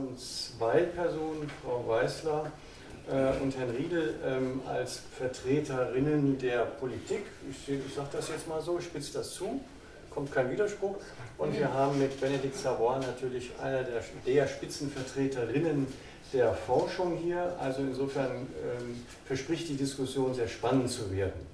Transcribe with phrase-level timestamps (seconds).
[0.00, 2.50] haben zwei Personen, Frau Weißler
[3.10, 7.24] äh, und Herrn Riedel, ähm, als Vertreterinnen der Politik.
[7.50, 9.60] Ich, ich sage das jetzt mal so, spitze das zu,
[10.08, 10.96] kommt kein Widerspruch.
[11.36, 15.86] Und wir haben mit Benedikt Savoy natürlich einer der, der Spitzenvertreterinnen
[16.32, 17.54] der Forschung hier.
[17.60, 21.46] Also insofern ähm, verspricht die Diskussion sehr spannend zu werden.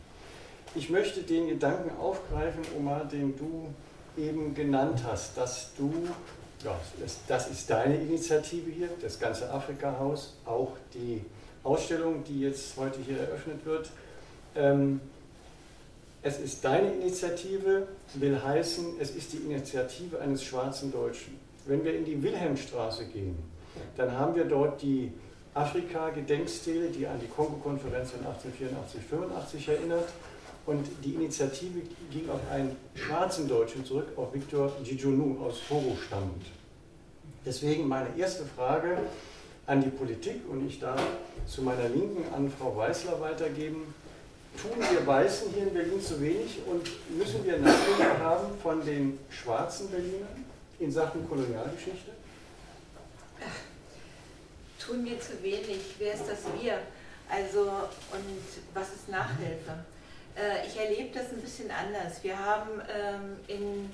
[0.75, 3.69] Ich möchte den Gedanken aufgreifen, Omar, den du
[4.17, 5.93] eben genannt hast, dass du,
[6.65, 11.25] ja, das, das ist deine Initiative hier, das ganze Afrika-Haus, auch die
[11.63, 13.91] Ausstellung, die jetzt heute hier eröffnet wird.
[14.55, 15.01] Ähm,
[16.23, 21.39] es ist deine Initiative, will heißen, es ist die Initiative eines schwarzen Deutschen.
[21.67, 23.37] Wenn wir in die Wilhelmstraße gehen,
[23.97, 25.13] dann haben wir dort die
[25.55, 30.09] Afrika-Gedenkstele, die an die Kongo-Konferenz in 1884-85 erinnert.
[30.67, 31.81] Und die Initiative
[32.11, 36.45] ging auf einen schwarzen Deutschen zurück, auf Victor Djidjonou aus Togo stammend.
[37.45, 38.99] Deswegen meine erste Frage
[39.67, 41.01] an die Politik und ich darf
[41.47, 43.95] zu meiner Linken an Frau Weißler weitergeben.
[44.61, 46.83] Tun wir Weißen hier in Berlin zu wenig und
[47.17, 50.45] müssen wir Nachhilfe haben von den schwarzen Berlinern
[50.81, 52.13] in Sachen Kolonialgeschichte?
[54.87, 55.81] tun wir zu wenig.
[55.99, 56.79] Wer ist das Wir?
[57.29, 59.85] Also, und was ist Nachhilfe?
[60.37, 62.23] Äh, ich erlebe das ein bisschen anders.
[62.23, 63.91] Wir haben ähm, in,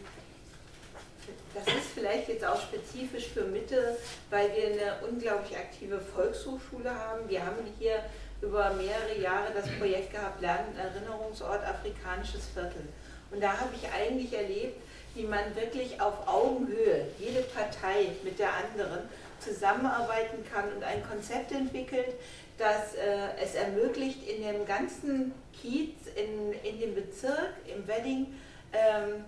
[1.54, 3.96] das ist vielleicht jetzt auch spezifisch für Mitte,
[4.30, 7.28] weil wir eine unglaublich aktive Volkshochschule haben.
[7.28, 8.02] Wir haben hier
[8.40, 12.88] über mehrere Jahre das Projekt gehabt, Lernen, Erinnerungsort, afrikanisches Viertel.
[13.30, 14.80] Und da habe ich eigentlich erlebt,
[15.14, 21.52] wie man wirklich auf Augenhöhe, jede Partei mit der anderen, zusammenarbeiten kann und ein Konzept
[21.52, 22.14] entwickelt,
[22.58, 28.34] das äh, es ermöglicht, in dem ganzen Kiez, in, in dem Bezirk, im Wedding,
[28.72, 29.24] ähm,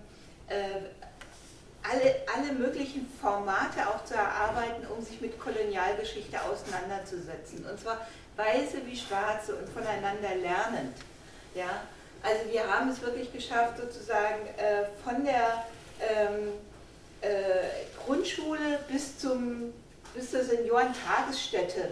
[0.47, 0.55] äh,
[1.83, 7.65] alle, alle möglichen Formate auch zu erarbeiten, um sich mit Kolonialgeschichte auseinanderzusetzen.
[7.65, 10.95] Und zwar Weiße wie Schwarze und voneinander lernend.
[11.53, 11.83] Ja?
[12.23, 15.65] Also wir haben es wirklich geschafft, sozusagen äh, von der
[16.01, 16.53] ähm,
[17.21, 17.27] äh,
[18.03, 19.73] Grundschule bis zum
[20.15, 21.89] bis zur Seniorentagesstätte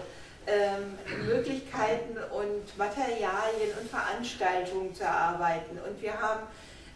[0.47, 5.79] ähm, Möglichkeiten und Materialien und Veranstaltungen zu erarbeiten.
[5.87, 6.41] Und wir haben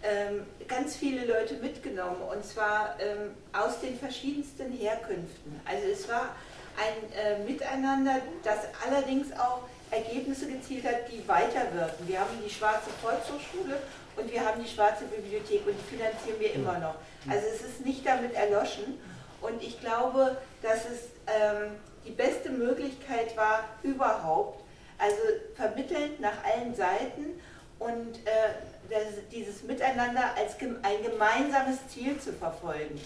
[0.03, 5.59] ähm, ganz viele Leute mitgenommen und zwar ähm, aus den verschiedensten Herkünften.
[5.65, 6.35] Also es war
[6.77, 12.07] ein äh, Miteinander, das allerdings auch Ergebnisse gezielt hat, die weiter wirken.
[12.07, 13.81] Wir haben die Schwarze Volkshochschule
[14.17, 16.95] und wir haben die Schwarze Bibliothek und die finanzieren wir immer noch.
[17.29, 18.99] Also es ist nicht damit erloschen.
[19.41, 21.71] Und ich glaube, dass es ähm,
[22.07, 24.63] die beste Möglichkeit war überhaupt,
[24.97, 25.17] also
[25.55, 27.39] vermittelnd nach allen Seiten
[27.79, 28.53] und äh,
[28.89, 29.01] das,
[29.31, 32.99] dieses Miteinander als ein gemeinsames Ziel zu verfolgen.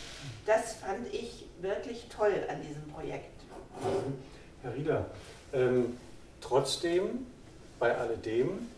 [0.45, 3.41] Das fand ich wirklich toll an diesem Projekt.
[4.61, 5.05] Herr Rieder,
[5.53, 5.97] ähm,
[6.39, 7.25] trotzdem,
[7.79, 8.69] bei alledem,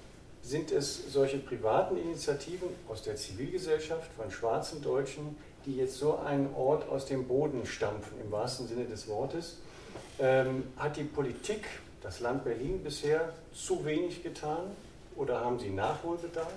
[0.42, 6.54] sind es solche privaten Initiativen aus der Zivilgesellschaft von schwarzen Deutschen, die jetzt so einen
[6.56, 9.58] Ort aus dem Boden stampfen, im wahrsten Sinne des Wortes.
[10.20, 11.66] Ähm, hat die Politik,
[12.02, 14.72] das Land Berlin bisher zu wenig getan
[15.16, 16.52] oder haben Sie Nachholbedarf?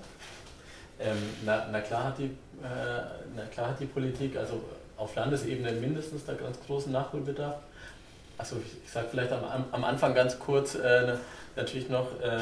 [0.99, 2.29] Ähm, na, na, klar hat die, äh,
[3.35, 4.63] na klar hat die Politik, also
[4.97, 7.57] auf Landesebene mindestens da ganz großen Nachholbedarf.
[8.39, 11.15] Also ich, ich sage vielleicht am, am, Anfang ganz kurz äh,
[11.55, 12.39] natürlich noch, äh,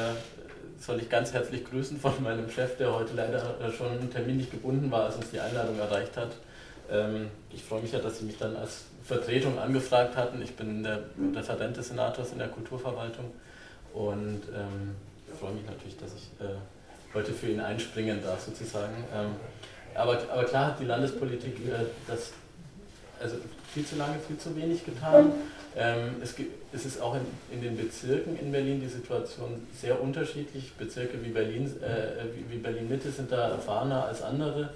[0.79, 4.91] soll ich ganz herzlich grüßen von meinem Chef, der heute leider äh, schon terminlich gebunden
[4.91, 6.31] war, als uns die Einladung erreicht hat.
[6.89, 10.41] Ähm, ich freue mich ja, dass Sie mich dann als Vertretung angefragt hatten.
[10.41, 11.03] Ich bin der
[11.35, 13.25] Referent des Senators in der Kulturverwaltung
[13.93, 14.95] und ähm,
[15.39, 16.55] freue mich natürlich, dass ich äh,
[17.13, 19.03] heute für ihn einspringen darf, sozusagen.
[19.13, 19.35] Ähm,
[19.93, 22.33] aber, aber klar hat die Landespolitik äh, das
[23.21, 23.37] also
[23.73, 25.31] viel zu lange, viel zu wenig getan.
[25.77, 30.01] Ähm, es, gibt, es ist auch in, in den Bezirken in Berlin die Situation sehr
[30.01, 30.73] unterschiedlich.
[30.73, 34.69] Bezirke wie Berlin, äh, wie, wie Berlin Mitte sind da erfahrener als andere.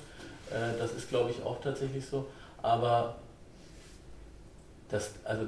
[0.51, 2.27] Äh, das ist, glaube ich, auch tatsächlich so.
[2.61, 3.15] Aber
[4.89, 5.47] das, also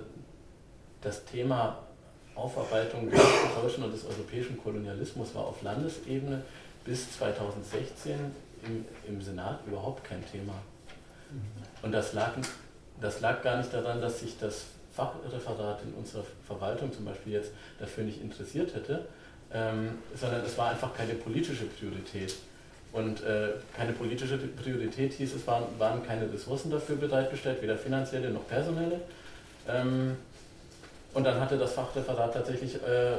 [1.02, 1.80] das Thema
[2.36, 3.20] Aufarbeitung des
[3.62, 6.42] deutschen und des europäischen Kolonialismus war auf Landesebene
[6.86, 8.16] bis 2016
[8.66, 10.54] im, im Senat überhaupt kein Thema.
[11.32, 11.42] Mhm.
[11.82, 12.34] Und das lag,
[13.00, 17.52] das lag gar nicht daran, dass sich das Fachreferat in unserer Verwaltung zum Beispiel jetzt
[17.80, 19.08] dafür nicht interessiert hätte,
[19.54, 22.36] ähm, sondern es war einfach keine politische Priorität.
[22.92, 28.32] Und äh, keine politische Priorität hieß, es waren, waren keine Ressourcen dafür bereitgestellt, weder finanzielle
[28.32, 29.00] noch personelle.
[29.68, 30.18] Ähm,
[31.14, 33.18] und dann hatte das Fachreferat tatsächlich äh,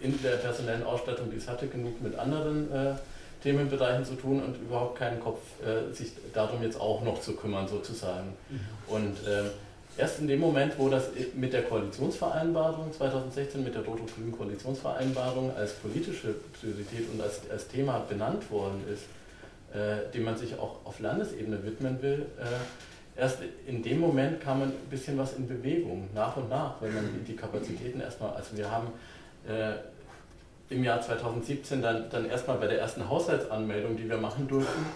[0.00, 2.94] in der personellen Ausstattung, die es hatte, genug mit anderen äh,
[3.42, 7.66] Themenbereichen zu tun und überhaupt keinen Kopf, äh, sich darum jetzt auch noch zu kümmern,
[7.68, 8.34] sozusagen.
[8.48, 8.60] Mhm.
[8.88, 9.50] Und ähm,
[9.96, 15.74] erst in dem Moment, wo das mit der Koalitionsvereinbarung 2016, mit der rot-grünen Koalitionsvereinbarung als
[15.74, 19.04] politische Priorität und als, als Thema benannt worden ist,
[19.74, 22.44] äh, dem man sich auch auf Landesebene widmen will, äh,
[23.16, 27.24] erst in dem Moment kam ein bisschen was in Bewegung, nach und nach, weil man
[27.26, 28.88] die Kapazitäten erstmal, also wir haben
[29.48, 29.74] äh,
[30.74, 34.86] im Jahr 2017 dann, dann erstmal bei der ersten Haushaltsanmeldung, die wir machen durften,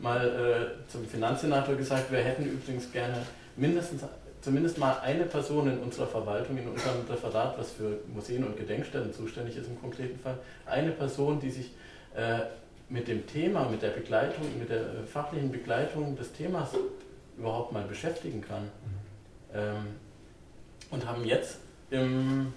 [0.00, 3.18] mal äh, zum Finanzsenator gesagt, wir hätten übrigens gerne
[3.56, 4.02] mindestens
[4.40, 9.12] zumindest mal eine Person in unserer Verwaltung, in unserem Referat, was für Museen und Gedenkstätten
[9.12, 11.72] zuständig ist im konkreten Fall, eine Person, die sich
[12.14, 12.40] äh,
[12.88, 16.70] mit dem Thema, mit der Begleitung, mit der fachlichen Begleitung des Themas
[17.40, 18.70] überhaupt mal beschäftigen kann.
[19.52, 19.96] Ähm,
[20.90, 21.58] und haben jetzt
[21.90, 22.52] im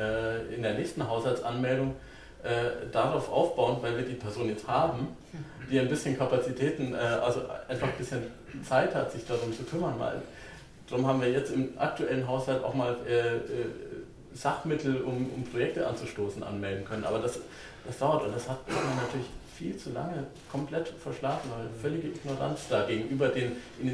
[0.00, 1.94] äh, in der nächsten Haushaltsanmeldung
[2.42, 5.08] äh, darauf aufbauend, weil wir die Person jetzt haben,
[5.70, 8.22] die ein bisschen Kapazitäten, äh, also einfach ein bisschen
[8.66, 9.98] Zeit hat, sich darum zu kümmern.
[9.98, 10.22] Mal.
[10.88, 12.96] Darum haben wir jetzt im aktuellen Haushalt auch mal
[14.32, 17.04] Sachmittel, um, um Projekte anzustoßen, anmelden können.
[17.04, 17.38] Aber das,
[17.86, 19.26] das dauert und das hat man natürlich
[19.60, 23.52] viel zu lange komplett verschlafen, weil völlige Ignoranz da gegenüber den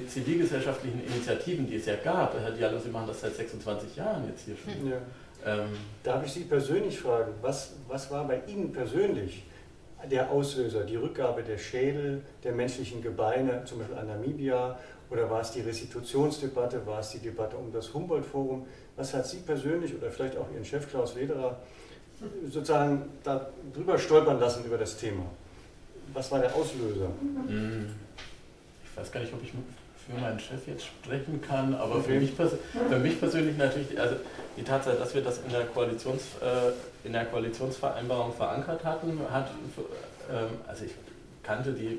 [0.09, 2.39] zivilgesellschaftlichen Initiativen, die es ja gab.
[2.39, 4.89] Herr Diallo, Sie machen das seit 26 Jahren jetzt hier schon.
[4.89, 4.99] Ja.
[5.45, 5.71] Ähm,
[6.05, 9.43] Darf ich Sie persönlich fragen, was, was war bei Ihnen persönlich
[10.09, 14.79] der Auslöser, die Rückgabe der Schädel, der menschlichen Gebeine, zum Beispiel an Namibia,
[15.11, 18.67] oder war es die Restitutionsdebatte, war es die Debatte um das Humboldt-Forum?
[18.95, 21.59] Was hat Sie persönlich oder vielleicht auch Ihren Chef Klaus Lederer
[22.45, 25.25] sozusagen darüber stolpern lassen über das Thema?
[26.13, 27.09] Was war der Auslöser?
[27.49, 27.89] Hm.
[28.85, 29.53] Ich weiß gar nicht, ob ich
[30.07, 34.17] für meinen Chef jetzt sprechen kann, aber für mich, für mich persönlich natürlich, also
[34.57, 39.51] die Tatsache, dass wir das in der, Koalitions, äh, in der Koalitionsvereinbarung verankert hatten, hat,
[40.31, 40.93] ähm, also ich
[41.43, 41.99] kannte die,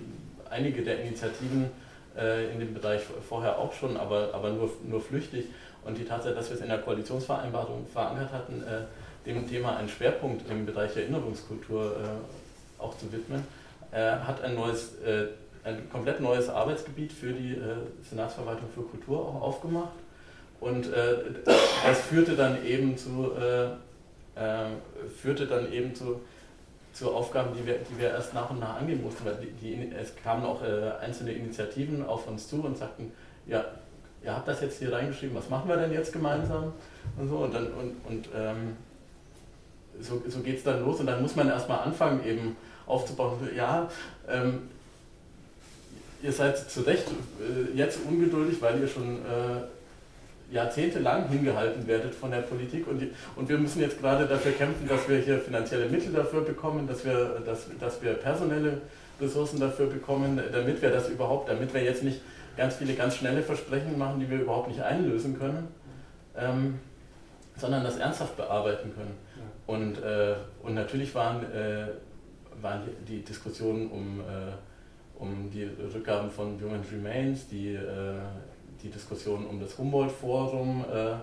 [0.50, 1.70] einige der Initiativen
[2.18, 5.46] äh, in dem Bereich vorher auch schon, aber, aber nur, nur flüchtig.
[5.84, 9.90] Und die Tatsache, dass wir es in der Koalitionsvereinbarung verankert hatten, äh, dem Thema einen
[9.90, 11.98] Schwerpunkt im Bereich Erinnerungskultur
[12.80, 13.44] auch zu widmen,
[13.98, 15.28] hat ein neues äh,
[15.64, 17.76] ein komplett neues Arbeitsgebiet für die äh,
[18.10, 19.94] Senatsverwaltung für Kultur auch aufgemacht.
[20.60, 23.32] Und äh, das führte dann eben zu,
[25.22, 26.22] führte dann eben zu,
[26.94, 29.26] zu Aufgaben, die wir, die wir erst nach und nach angehen mussten.
[29.26, 30.62] Weil die, die, es kamen auch
[31.00, 33.12] einzelne Initiativen auf uns zu und sagten,
[33.46, 33.66] ja,
[34.24, 36.74] ihr habt das jetzt hier reingeschrieben, was machen wir denn jetzt gemeinsam?
[37.18, 38.78] Und so, und dann, und, und ähm,
[40.00, 42.56] so, so geht es dann los und dann muss man erstmal anfangen, eben
[42.88, 43.38] aufzubauen.
[43.56, 43.90] Ja,
[44.28, 44.70] ähm,
[46.24, 52.32] ihr seid zu Recht äh, jetzt ungeduldig, weil ihr schon äh, jahrzehntelang hingehalten werdet von
[52.32, 55.88] der Politik und, die, und wir müssen jetzt gerade dafür kämpfen, dass wir hier finanzielle
[55.88, 58.82] Mittel dafür bekommen, dass wir, dass, dass wir personelle
[59.20, 62.22] Ressourcen dafür bekommen, damit wir das überhaupt, damit wir jetzt nicht
[62.56, 65.68] ganz viele ganz schnelle Versprechen machen, die wir überhaupt nicht einlösen können,
[66.38, 66.80] ähm,
[67.58, 69.16] sondern das ernsthaft bearbeiten können.
[69.66, 71.88] Und, äh, und natürlich waren, äh,
[72.62, 74.54] waren die Diskussionen um äh,
[75.20, 78.20] um die Rückgaben von Human Remains, die, äh,
[78.82, 81.16] die Diskussion um das Humboldt-Forum, äh,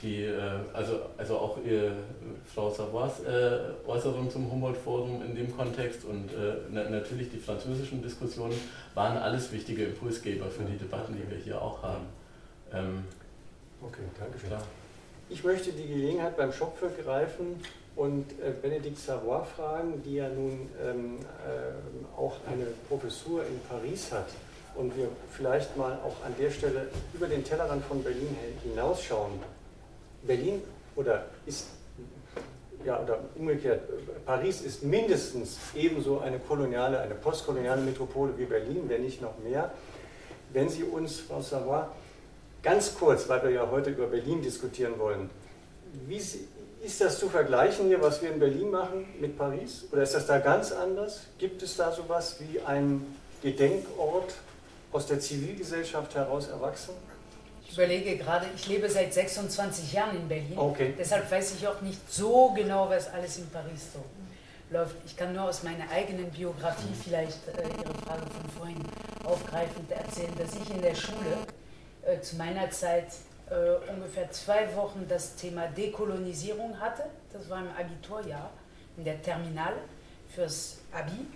[0.00, 0.40] die, äh,
[0.72, 1.90] also, also auch äh,
[2.54, 8.00] Frau Savoys äh, Äußerung zum Humboldt-Forum in dem Kontext und äh, na, natürlich die französischen
[8.00, 8.54] Diskussionen
[8.94, 12.06] waren alles wichtige Impulsgeber für die Debatten, die wir hier auch haben.
[12.72, 13.04] Ähm,
[13.82, 14.50] okay, danke schön.
[14.50, 14.62] Klar.
[15.30, 17.56] Ich möchte die Gelegenheit beim Schopfe greifen,
[17.98, 24.12] und äh, Benedikt Savoy fragen, die ja nun ähm, äh, auch eine Professur in Paris
[24.12, 24.28] hat
[24.76, 29.32] und wir vielleicht mal auch an der Stelle über den Tellerrand von Berlin hinausschauen.
[30.22, 30.62] Berlin
[30.94, 31.66] oder ist
[32.84, 33.80] ja oder umgekehrt,
[34.24, 39.72] Paris ist mindestens ebenso eine koloniale, eine postkoloniale Metropole wie Berlin, wenn nicht noch mehr.
[40.52, 41.82] Wenn Sie uns, Frau Savoy,
[42.62, 45.28] ganz kurz, weil wir ja heute über Berlin diskutieren wollen,
[46.06, 46.46] wie Sie,
[46.88, 49.84] ist das zu vergleichen hier, was wir in Berlin machen, mit Paris?
[49.92, 51.20] Oder ist das da ganz anders?
[51.36, 54.32] Gibt es da sowas wie einen Gedenkort
[54.90, 56.94] aus der Zivilgesellschaft heraus erwachsen?
[57.66, 60.56] Ich überlege gerade, ich lebe seit 26 Jahren in Berlin.
[60.56, 60.94] Okay.
[60.98, 64.02] Deshalb weiß ich auch nicht so genau, was alles in Paris so
[64.74, 64.96] läuft.
[65.04, 68.82] Ich kann nur aus meiner eigenen Biografie vielleicht äh, Ihre Frage von vorhin
[69.24, 71.36] aufgreifend erzählen, dass ich in der Schule
[72.06, 73.08] äh, zu meiner Zeit
[73.50, 77.04] äh, ungefähr zwei Wochen das Thema Dekolonisierung hatte.
[77.32, 78.50] Das war im Abiturjahr,
[78.96, 79.76] in der Terminale
[80.34, 81.26] fürs Abi.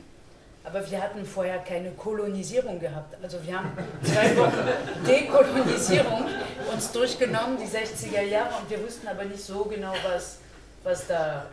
[0.65, 3.17] Aber wir hatten vorher keine Kolonisierung gehabt.
[3.23, 3.73] Also wir haben
[4.05, 4.69] zwei Wochen
[5.07, 6.27] Dekolonisierung
[6.73, 10.39] uns durchgenommen, die 60er Jahre, und wir wussten aber nicht so genau, was,
[10.85, 11.47] was da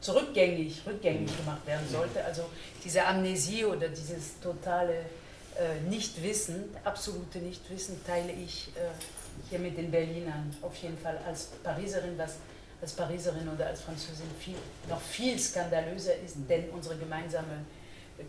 [0.00, 2.24] zurückgängig, rückgängig gemacht werden sollte.
[2.24, 2.44] Also
[2.82, 4.94] diese Amnesie oder dieses totale
[5.56, 8.90] äh, Nichtwissen, absolute Nichtwissen, teile ich äh,
[9.48, 12.36] hier mit den Berlinern auf jeden Fall als Pariserin, was
[12.80, 14.56] als Pariserin oder als Französin viel,
[14.88, 17.64] noch viel skandalöser ist, denn unsere gemeinsame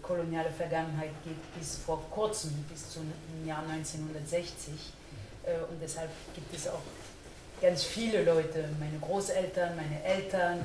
[0.01, 3.11] koloniale Vergangenheit geht bis vor kurzem, bis zum
[3.45, 4.73] Jahr 1960.
[5.43, 6.81] Äh, und deshalb gibt es auch
[7.61, 10.59] ganz viele Leute, meine Großeltern, meine Eltern,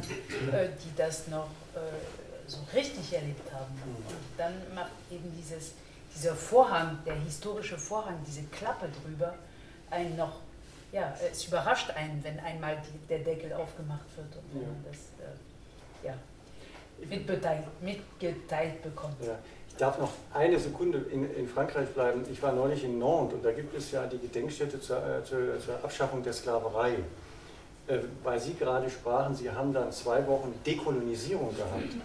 [0.52, 1.80] äh, die das noch äh,
[2.46, 3.74] so richtig erlebt haben.
[3.84, 4.04] Und
[4.38, 5.72] dann macht eben dieses,
[6.14, 9.34] dieser Vorhang, der historische Vorhang, diese Klappe drüber,
[9.90, 10.32] einen noch,
[10.92, 14.98] ja, es überrascht einen, wenn einmal die, der Deckel aufgemacht wird und wenn man das,
[15.24, 16.14] äh, ja,
[17.08, 19.24] mitgeteilt, mitgeteilt bekommt.
[19.24, 19.38] Ja.
[19.68, 22.22] Ich darf noch eine Sekunde in, in, Frankreich bleiben.
[22.30, 25.58] Ich war neulich in Nantes und da gibt es ja die Gedenkstätte zur, äh, zur,
[25.58, 26.96] zur Abschaffung der Sklaverei.
[27.86, 31.96] Äh, weil Sie gerade sprachen, Sie haben dann zwei Wochen Dekolonisierung gehabt.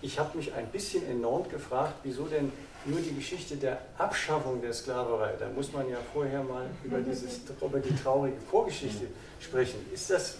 [0.00, 2.52] Ich habe mich ein bisschen in Nantes gefragt, wieso denn
[2.86, 5.34] nur die Geschichte der Abschaffung der Sklaverei.
[5.38, 9.06] Da muss man ja vorher mal über, dieses, über die traurige Vorgeschichte
[9.40, 9.86] sprechen.
[9.92, 10.36] Ist das,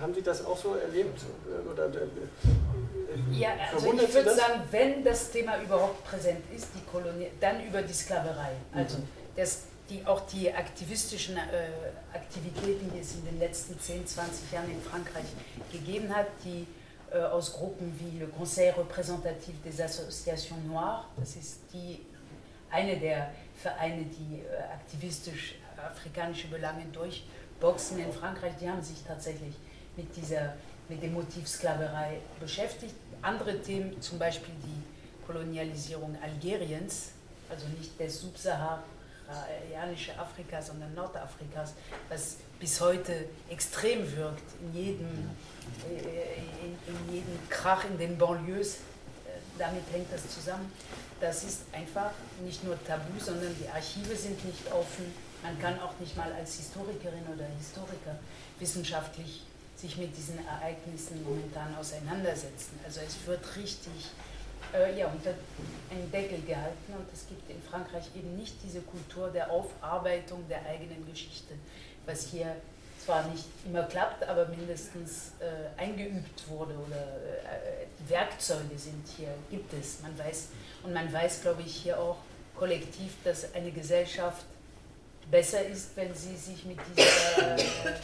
[0.00, 1.20] haben Sie das auch so erlebt?
[1.70, 7.28] Oder, äh, ja, also ich würde sagen, wenn das Thema überhaupt präsent ist, die Kolonie,
[7.40, 8.52] dann über die Sklaverei.
[8.72, 9.08] Also mhm.
[9.36, 14.70] das, die, auch die aktivistischen äh, Aktivitäten, die es in den letzten 10, 20 Jahren
[14.70, 15.26] in Frankreich
[15.72, 16.66] gegeben hat, die
[17.18, 22.06] aus Gruppen wie le Conseil Représentatif des Associations Noires, das ist die,
[22.70, 29.54] eine der Vereine, die äh, aktivistisch afrikanische Belange durchboxen in Frankreich, die haben sich tatsächlich
[29.96, 30.54] mit dieser
[30.88, 32.94] mit dem Motiv Sklaverei beschäftigt.
[33.22, 37.12] Andere Themen, zum Beispiel die Kolonialisierung Algeriens,
[37.48, 38.20] also nicht des
[39.30, 41.74] subsaharianischen Afrikas, sondern Nordafrikas,
[42.08, 45.30] was bis heute extrem wirkt in jedem,
[45.88, 48.74] äh, in, in jedem Krach in den Banlieues.
[48.74, 48.78] Äh,
[49.58, 50.70] damit hängt das zusammen.
[51.20, 52.10] Das ist einfach
[52.44, 55.12] nicht nur tabu, sondern die Archive sind nicht offen.
[55.42, 58.18] Man kann auch nicht mal als Historikerin oder Historiker
[58.58, 59.42] wissenschaftlich
[59.76, 62.78] sich mit diesen Ereignissen momentan auseinandersetzen.
[62.84, 64.10] Also es wird richtig
[64.74, 65.34] äh, ja, unter
[65.90, 70.64] einen Deckel gehalten und es gibt in Frankreich eben nicht diese Kultur der Aufarbeitung der
[70.66, 71.54] eigenen Geschichte,
[72.06, 72.56] was hier
[73.04, 79.72] zwar nicht immer klappt, aber mindestens äh, eingeübt wurde oder äh, Werkzeuge sind hier, gibt
[79.72, 80.00] es.
[80.02, 80.48] Man weiß,
[80.82, 82.18] und man weiß, glaube ich, hier auch
[82.56, 84.44] kollektiv, dass eine Gesellschaft
[85.30, 87.56] besser ist, wenn sie sich mit dieser äh,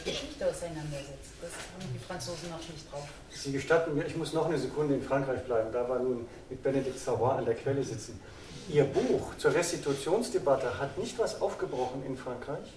[0.03, 1.33] Geschichte auseinandersetzt.
[1.41, 3.07] Das haben die Franzosen noch nicht drauf.
[3.29, 6.63] Sie gestatten mir, ich muss noch eine Sekunde in Frankreich bleiben, da war nun mit
[6.63, 8.19] Benedikt Savoy an der Quelle sitzen.
[8.69, 12.67] Ihr Buch zur Restitutionsdebatte hat nicht was aufgebrochen in Frankreich?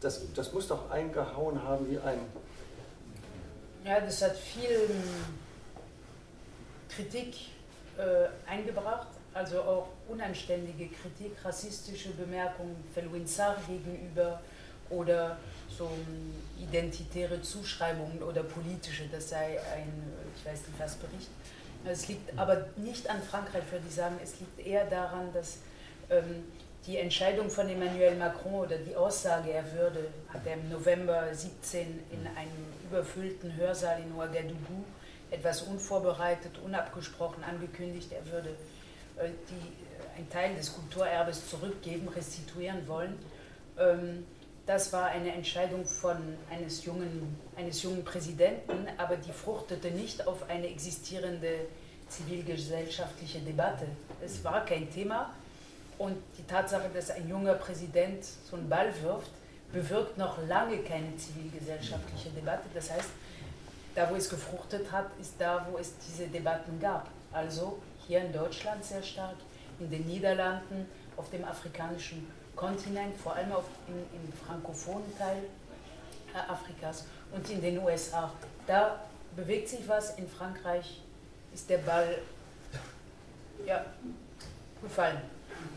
[0.00, 2.18] Das, das muss doch eingehauen haben wie ein...
[3.84, 4.88] Ja, das hat viel
[6.88, 7.34] Kritik
[7.98, 14.40] äh, eingebracht also auch unanständige Kritik, rassistische Bemerkungen Felwin Sarr gegenüber
[14.90, 15.36] oder
[15.68, 15.90] so
[16.60, 19.92] identitäre Zuschreibungen oder politische, das sei ein,
[20.36, 21.28] ich weiß nicht was, Bericht.
[21.84, 25.58] Es liegt aber nicht an Frankreich, würde ich sagen, es liegt eher daran, dass
[26.10, 26.44] ähm,
[26.86, 31.80] die Entscheidung von Emmanuel Macron oder die Aussage, er würde, hat er im November 17
[32.12, 34.84] in einem überfüllten Hörsaal in Ouagadougou
[35.30, 38.50] etwas unvorbereitet, unabgesprochen angekündigt, er würde
[39.22, 43.18] die äh, einen Teil des Kulturerbes zurückgeben, restituieren wollen.
[43.78, 44.26] Ähm,
[44.66, 46.16] das war eine Entscheidung von
[46.50, 51.66] eines jungen, eines jungen Präsidenten, aber die fruchtete nicht auf eine existierende
[52.08, 53.86] zivilgesellschaftliche Debatte.
[54.24, 55.34] Es war kein Thema
[55.98, 59.30] und die Tatsache, dass ein junger Präsident so einen Ball wirft,
[59.72, 62.64] bewirkt noch lange keine zivilgesellschaftliche Debatte.
[62.72, 63.10] Das heißt,
[63.94, 67.08] da wo es gefruchtet hat, ist da, wo es diese Debatten gab.
[67.32, 69.36] Also hier in Deutschland sehr stark,
[69.78, 75.44] in den Niederlanden, auf dem afrikanischen Kontinent, vor allem auf, in, im frankophonen Teil
[76.34, 78.32] äh, Afrikas und in den USA.
[78.66, 79.00] Da
[79.36, 81.00] bewegt sich was, in Frankreich
[81.52, 82.18] ist der Ball
[83.66, 83.84] ja,
[84.82, 85.20] gefallen.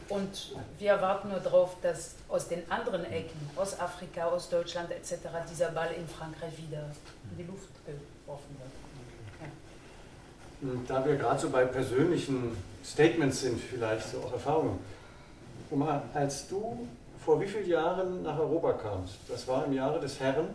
[0.09, 5.15] Und wir erwarten nur darauf, dass aus den anderen Ecken, aus Afrika, aus Deutschland etc.,
[5.49, 6.89] dieser Ball in Frankreich wieder
[7.31, 8.71] in die Luft geworfen wird.
[10.87, 14.79] Da wir gerade so bei persönlichen Statements sind, vielleicht so auch Erfahrungen.
[15.69, 16.87] Oma, als du
[17.23, 20.47] vor wie vielen Jahren nach Europa kamst, das war im Jahre des Herrn?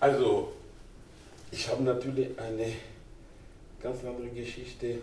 [0.00, 0.52] Also
[1.52, 2.72] ich habe natürlich eine
[3.80, 4.96] ganz andere Geschichte.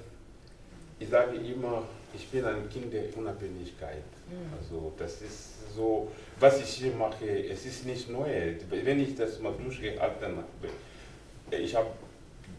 [1.00, 4.04] Ich sage immer, ich bin ein Kind der Unabhängigkeit.
[4.28, 4.54] Mhm.
[4.60, 8.56] Also das ist so, was ich hier mache, es ist nicht neu.
[8.70, 11.92] Wenn ich das mal durchgehalten habe, ich habe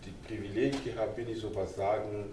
[0.04, 2.26] die Privileg gehabt, wenn ich sowas sagen,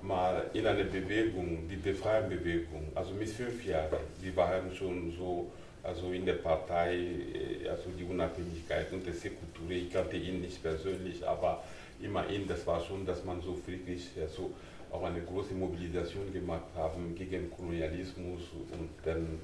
[0.00, 5.50] mal in einer Bewegung, die Befreiungsbewegung, also mit fünf Jahren, die waren schon so,
[5.82, 10.62] also in der Partei, äh, also die Unabhängigkeit und das Kultur, ich kannte ihn nicht
[10.62, 11.62] persönlich, aber
[12.00, 14.50] immerhin, das war schon, dass man so friedlich, also
[14.90, 19.38] auch eine große Mobilisation gemacht haben gegen Kolonialismus und dann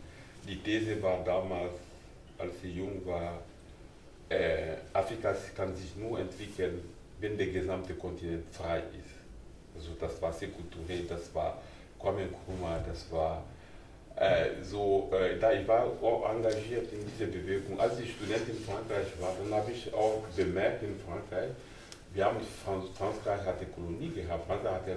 [0.47, 1.75] die These war damals,
[2.39, 3.41] als ich jung war,
[4.29, 6.81] äh, Afrika kann sich nur entwickeln,
[7.21, 9.19] wenn der gesamte Kontinent frei ist.
[9.75, 11.61] Also das war Sekulture, das war
[11.99, 13.43] Kwame Nkrumah, das war
[14.19, 17.79] äh, so, äh, da ich war auch engagiert in dieser Bewegung.
[17.79, 21.51] Als ich Student in Frankreich war, dann habe ich auch bemerkt in Frankreich,
[22.13, 24.97] wir haben Frankreich hatte Kolonie gehabt, Frankreich hatte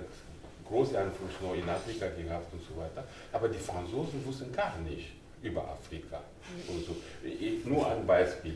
[0.68, 3.04] große Einfluss noch in Afrika gehabt und so weiter.
[3.32, 5.12] Aber die Franzosen wussten gar nicht
[5.44, 6.22] über Afrika.
[6.68, 6.96] Und so.
[7.24, 8.56] Ich, nur ein Beispiel,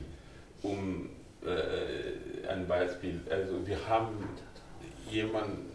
[0.64, 1.10] um
[1.46, 3.20] äh, ein Beispiel.
[3.30, 4.30] Also wir haben
[5.12, 5.70] jemanden,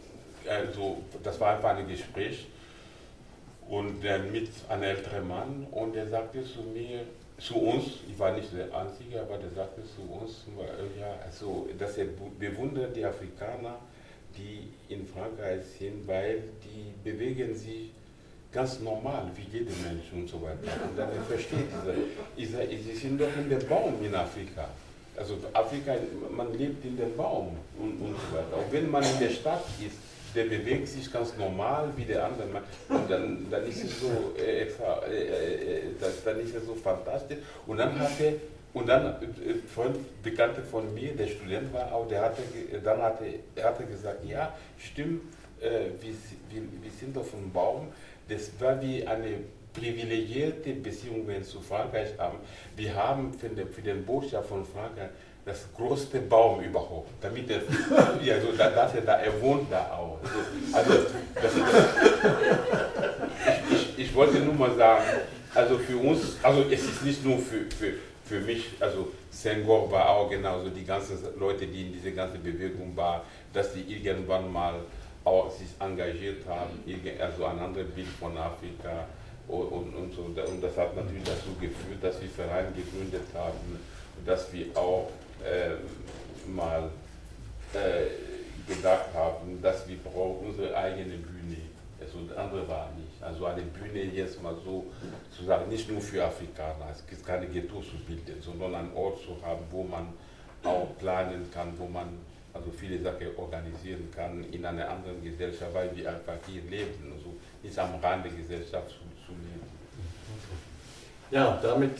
[0.48, 2.46] also das war einfach ein Gespräch
[3.70, 7.04] und der mit einem älteren Mann und der sagte zu mir,
[7.38, 10.44] zu uns, ich war nicht der Einzige, aber der sagte zu uns,
[10.98, 12.06] ja, also, dass er
[12.38, 13.78] bewundert die Afrikaner,
[14.36, 17.92] die in Frankreich sind, weil die bewegen sich
[18.52, 20.58] ganz normal, wie jeder Mensch und so weiter.
[20.88, 21.68] Und dann versteht
[22.36, 24.68] dieser, sie sind doch in dem Baum in Afrika.
[25.16, 25.94] Also Afrika,
[26.36, 28.56] man lebt in dem Baum und, und so weiter.
[28.56, 32.48] Auch wenn man in der Stadt ist, der bewegt sich ganz normal wie der andere.
[32.88, 35.82] Und dann, dann ist es so äh, extra, äh, äh,
[36.24, 37.38] dann ist es so fantastisch.
[37.66, 38.34] Und dann hat er
[38.72, 42.42] und dann äh, Freund, Bekannter von mir, der Student war auch, der hatte,
[42.84, 43.24] dann hatte,
[43.56, 45.22] er hatte gesagt, ja, stimmt,
[45.60, 46.14] äh, wir,
[46.50, 47.88] wir, wir sind auf dem Baum,
[48.28, 49.38] das war wie eine
[49.72, 52.38] privilegierte Beziehung, wenn wir zu Frankreich haben.
[52.76, 55.10] Wir haben für den, für den Botschaft von Frankreich
[55.50, 57.58] das größte Baum überhaupt, damit er,
[58.34, 60.18] also, dass er da, er wohnt da auch.
[60.72, 60.92] Also,
[61.34, 61.52] das,
[63.70, 65.04] ich, ich, ich wollte nur mal sagen,
[65.54, 67.94] also für uns, also es ist nicht nur für, für
[68.30, 72.96] für mich, also Senghor war auch genauso, die ganzen Leute, die in dieser ganzen Bewegung
[72.96, 74.74] waren, dass die irgendwann mal
[75.24, 76.78] auch sich engagiert haben,
[77.20, 79.04] also ein anderes Bild von Afrika
[79.48, 80.22] und, und, und so.
[80.22, 83.80] Und das hat natürlich dazu geführt, dass wir Vereine gegründet haben,
[84.24, 85.10] dass wir auch
[85.44, 86.90] äh, mal
[87.74, 91.56] äh, gedacht haben, dass wir brauchen unsere eigene Bühne.
[92.00, 93.22] Also andere war nicht.
[93.22, 94.86] Also eine Bühne jetzt mal so
[95.36, 99.20] zu sagen, nicht nur für Afrikaner, es gibt keine Ghettos zu bilden, sondern einen Ort
[99.22, 100.08] zu haben, wo man
[100.64, 102.08] auch planen kann, wo man
[102.52, 107.34] also viele Sachen organisieren kann in einer anderen Gesellschaft, weil wir einfach hier leben, also
[107.62, 109.68] nicht am Rand der Gesellschaft zu, zu leben.
[111.30, 111.92] Ja, damit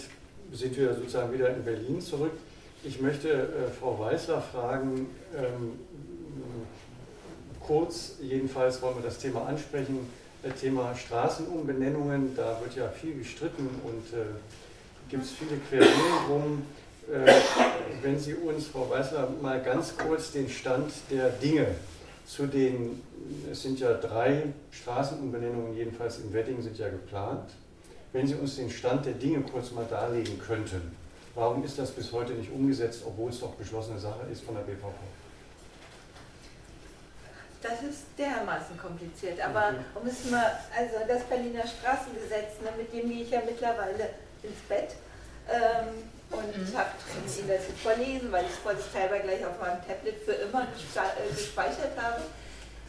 [0.53, 2.33] sind wir sozusagen wieder in Berlin zurück.
[2.82, 5.78] Ich möchte äh, Frau Weißler fragen, ähm,
[7.60, 10.08] kurz jedenfalls wollen wir das Thema ansprechen,
[10.58, 14.24] Thema Straßenumbenennungen, da wird ja viel gestritten und äh,
[15.10, 16.62] gibt es viele Querelen.
[17.12, 17.32] Äh,
[18.02, 21.66] wenn Sie uns, Frau Weißler, mal ganz kurz den Stand der Dinge
[22.26, 23.02] zu den,
[23.52, 27.50] es sind ja drei Straßenumbenennungen, jedenfalls in Wedding sind ja geplant.
[28.12, 30.99] Wenn Sie uns den Stand der Dinge kurz mal darlegen könnten.
[31.34, 34.62] Warum ist das bis heute nicht umgesetzt, obwohl es doch beschlossene Sache ist von der
[34.62, 34.92] BVV?
[37.62, 39.40] Das ist dermaßen kompliziert.
[39.40, 44.10] Aber um es mal, also das Berliner Straßengesetz, ne, mit dem gehe ich ja mittlerweile
[44.42, 44.96] ins Bett
[45.48, 46.76] ähm, und mhm.
[46.76, 50.62] habe Ihnen das jetzt vorlesen, weil ich es vorsichtshalber gleich auf meinem Tablet für immer
[50.62, 52.22] äh, gespeichert habe.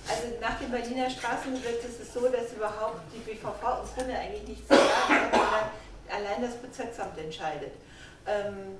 [0.08, 4.47] Also nach dem Berliner Straßengesetz ist es so, dass überhaupt die BVV im Grunde eigentlich
[4.47, 5.67] nichts zu sagen hat, sondern
[6.10, 7.73] allein das Bezirksamt entscheidet.
[8.28, 8.78] Ähm,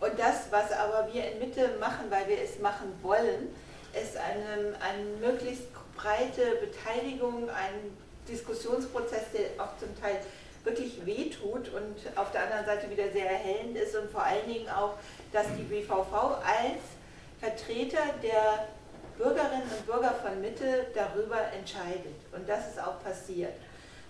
[0.00, 3.54] und das, was aber wir in Mitte machen, weil wir es machen wollen,
[3.92, 7.96] es eine, eine möglichst breite Beteiligung, ein
[8.28, 10.16] Diskussionsprozess, der auch zum Teil
[10.64, 14.68] wirklich wehtut und auf der anderen Seite wieder sehr erhellend ist und vor allen Dingen
[14.68, 14.94] auch,
[15.32, 16.82] dass die BVV als
[17.40, 18.68] Vertreter der
[19.18, 22.14] Bürgerinnen und Bürger von Mitte darüber entscheidet.
[22.32, 23.54] Und das ist auch passiert.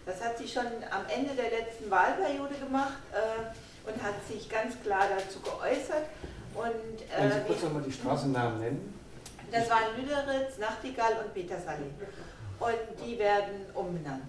[0.05, 3.55] Das hat sie schon am Ende der letzten Wahlperiode gemacht äh,
[3.87, 6.07] und hat sich ganz klar dazu geäußert.
[6.55, 9.01] Und, äh, Können Sie kurz nochmal die Straßennamen nennen?
[9.51, 11.91] Das waren Lüderitz, Nachtigall und Petersallee.
[12.61, 14.25] Und die werden umbenannt.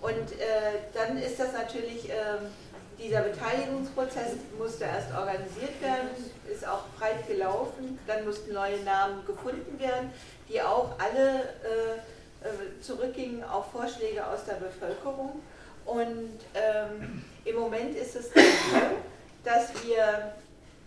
[0.00, 2.14] Und äh, dann ist das natürlich, äh,
[2.98, 6.08] dieser Beteiligungsprozess musste erst organisiert werden,
[6.50, 7.98] ist auch breit gelaufen.
[8.06, 10.12] Dann mussten neue Namen gefunden werden,
[10.48, 15.40] die auch alle äh, äh, zurückgingen auf Vorschläge aus der Bevölkerung.
[15.84, 18.40] Und ähm, im Moment ist es so,
[19.44, 20.34] dass wir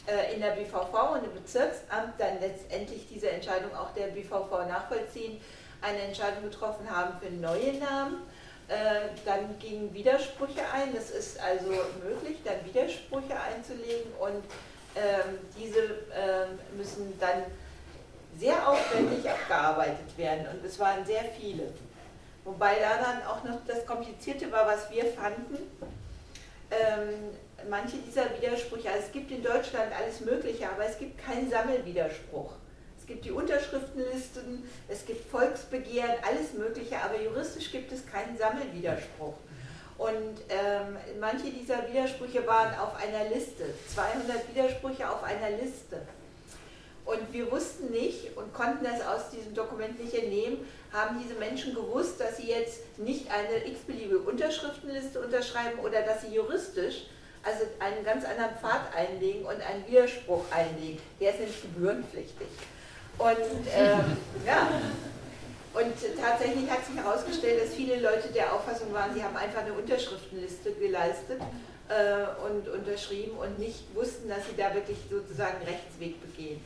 [0.07, 5.41] äh, in der BVV und im Bezirksamt dann letztendlich diese Entscheidung auch der BVV nachvollziehen,
[5.81, 8.23] eine Entscheidung getroffen haben für neue Namen.
[8.67, 10.95] Äh, dann gingen Widersprüche ein.
[10.95, 11.71] Es ist also
[12.03, 14.43] möglich, dann Widersprüche einzulegen und
[14.95, 15.79] ähm, diese
[16.15, 17.43] ähm, müssen dann
[18.37, 21.71] sehr aufwendig abgearbeitet werden und es waren sehr viele.
[22.43, 25.57] Wobei da dann auch noch das Komplizierte war, was wir fanden.
[26.71, 31.49] Ähm, manche dieser Widersprüche, also es gibt in Deutschland alles Mögliche, aber es gibt keinen
[31.49, 32.54] Sammelwiderspruch.
[32.99, 39.36] Es gibt die Unterschriftenlisten, es gibt Volksbegehren, alles Mögliche, aber juristisch gibt es keinen Sammelwiderspruch.
[39.97, 46.01] Und ähm, manche dieser Widersprüche waren auf einer Liste, 200 Widersprüche auf einer Liste.
[47.05, 51.75] Und wir wussten nicht und konnten das aus diesem Dokument nicht entnehmen, haben diese Menschen
[51.75, 57.03] gewusst, dass sie jetzt nicht eine x-beliebige Unterschriftenliste unterschreiben oder dass sie juristisch
[57.43, 60.99] also einen ganz anderen Pfad einlegen und einen Widerspruch einlegen.
[61.19, 62.47] Der ist nämlich gebührenpflichtig.
[63.19, 64.67] Und ähm, ja,
[65.75, 69.73] und tatsächlich hat sich herausgestellt, dass viele Leute der Auffassung waren, sie haben einfach eine
[69.73, 71.41] Unterschriftenliste geleistet
[71.89, 76.61] äh, und unterschrieben und nicht wussten, dass sie da wirklich sozusagen Rechtsweg begehen.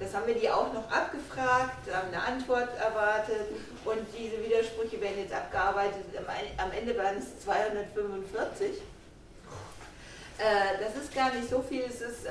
[0.00, 3.46] Das haben wir die auch noch abgefragt, haben eine Antwort erwartet
[3.84, 6.04] und diese Widersprüche werden jetzt abgearbeitet.
[6.58, 8.82] Am Ende waren es 245.
[10.36, 12.30] Äh, das ist gar nicht so viel, es ist, äh,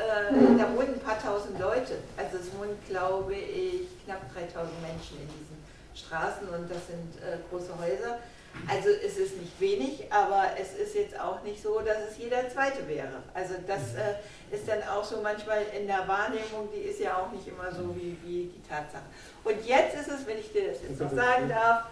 [0.58, 2.00] da wohnen ein paar tausend Leute.
[2.18, 5.64] Also es wohnen, glaube ich, knapp 3000 Menschen in diesen
[5.96, 8.20] Straßen und das sind äh, große Häuser.
[8.68, 12.50] Also es ist nicht wenig, aber es ist jetzt auch nicht so, dass es jeder
[12.50, 13.24] Zweite wäre.
[13.34, 14.00] Also das mhm.
[14.00, 17.72] äh, ist dann auch so manchmal in der Wahrnehmung, die ist ja auch nicht immer
[17.72, 19.04] so wie, wie die Tatsache.
[19.44, 21.86] Und jetzt ist es, wenn ich dir das jetzt noch sagen darf,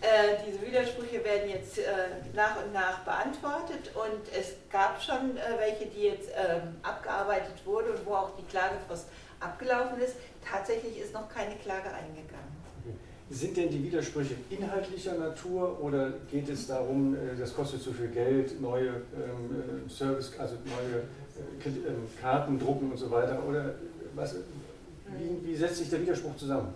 [0.00, 1.84] äh, diese Widersprüche werden jetzt äh,
[2.34, 7.92] nach und nach beantwortet und es gab schon äh, welche, die jetzt ähm, abgearbeitet wurden
[7.92, 9.06] und wo auch die Klagefrist
[9.40, 10.16] abgelaufen ist.
[10.44, 12.56] Tatsächlich ist noch keine Klage eingegangen.
[13.28, 18.08] Sind denn die Widersprüche inhaltlicher Natur oder geht es darum, äh, das kostet zu viel
[18.08, 21.02] Geld, neue ähm, äh, Service, also neue
[21.64, 23.42] äh, ähm, Karten drucken und so weiter?
[23.48, 23.74] Oder
[24.14, 24.36] was,
[25.18, 26.72] wie, wie setzt sich der Widerspruch zusammen?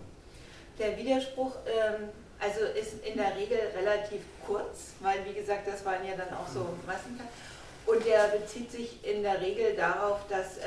[0.78, 2.08] Der Widerspruch ähm,
[2.40, 6.48] also ist in der Regel relativ kurz, weil wie gesagt, das waren ja dann auch
[6.48, 7.28] so Massenkarten.
[7.86, 10.58] Und der bezieht sich in der Regel darauf, dass,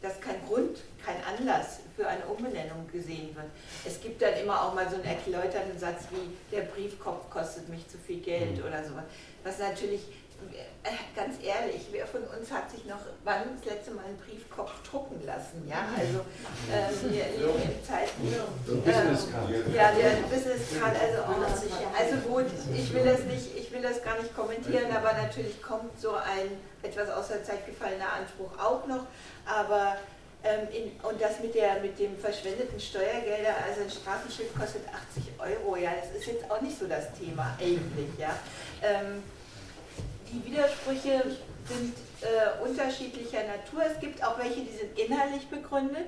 [0.00, 3.46] dass kein Grund, kein Anlass für eine Umbenennung gesehen wird.
[3.84, 7.88] Es gibt dann immer auch mal so einen erläuternden Satz wie, der Briefkopf kostet mich
[7.88, 8.64] zu viel Geld mhm.
[8.64, 9.04] oder sowas.
[9.42, 10.02] Was natürlich,
[11.14, 15.20] ganz ehrlich, wer von uns hat sich noch, wann das letzte Mal einen Briefkopf drucken
[15.26, 15.66] lassen?
[15.68, 16.20] Ja, also
[16.70, 18.22] ähm, wir leben in Zeiten.
[18.22, 21.22] Ähm, ja, der Business Card, also,
[21.98, 25.98] also gut, ich will das nicht, ich will das gar nicht kommentieren, aber natürlich kommt
[26.00, 29.06] so ein etwas aus der Zeit gefallener Anspruch auch noch,
[29.44, 29.96] aber
[30.44, 35.32] ähm, in, und das mit, der, mit dem verschwendeten Steuergelder, also ein Straßenschild kostet 80
[35.38, 38.38] Euro, ja, das ist jetzt auch nicht so das Thema eigentlich, ja.
[38.80, 39.24] Ähm,
[40.30, 41.22] die Widersprüche
[41.66, 43.82] sind äh, unterschiedlicher Natur.
[43.84, 46.06] Es gibt auch welche, die sind inhaltlich begründet,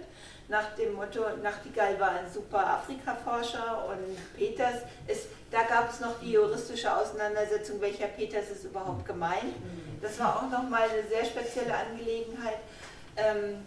[0.50, 6.18] nach dem Motto, Nachtigall war ein super Afrika-Forscher und Peters ist, da gab es noch
[6.20, 9.54] die juristische Auseinandersetzung, welcher Peters ist überhaupt gemeint.
[10.02, 12.58] Das war auch nochmal eine sehr spezielle Angelegenheit.
[13.16, 13.64] Ähm,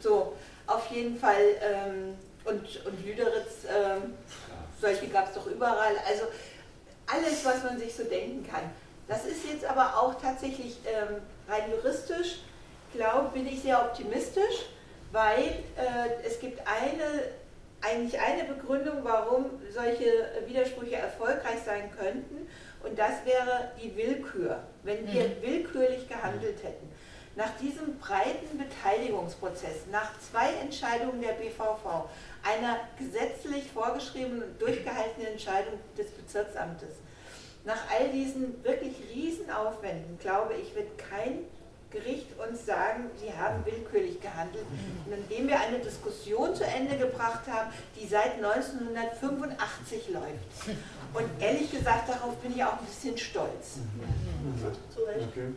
[0.00, 2.14] so, auf jeden Fall, ähm,
[2.44, 4.12] und, und Lüderitz, ähm,
[4.78, 5.96] solche gab es doch überall.
[6.06, 6.24] Also
[7.06, 8.70] alles, was man sich so denken kann.
[9.12, 12.38] Das ist jetzt aber auch tatsächlich ähm, rein juristisch,
[12.94, 14.70] glaube bin ich sehr optimistisch,
[15.12, 15.44] weil
[15.76, 17.24] äh, es gibt eine,
[17.82, 20.06] eigentlich eine Begründung, warum solche
[20.46, 22.48] Widersprüche erfolgreich sein könnten.
[22.82, 25.42] Und das wäre die Willkür, wenn wir mhm.
[25.42, 26.90] willkürlich gehandelt hätten.
[27.36, 32.08] Nach diesem breiten Beteiligungsprozess, nach zwei Entscheidungen der BVV,
[32.42, 36.96] einer gesetzlich vorgeschriebenen und durchgehaltenen Entscheidung des Bezirksamtes,
[37.64, 41.44] nach all diesen wirklich Riesenaufwänden, glaube ich, wird kein
[41.92, 44.64] Gericht uns sagen, sie haben willkürlich gehandelt.
[45.06, 47.70] Und indem wir eine Diskussion zu Ende gebracht haben,
[48.00, 50.78] die seit 1985 läuft.
[51.12, 53.80] Und ehrlich gesagt, darauf bin ich auch ein bisschen stolz.
[55.04, 55.52] Okay.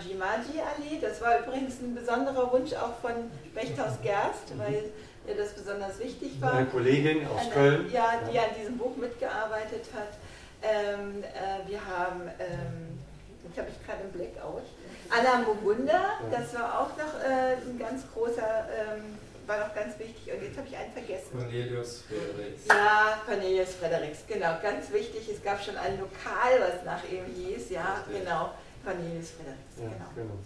[0.00, 4.90] äh, Maji Maji Ali, das war übrigens ein besonderer Wunsch auch von Bechthaus Gerst, weil
[5.26, 6.54] ihr das besonders wichtig war.
[6.54, 7.92] Eine Kollegin aus Eine, Köln.
[7.92, 10.14] Ja, die an diesem Buch mitgearbeitet hat.
[10.62, 12.98] Ähm, äh, wir haben ähm,
[13.56, 14.62] jetzt habe ich gerade einen Blackout.
[15.08, 20.32] Anna Mugunda, das war auch noch äh, ein ganz großer, ähm, war noch ganz wichtig.
[20.32, 21.38] Und jetzt habe ich einen vergessen.
[21.38, 22.66] Cornelius Fredericks.
[22.68, 25.28] Ja, Cornelius Fredericks, genau, ganz wichtig.
[25.32, 28.50] Es gab schon ein Lokal, was nach ihm hieß, ja, genau.
[28.86, 30.10] Cornelius Fredericks, Ja, genau.
[30.14, 30.38] genau.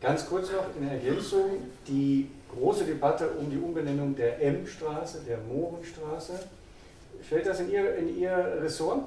[0.00, 6.32] Ganz kurz noch in Ergänzung, die große Debatte um die Umbenennung der M-Straße, der Mohrenstraße.
[7.28, 9.00] Fällt das in Ihr, in Ihr Ressort?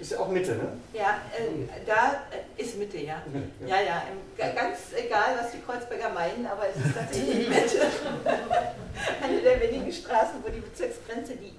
[0.00, 0.68] Ist ja auch Mitte, ne?
[0.94, 3.20] Ja, äh, da äh, ist Mitte, ja.
[3.66, 7.80] Ja, ja, im, ga- ganz egal, was die Kreuzberger meinen, aber es ist tatsächlich Mitte.
[9.22, 11.52] Eine der wenigen Straßen, wo die Bezirksgrenze die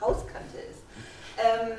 [0.00, 0.80] Hauskante ist.
[1.38, 1.72] Ähm,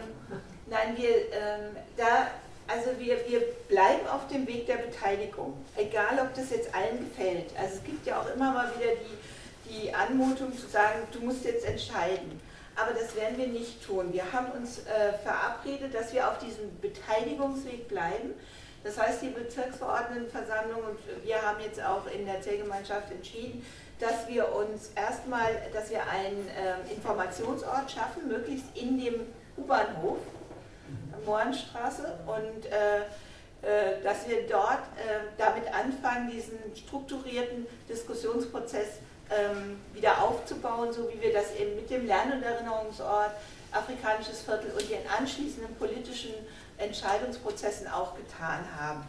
[0.69, 2.27] nein, wir, ähm, da,
[2.67, 7.51] also wir, wir bleiben auf dem Weg der Beteiligung, egal ob das jetzt allen gefällt.
[7.57, 11.45] Also es gibt ja auch immer mal wieder die, die Anmutung zu sagen, du musst
[11.45, 12.41] jetzt entscheiden.
[12.75, 14.11] Aber das werden wir nicht tun.
[14.11, 18.33] Wir haben uns äh, verabredet, dass wir auf diesem Beteiligungsweg bleiben.
[18.83, 23.65] Das heißt, die Bezirksverordnetenversammlung und wir haben jetzt auch in der Zellgemeinschaft entschieden,
[23.99, 29.21] dass wir uns erstmal, dass wir einen äh, Informationsort schaffen, möglichst in dem
[29.57, 30.17] U-Bahnhof,
[31.25, 33.01] Mohrenstraße, und äh,
[33.65, 38.99] äh, dass wir dort äh, damit anfangen, diesen strukturierten Diskussionsprozess
[39.31, 43.31] ähm, wieder aufzubauen, so wie wir das eben mit dem Lern- und Erinnerungsort,
[43.71, 46.33] afrikanisches Viertel und den anschließenden politischen
[46.77, 49.01] Entscheidungsprozessen auch getan haben.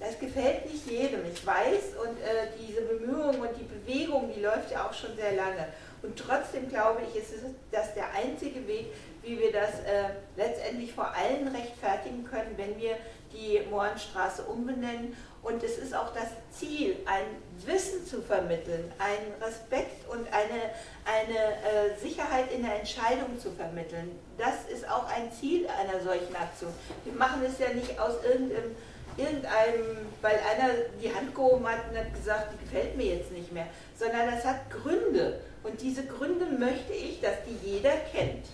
[0.00, 2.18] Das gefällt nicht jedem, ich weiß, und
[2.60, 5.68] diese Bemühungen und die Bewegung, die läuft ja auch schon sehr lange.
[6.02, 8.86] Und trotzdem glaube ich, ist es das der einzige Weg,
[9.24, 12.96] wie wir das äh, letztendlich vor allen rechtfertigen können, wenn wir
[13.32, 15.16] die Mohrenstraße umbenennen.
[15.42, 17.24] Und es ist auch das Ziel, ein
[17.66, 20.70] Wissen zu vermitteln, einen Respekt und eine,
[21.04, 24.10] eine äh, Sicherheit in der Entscheidung zu vermitteln.
[24.38, 26.72] Das ist auch ein Ziel einer solchen Aktion.
[27.04, 28.74] Wir machen es ja nicht aus irgendeinem,
[29.18, 33.52] irgendeinem weil einer die Hand gehoben hat und hat gesagt, die gefällt mir jetzt nicht
[33.52, 33.66] mehr,
[33.98, 35.40] sondern das hat Gründe.
[35.62, 38.46] Und diese Gründe möchte ich, dass die jeder kennt.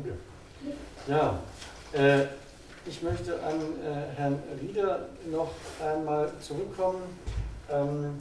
[0.00, 0.16] Danke.
[1.06, 1.40] Ja,
[1.92, 2.26] äh,
[2.86, 5.50] ich möchte an äh, Herrn Rieder noch
[5.84, 7.02] einmal zurückkommen.
[7.70, 8.20] Ähm,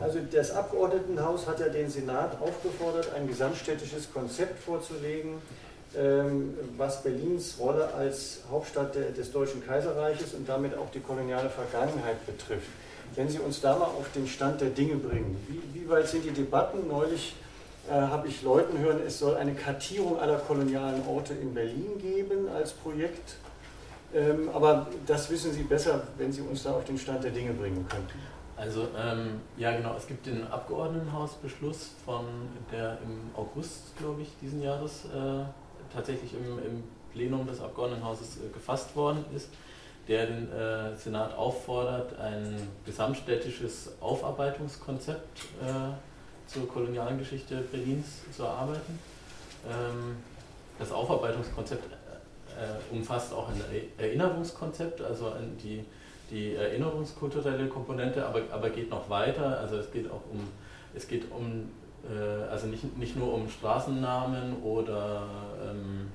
[0.00, 5.34] also das Abgeordnetenhaus hat ja den Senat aufgefordert, ein gesamtstädtisches Konzept vorzulegen,
[5.96, 11.50] ähm, was Berlins Rolle als Hauptstadt der, des Deutschen Kaiserreiches und damit auch die koloniale
[11.50, 12.68] Vergangenheit betrifft.
[13.14, 16.24] Wenn Sie uns da mal auf den Stand der Dinge bringen, wie, wie weit sind
[16.24, 16.88] die Debatten?
[16.88, 17.36] Neulich
[17.88, 22.48] äh, habe ich Leuten hören, es soll eine Kartierung aller kolonialen Orte in Berlin geben
[22.48, 23.36] als Projekt.
[24.14, 27.52] Ähm, aber das wissen Sie besser, wenn Sie uns da auf den Stand der Dinge
[27.52, 28.18] bringen könnten.
[28.56, 32.24] Also ähm, ja genau, es gibt den Abgeordnetenhausbeschluss von
[32.70, 35.44] der im August, glaube ich, diesen Jahres äh,
[35.92, 39.48] tatsächlich im, im Plenum des Abgeordnetenhauses äh, gefasst worden ist,
[40.06, 46.13] der den äh, Senat auffordert, ein gesamtstädtisches Aufarbeitungskonzept äh,
[46.46, 48.98] zur kolonialen Geschichte Berlins zu erarbeiten.
[49.66, 50.16] Ähm,
[50.78, 53.60] das Aufarbeitungskonzept äh, umfasst auch ein
[53.98, 55.84] Erinnerungskonzept, also die
[56.30, 59.58] die erinnerungskulturelle Komponente, aber, aber geht noch weiter.
[59.60, 60.40] Also es geht auch um,
[60.94, 61.70] es geht um,
[62.04, 65.26] äh, also nicht, nicht nur um Straßennamen oder,
[65.62, 66.08] ähm,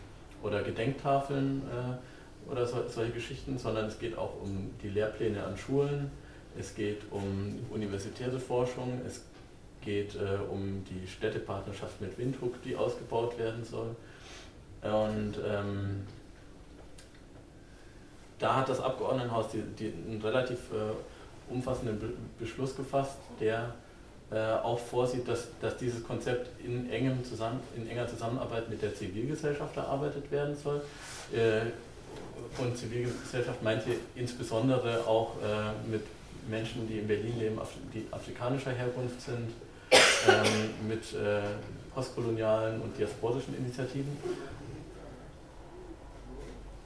[0.43, 5.57] oder Gedenktafeln äh, oder so, solche Geschichten, sondern es geht auch um die Lehrpläne an
[5.57, 6.11] Schulen,
[6.57, 9.23] es geht um universitäre Forschung, es
[9.89, 13.95] geht äh, um die Städtepartnerschaft mit Windhoek, die ausgebaut werden soll.
[14.83, 16.05] Und ähm,
[18.37, 23.73] da hat das Abgeordnetenhaus die, die, einen relativ äh, umfassenden Be Beschluss gefasst, der
[24.31, 28.93] äh, auch vorsieht, dass, dass dieses Konzept in, engem zusammen, in enger Zusammenarbeit mit der
[28.93, 30.81] Zivilgesellschaft erarbeitet werden soll.
[31.33, 31.61] Äh,
[32.61, 36.03] und Zivilgesellschaft meint hier insbesondere auch äh, mit
[36.47, 37.59] Menschen, die in Berlin leben,
[37.93, 39.49] die afrikanischer Herkunft sind,
[39.91, 41.41] ähm, mit äh,
[41.93, 44.17] postkolonialen und diasporischen Initiativen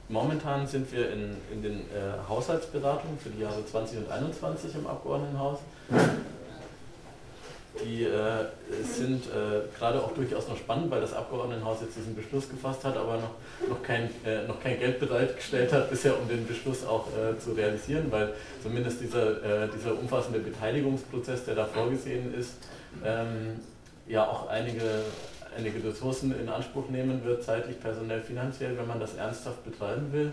[0.08, 4.86] Momentan sind wir in, in den äh, Haushaltsberatungen für die Jahre 20 und 21 im
[4.86, 5.60] Abgeordnetenhaus.
[7.82, 8.44] Die äh,
[8.84, 12.96] sind äh, gerade auch durchaus noch spannend, weil das Abgeordnetenhaus jetzt diesen Beschluss gefasst hat,
[12.96, 17.08] aber noch, noch, kein, äh, noch kein Geld bereitgestellt hat, bisher um den Beschluss auch
[17.08, 22.58] äh, zu realisieren, weil zumindest dieser, äh, dieser umfassende Beteiligungsprozess, der da vorgesehen ist,
[23.04, 23.60] ähm,
[24.06, 24.84] ja auch einige
[25.56, 30.32] einige Ressourcen in Anspruch nehmen wird, zeitlich, personell, finanziell, wenn man das ernsthaft betreiben will.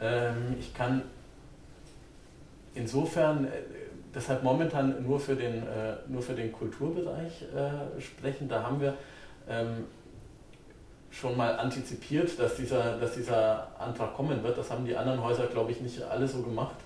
[0.00, 1.02] Ähm, ich kann
[2.74, 3.50] insofern äh,
[4.14, 8.48] deshalb momentan nur für den, äh, nur für den Kulturbereich äh, sprechen.
[8.48, 8.94] Da haben wir
[9.48, 9.84] ähm,
[11.10, 14.58] schon mal antizipiert, dass dieser, dass dieser Antrag kommen wird.
[14.58, 16.76] Das haben die anderen Häuser, glaube ich, nicht alle so gemacht.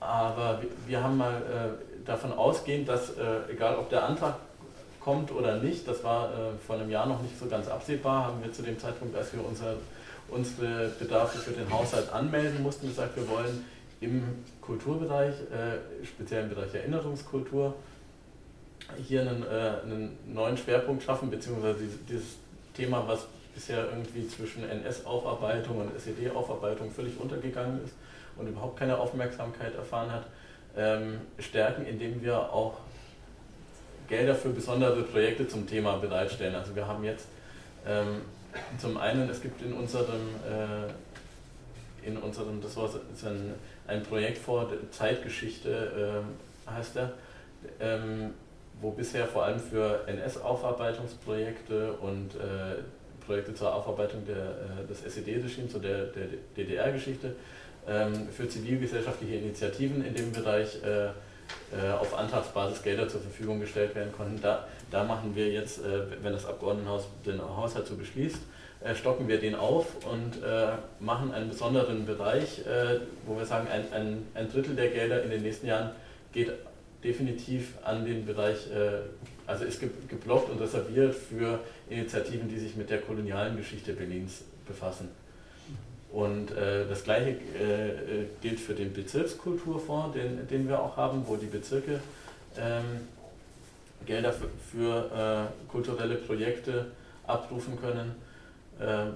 [0.00, 3.12] Aber wir, haben mal äh, davon ausgehend, dass
[3.48, 4.34] egal ob der Antrag
[4.98, 6.30] kommt oder nicht, das war
[6.66, 9.44] vor einem Jahr noch nicht so ganz absehbar, haben wir zu dem Zeitpunkt, als wir
[9.44, 9.74] unser,
[10.28, 13.64] unsere Bedarfe für den Haushalt anmelden mussten, gesagt, wir wollen
[14.02, 14.22] im
[14.60, 17.74] Kulturbereich, äh, speziell im Bereich Erinnerungskultur,
[19.06, 19.46] hier einen, äh,
[19.84, 22.36] einen neuen Schwerpunkt schaffen, beziehungsweise dieses
[22.74, 27.94] Thema, was bisher irgendwie zwischen NS-Aufarbeitung und SED-Aufarbeitung völlig untergegangen ist
[28.36, 30.26] und überhaupt keine Aufmerksamkeit erfahren hat,
[30.76, 32.78] ähm, stärken, indem wir auch
[34.08, 36.54] Gelder für besondere Projekte zum Thema bereitstellen.
[36.54, 37.26] Also wir haben jetzt
[37.86, 38.22] ähm,
[38.78, 42.90] zum einen, es gibt in unserem, äh, in unserem war
[43.86, 46.24] ein, Projekt vor, Zeitgeschichte
[46.68, 47.12] äh, heißt er,
[47.80, 48.34] ähm,
[48.80, 52.82] wo bisher vor allem für NS-Aufarbeitungsprojekte und äh,
[53.24, 57.34] Projekte zur Aufarbeitung der, äh, des SED-Regimes, und der, der DDR-Geschichte,
[57.86, 63.94] ähm, für zivilgesellschaftliche Initiativen in dem Bereich äh, äh, auf Antragsbasis Gelder zur Verfügung gestellt
[63.94, 64.40] werden konnten.
[64.40, 68.38] Da, da machen wir jetzt, wenn das Abgeordnetenhaus den Haushalt so beschließt,
[68.94, 73.92] stocken wir den auf und äh, machen einen besonderen Bereich, äh, wo wir sagen, ein,
[73.92, 75.90] ein, ein Drittel der Gelder in den nächsten Jahren
[76.32, 76.52] geht
[77.04, 79.00] definitiv an den Bereich, äh,
[79.46, 85.08] also ist geblockt und reserviert für Initiativen, die sich mit der kolonialen Geschichte Berlins befassen.
[86.12, 91.22] Und äh, das gleiche äh, äh, gilt für den Bezirkskulturfonds, den, den wir auch haben,
[91.26, 92.00] wo die Bezirke
[92.58, 93.08] ähm,
[94.04, 96.86] Gelder für, für äh, kulturelle Projekte
[97.26, 98.14] abrufen können.
[98.82, 99.14] Ähm,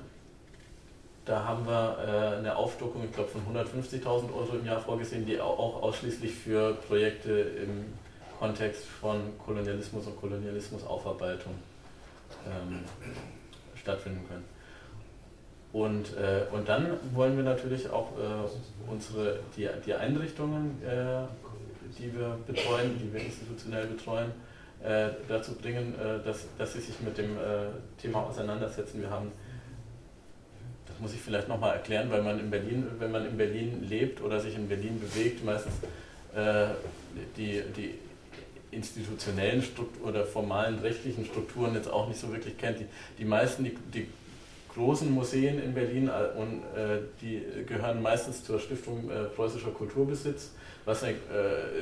[1.27, 5.41] da haben wir äh, eine Aufstockung, ich glaube, von 150.000 Euro im Jahr vorgesehen, die
[5.41, 7.87] auch ausschließlich für Projekte im
[8.39, 11.53] Kontext von Kolonialismus und Kolonialismusaufarbeitung
[12.47, 12.81] ähm,
[13.75, 14.45] stattfinden können.
[15.73, 21.25] Und, äh, und dann wollen wir natürlich auch äh, unsere, die, die Einrichtungen, äh,
[21.99, 24.31] die wir betreuen, die wir institutionell betreuen,
[24.83, 27.37] äh, dazu bringen, äh, dass, dass sie sich mit dem
[28.01, 29.01] Thema auseinandersetzen.
[29.01, 29.33] Wir haben
[30.97, 34.23] das muss ich vielleicht nochmal erklären, weil man in Berlin, wenn man in Berlin lebt
[34.23, 35.75] oder sich in Berlin bewegt, meistens
[36.35, 36.69] äh,
[37.37, 37.95] die, die
[38.71, 42.81] institutionellen Struktur oder formalen rechtlichen Strukturen jetzt auch nicht so wirklich kennt.
[42.81, 42.87] Die,
[43.19, 44.07] die meisten, die, die
[44.75, 50.53] großen Museen in Berlin äh, und äh, die gehören meistens zur Stiftung äh, Preußischer Kulturbesitz,
[50.87, 51.13] was äh,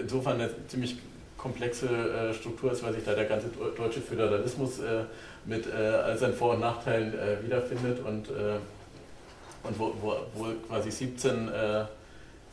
[0.00, 0.96] insofern eine ziemlich
[1.38, 3.46] komplexe äh, Struktur ist, weil sich da der ganze
[3.76, 5.04] deutsche Föderalismus äh,
[5.46, 8.30] mit all seinen Vor- und Nachteilen wiederfindet und
[9.64, 11.84] und wo, wo, wo quasi 17, äh,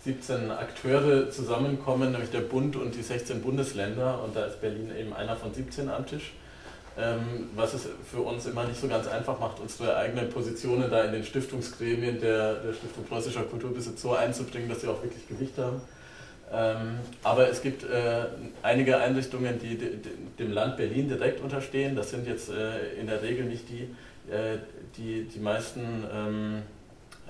[0.04, 5.14] 17 Akteure zusammenkommen, nämlich der Bund und die 16 Bundesländer und da ist Berlin eben
[5.14, 6.34] einer von 17 am Tisch.
[6.98, 11.06] Ähm, was es für uns immer nicht so ganz einfach macht, unsere eigenen Positionen da
[11.06, 15.58] in den Stiftungsgremien der, der Stiftung Preußischer Kulturbesitz so einzubringen, dass sie auch wirklich Gewicht
[15.58, 15.82] haben.
[16.52, 18.26] Ähm, aber es gibt äh,
[18.62, 19.78] einige Einrichtungen, die
[20.38, 21.96] dem Land Berlin direkt unterstehen.
[21.96, 23.84] Das sind jetzt äh, in der Regel nicht die,
[24.30, 24.58] äh,
[24.98, 26.62] die die meisten ähm,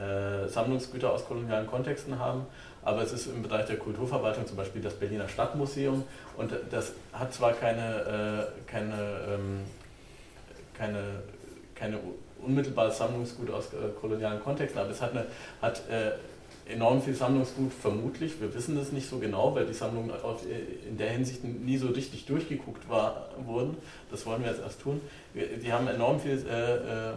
[0.02, 2.46] äh, Sammlungsgüter aus kolonialen Kontexten haben.
[2.84, 6.04] Aber es ist im Bereich der Kulturverwaltung zum Beispiel das Berliner Stadtmuseum
[6.36, 8.96] und das hat zwar keine, äh, keine,
[9.30, 9.60] ähm,
[10.74, 11.00] keine,
[11.76, 12.00] keine
[12.42, 15.26] unmittelbares Sammlungsgut aus äh, kolonialen Kontexten, aber es hat, eine,
[15.62, 16.14] hat äh,
[16.72, 18.40] enorm viel Sammlungsgut, vermutlich.
[18.42, 21.88] Wir wissen das nicht so genau, weil die Sammlungen äh, in der Hinsicht nie so
[21.88, 23.78] richtig durchgeguckt war, wurden.
[24.10, 25.02] Das wollen wir jetzt erst tun.
[25.36, 27.14] Die haben enorm viel äh, äh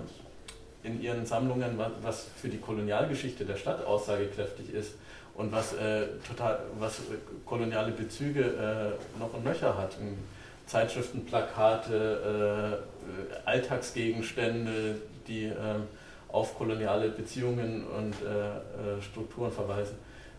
[0.84, 4.94] in ihren Sammlungen, was für die Kolonialgeschichte der Stadt aussagekräftig ist
[5.34, 7.00] und was äh, total, was
[7.44, 9.96] koloniale Bezüge äh, noch und nöcher hat.
[10.66, 15.84] Zeitschriften, Plakate, äh, Alltagsgegenstände, die ähm,
[16.28, 19.96] auf koloniale Beziehungen und äh, äh, Strukturen verweisen.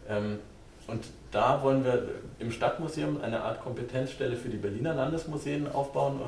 [0.09, 0.39] Ähm,
[0.87, 2.07] und da wollen wir
[2.39, 6.19] im Stadtmuseum eine Art Kompetenzstelle für die Berliner Landesmuseen aufbauen.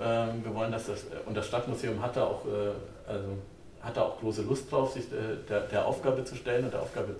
[0.00, 2.70] Ähm, wir wollen, dass das, und das Stadtmuseum hat da auch äh,
[3.06, 3.38] also
[3.80, 6.82] hat er auch große Lust drauf, sich äh, der, der Aufgabe zu stellen und der
[6.82, 7.16] Aufgabe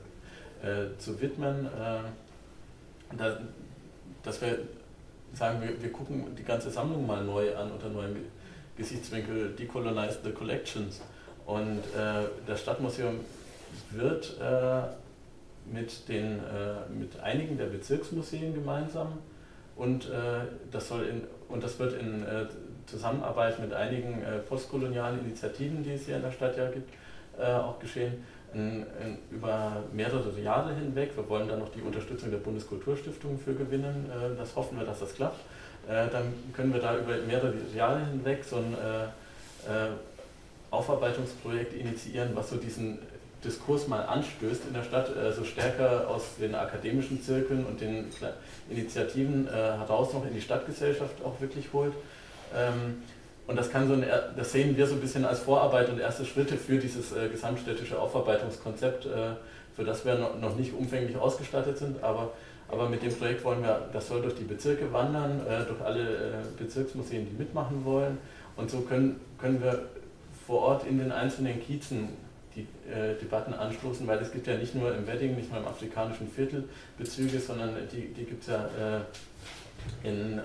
[0.62, 1.66] äh, zu widmen.
[1.66, 3.38] Äh, da,
[4.22, 4.58] dass wir
[5.32, 8.16] sagen, wir, wir gucken die ganze Sammlung mal neu an unter neuem
[8.76, 11.00] Gesichtswinkel, Decolonize the Collections.
[11.46, 13.20] Und äh, das Stadtmuseum
[13.90, 14.82] wird äh,
[15.72, 19.18] mit, den, äh, mit einigen der Bezirksmuseen gemeinsam
[19.76, 20.10] und,
[20.70, 22.22] das, soll in, und das wird in
[22.90, 26.92] Zusammenarbeit mit einigen äh, postkolonialen Initiativen, die es hier in der Stadt ja gibt,
[27.38, 28.24] äh, auch geschehen.
[29.30, 31.12] Über mehrere Jahre hinweg.
[31.16, 34.10] Wir wollen da noch die Unterstützung der Bundeskulturstiftung für gewinnen.
[34.10, 35.38] Äh, das hoffen wir, dass das klappt.
[35.86, 38.76] Dann können wir da über mehrere Jahre hinweg so ein,
[40.70, 42.98] Aufarbeitungsprojekt initiieren, was so diesen
[43.42, 48.04] Diskurs mal anstößt in der Stadt, also stärker aus den akademischen Zirkeln und den
[48.68, 51.94] Initiativen heraus noch in die Stadtgesellschaft auch wirklich holt.
[52.54, 53.02] Ähm,
[53.50, 54.04] und das kann so ein,
[54.36, 57.98] das sehen wir so ein bisschen als Vorarbeit und erste Schritte für dieses äh, gesamtstädtische
[57.98, 59.08] Aufarbeitungskonzept, äh,
[59.74, 62.30] für das wir noch, nicht umfänglich ausgestattet sind, aber,
[62.68, 66.44] aber mit dem Projekt wollen wir, das soll durch die Bezirke wandern, äh, durch alle
[66.58, 68.18] Bezirksmuseen, die mitmachen wollen.
[68.54, 69.86] Und so können, können wir
[70.46, 72.10] vor Ort in den einzelnen Kiezen
[72.54, 72.66] die
[73.20, 76.68] Debatten anstoßen, weil es gibt ja nicht nur im Wedding, nicht nur im afrikanischen Viertel
[76.98, 78.68] Bezüge, sondern die, die gibt es ja
[80.02, 80.40] in,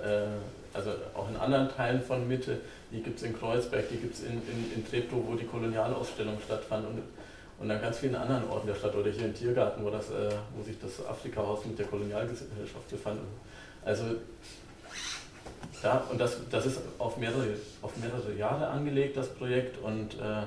[0.76, 2.60] also auch in anderen Teilen von Mitte,
[2.92, 6.38] die gibt es in Kreuzberg, die gibt es in, in, in Treptow, wo die Kolonialausstellung
[6.44, 7.02] stattfand und,
[7.58, 10.30] und an ganz vielen anderen Orten der Stadt oder hier im Tiergarten, wo, das, äh,
[10.54, 13.20] wo sich das Afrika-Haus mit der Kolonialgesellschaft befand.
[13.84, 14.04] Also
[15.82, 17.46] da, und das, das ist auf mehrere,
[17.82, 20.42] auf mehrere Jahre angelegt, das Projekt und äh,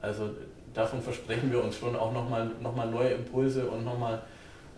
[0.00, 0.30] also
[0.74, 4.22] davon versprechen wir uns schon auch nochmal noch mal neue Impulse und nochmal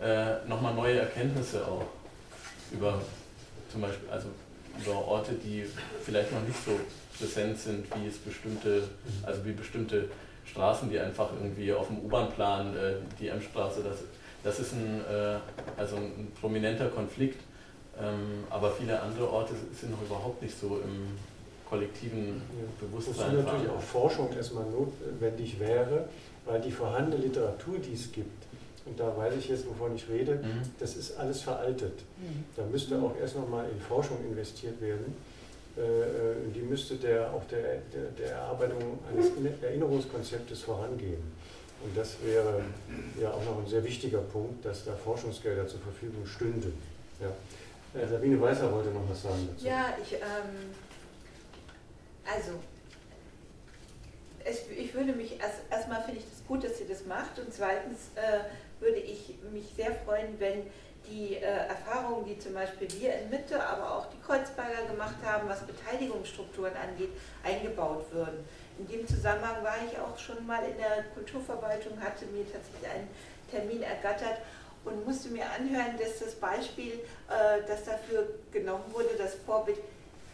[0.01, 1.85] äh, noch neue Erkenntnisse auch
[2.73, 3.01] über
[3.71, 4.29] zum Beispiel also
[4.79, 5.65] über Orte, die
[6.05, 6.73] vielleicht noch nicht so
[7.19, 8.85] präsent sind, wie es bestimmte,
[9.23, 10.09] also wie bestimmte
[10.47, 13.99] Straßen, die einfach irgendwie auf dem U-Bahn-Plan, äh, die M-Straße, das,
[14.43, 15.39] das ist ein, äh,
[15.77, 17.41] also ein prominenter Konflikt,
[18.01, 21.17] ähm, aber viele andere Orte sind noch überhaupt nicht so im,
[21.71, 22.43] kollektiven
[22.81, 23.37] Bewusstsein.
[23.37, 26.09] Wozu natürlich auch Forschung erstmal notwendig wäre,
[26.45, 28.40] weil die vorhandene Literatur, die es gibt,
[28.87, 30.63] und da weiß ich jetzt, wovon ich rede, mhm.
[30.79, 32.01] das ist alles veraltet.
[32.19, 32.45] Mhm.
[32.57, 35.15] Da müsste auch erst nochmal in Forschung investiert werden.
[35.77, 39.31] Äh, äh, die müsste der, auch der, der, der Erarbeitung eines
[39.63, 41.23] Erinnerungskonzeptes vorangehen.
[41.83, 42.63] Und das wäre
[43.21, 46.73] ja auch noch ein sehr wichtiger Punkt, dass da Forschungsgelder zur Verfügung stünden.
[47.21, 48.01] Ja.
[48.01, 49.67] Äh, Sabine Weißer wollte noch was sagen dazu.
[49.67, 50.75] Ja, ich ähm
[52.25, 52.53] also,
[54.45, 57.53] es, ich würde mich, erst, erstmal finde ich das gut, dass sie das macht und
[57.53, 58.41] zweitens äh,
[58.81, 60.63] würde ich mich sehr freuen, wenn
[61.09, 65.49] die äh, Erfahrungen, die zum Beispiel wir in Mitte, aber auch die Kreuzberger gemacht haben,
[65.49, 67.11] was Beteiligungsstrukturen angeht,
[67.43, 68.45] eingebaut würden.
[68.79, 73.09] In dem Zusammenhang war ich auch schon mal in der Kulturverwaltung, hatte mir tatsächlich einen
[73.51, 74.39] Termin ergattert
[74.85, 76.93] und musste mir anhören, dass das Beispiel,
[77.29, 79.79] äh, das dafür genommen wurde, das Vorbild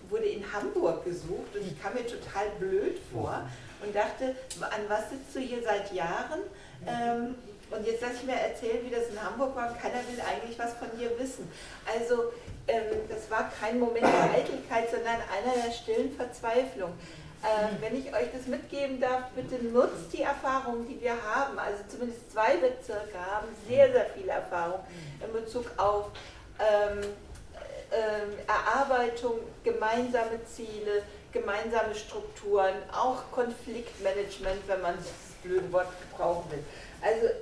[0.09, 3.43] wurde in Hamburg gesucht und ich kam mir total blöd vor
[3.85, 6.41] und dachte, an was sitzt du hier seit Jahren?
[6.87, 7.35] Ähm,
[7.71, 10.75] und jetzt lass ich mir erzählen, wie das in Hamburg war keiner will eigentlich was
[10.75, 11.51] von dir wissen.
[11.87, 12.33] Also
[12.69, 16.93] ähm, das war kein Moment der Eitelkeit, sondern einer der stillen Verzweiflung.
[17.45, 21.59] Ähm, wenn ich euch das mitgeben darf, bitte nutzt die Erfahrungen, die wir haben.
[21.59, 24.81] Also zumindest zwei Bezirke haben sehr, sehr viel Erfahrung
[25.25, 26.07] in Bezug auf
[26.59, 27.05] ähm,
[27.93, 31.03] ähm, Erarbeitung, gemeinsame Ziele,
[31.33, 35.07] gemeinsame Strukturen, auch Konfliktmanagement, wenn man das
[35.43, 36.65] blöde Wort gebrauchen will.
[37.01, 37.33] Also äh,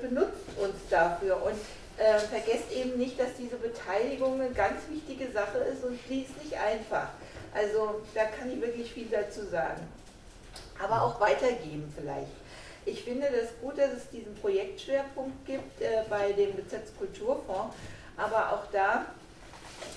[0.00, 1.58] benutzt uns dafür und
[1.98, 6.42] äh, vergesst eben nicht, dass diese Beteiligung eine ganz wichtige Sache ist und die ist
[6.42, 7.08] nicht einfach.
[7.54, 9.86] Also da kann ich wirklich viel dazu sagen.
[10.82, 12.32] Aber auch weitergeben vielleicht.
[12.86, 17.76] Ich finde das gut, dass es diesen Projektschwerpunkt gibt äh, bei dem Bezirkskulturfonds,
[18.16, 19.04] aber auch da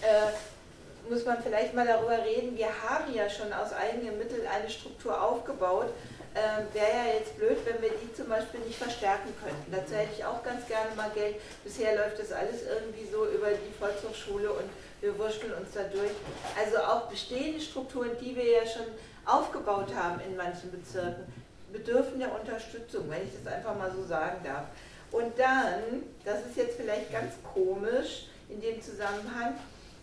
[0.01, 4.69] äh, muss man vielleicht mal darüber reden, wir haben ja schon aus eigenen Mitteln eine
[4.69, 5.87] Struktur aufgebaut.
[6.35, 9.71] Ähm, Wäre ja jetzt blöd, wenn wir die zum Beispiel nicht verstärken könnten.
[9.71, 11.35] Dazu hätte ich auch ganz gerne mal Geld.
[11.63, 14.69] Bisher läuft das alles irgendwie so über die Volkshochschule und
[15.01, 16.11] wir wurschteln uns da durch.
[16.57, 18.87] Also auch bestehende Strukturen, die wir ja schon
[19.25, 21.31] aufgebaut haben in manchen Bezirken,
[21.71, 24.65] bedürfen der Unterstützung, wenn ich das einfach mal so sagen darf.
[25.11, 29.55] Und dann, das ist jetzt vielleicht ganz komisch in dem Zusammenhang,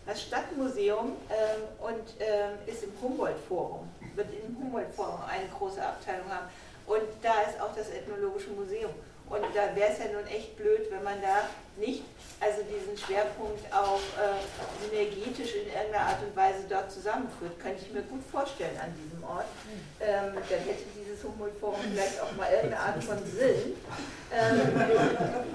[0.05, 6.47] das Stadtmuseum ähm, und ähm, ist im Humboldt-Forum, wird im Humboldt-Forum eine große Abteilung haben.
[6.87, 8.91] Und da ist auch das Ethnologische Museum.
[9.29, 11.47] Und da wäre es ja nun echt blöd, wenn man da
[11.77, 12.03] nicht
[12.41, 14.41] also diesen Schwerpunkt auch äh,
[14.83, 17.57] synergetisch in irgendeiner Art und Weise dort zusammenführt.
[17.61, 19.45] Könnte ich mir gut vorstellen an diesem Ort.
[20.01, 23.77] Ähm, dann hätte dieses Humboldt-Forum vielleicht auch mal irgendeine Art von Sinn.
[24.33, 24.59] Ähm,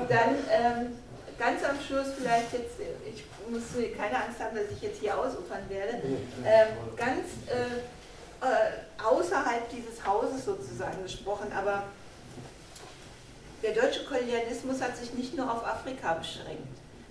[0.09, 0.99] dann ähm,
[1.39, 3.63] ganz am Schluss vielleicht jetzt, ich muss
[3.99, 6.01] keine Angst haben, dass ich jetzt hier ausufern werde,
[6.47, 7.83] ähm, ganz äh,
[8.47, 11.85] äh, außerhalb dieses Hauses sozusagen gesprochen, aber
[13.63, 16.69] der deutsche Kolonialismus hat sich nicht nur auf Afrika beschränkt.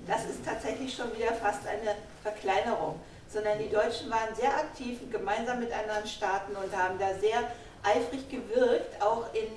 [0.07, 5.59] Das ist tatsächlich schon wieder fast eine Verkleinerung, sondern die Deutschen waren sehr aktiv gemeinsam
[5.59, 7.51] mit anderen Staaten und haben da sehr
[7.83, 9.47] eifrig gewirkt, auch in,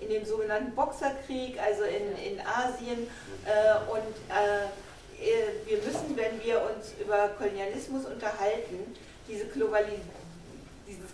[0.00, 3.06] in dem sogenannten Boxerkrieg, also in, in Asien.
[3.44, 4.68] Äh, und äh,
[5.66, 8.94] wir müssen, wenn wir uns über Kolonialismus unterhalten,
[9.28, 10.17] diese Globalisierung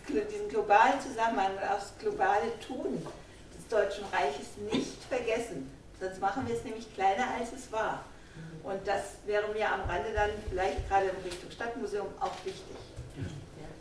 [0.09, 3.05] diesen globalen Zusammenhang und auch das globale Tun
[3.57, 5.71] des Deutschen Reiches nicht vergessen.
[6.01, 8.05] Sonst machen wir es nämlich kleiner, als es war.
[8.63, 12.77] Und das wäre mir am Rande dann vielleicht gerade in Richtung Stadtmuseum auch wichtig.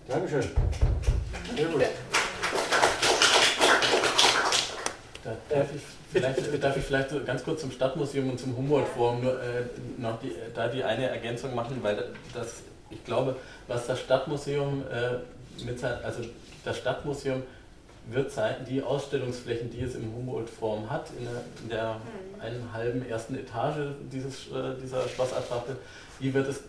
[0.07, 0.51] Dankeschön.
[1.55, 1.83] Sehr gut.
[5.23, 9.41] Da darf, ich vielleicht, darf ich vielleicht ganz kurz zum Stadtmuseum und zum Humboldt-Forum nur
[9.41, 9.63] äh,
[9.97, 15.19] noch die, da die eine Ergänzung machen, weil das, ich glaube, was das Stadtmuseum äh,
[16.03, 16.21] also
[16.63, 17.43] das Stadtmuseum
[18.09, 18.31] wird
[18.69, 22.41] die Ausstellungsflächen, die es im Humboldt-Forum hat, in der, in der mhm.
[22.41, 25.77] einen halben ersten Etage dieses, äh, dieser Schlossadtrappe,
[26.19, 26.61] die wird es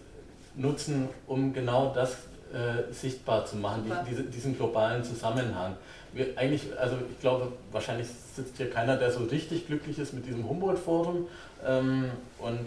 [0.54, 2.12] nutzen, um genau das
[2.52, 5.76] äh, sichtbar zu machen, die, diese, diesen globalen Zusammenhang.
[6.12, 8.06] Wir eigentlich, also ich glaube, wahrscheinlich
[8.36, 11.26] sitzt hier keiner, der so richtig glücklich ist mit diesem Humboldt-Forum,
[11.66, 12.10] ähm,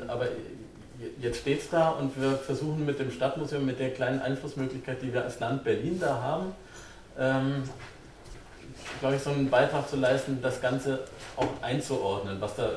[0.10, 0.28] aber
[1.20, 5.14] jetzt steht es da und wir versuchen mit dem Stadtmuseum, mit der kleinen Einflussmöglichkeit, die
[5.14, 6.52] wir als Land Berlin da haben,
[7.18, 7.64] ähm,
[9.00, 11.00] glaube ich, so einen Beitrag zu leisten, das Ganze
[11.36, 12.72] auch einzuordnen, was da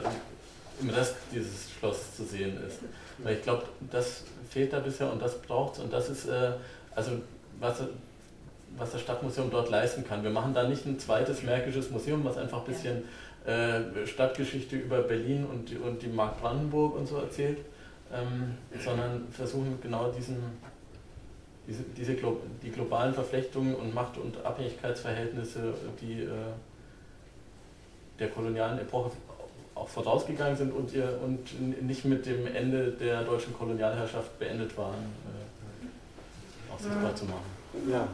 [0.81, 2.79] im Rest dieses Schlosses zu sehen ist.
[3.19, 6.53] Weil ich glaube, das fehlt da bisher und das braucht es und das ist, äh,
[6.95, 7.13] also
[7.59, 7.83] was,
[8.77, 10.23] was das Stadtmuseum dort leisten kann.
[10.23, 13.05] Wir machen da nicht ein zweites märkisches Museum, was einfach ein bisschen
[13.47, 17.59] äh, Stadtgeschichte über Berlin und und die Mark Brandenburg und so erzählt,
[18.13, 20.37] ähm, sondern versuchen genau diesen
[21.67, 22.17] diese, diese
[22.63, 26.29] die globalen Verflechtungen und Macht- und Abhängigkeitsverhältnisse, die äh,
[28.19, 29.13] der kolonialen Epoche
[29.75, 34.95] auch vorausgegangen sind und, ihr, und nicht mit dem Ende der deutschen Kolonialherrschaft beendet waren,
[34.95, 37.45] äh, auch sichtbar zu machen.
[37.91, 38.09] Ja,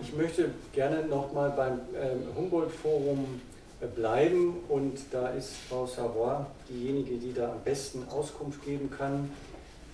[0.00, 3.40] ich möchte gerne nochmal beim äh, Humboldt-Forum
[3.86, 9.30] bleiben und da ist Frau Savoy diejenige, die da am besten Auskunft geben kann.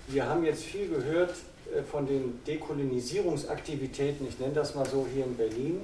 [0.09, 1.34] Wir haben jetzt viel gehört
[1.74, 5.80] äh, von den Dekolonisierungsaktivitäten, ich nenne das mal so hier in Berlin.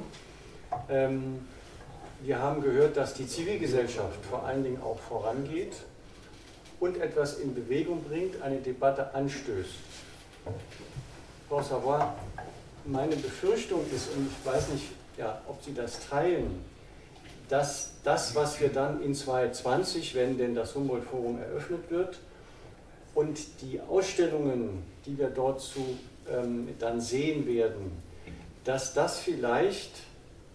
[0.89, 1.41] Ähm,
[2.23, 5.75] wir haben gehört, dass die Zivilgesellschaft vor allen Dingen auch vorangeht
[6.79, 9.75] und etwas in Bewegung bringt, eine Debatte anstößt.
[11.49, 12.01] Frau Savoy,
[12.85, 14.87] meine Befürchtung ist, und ich weiß nicht,
[15.17, 16.65] ja, ob Sie das teilen,
[17.49, 22.19] dass das, was wir dann in 2020, wenn denn das Humboldt-Forum eröffnet wird,
[23.15, 25.99] und die Ausstellungen, die wir dort zu,
[26.31, 27.93] ähm, dann sehen werden,
[28.65, 29.91] dass das vielleicht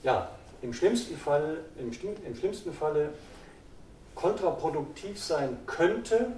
[0.03, 0.31] ja,
[0.61, 1.91] im, schlimmsten Fall, im,
[2.25, 3.09] im schlimmsten Falle
[4.15, 6.31] kontraproduktiv sein könnte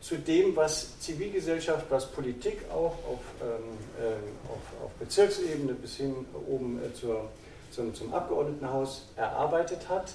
[0.00, 3.48] zu dem, was Zivilgesellschaft, was Politik auch auf, ähm,
[4.00, 6.14] äh, auf, auf, Bezirksebene bis hin
[6.48, 7.28] oben äh, zur,
[7.70, 10.12] zum, zum Abgeordnetenhaus erarbeitet hat,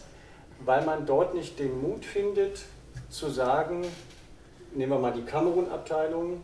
[0.65, 2.61] weil man dort nicht den Mut findet
[3.09, 3.85] zu sagen,
[4.73, 6.43] nehmen wir mal die Kamerun-Abteilung,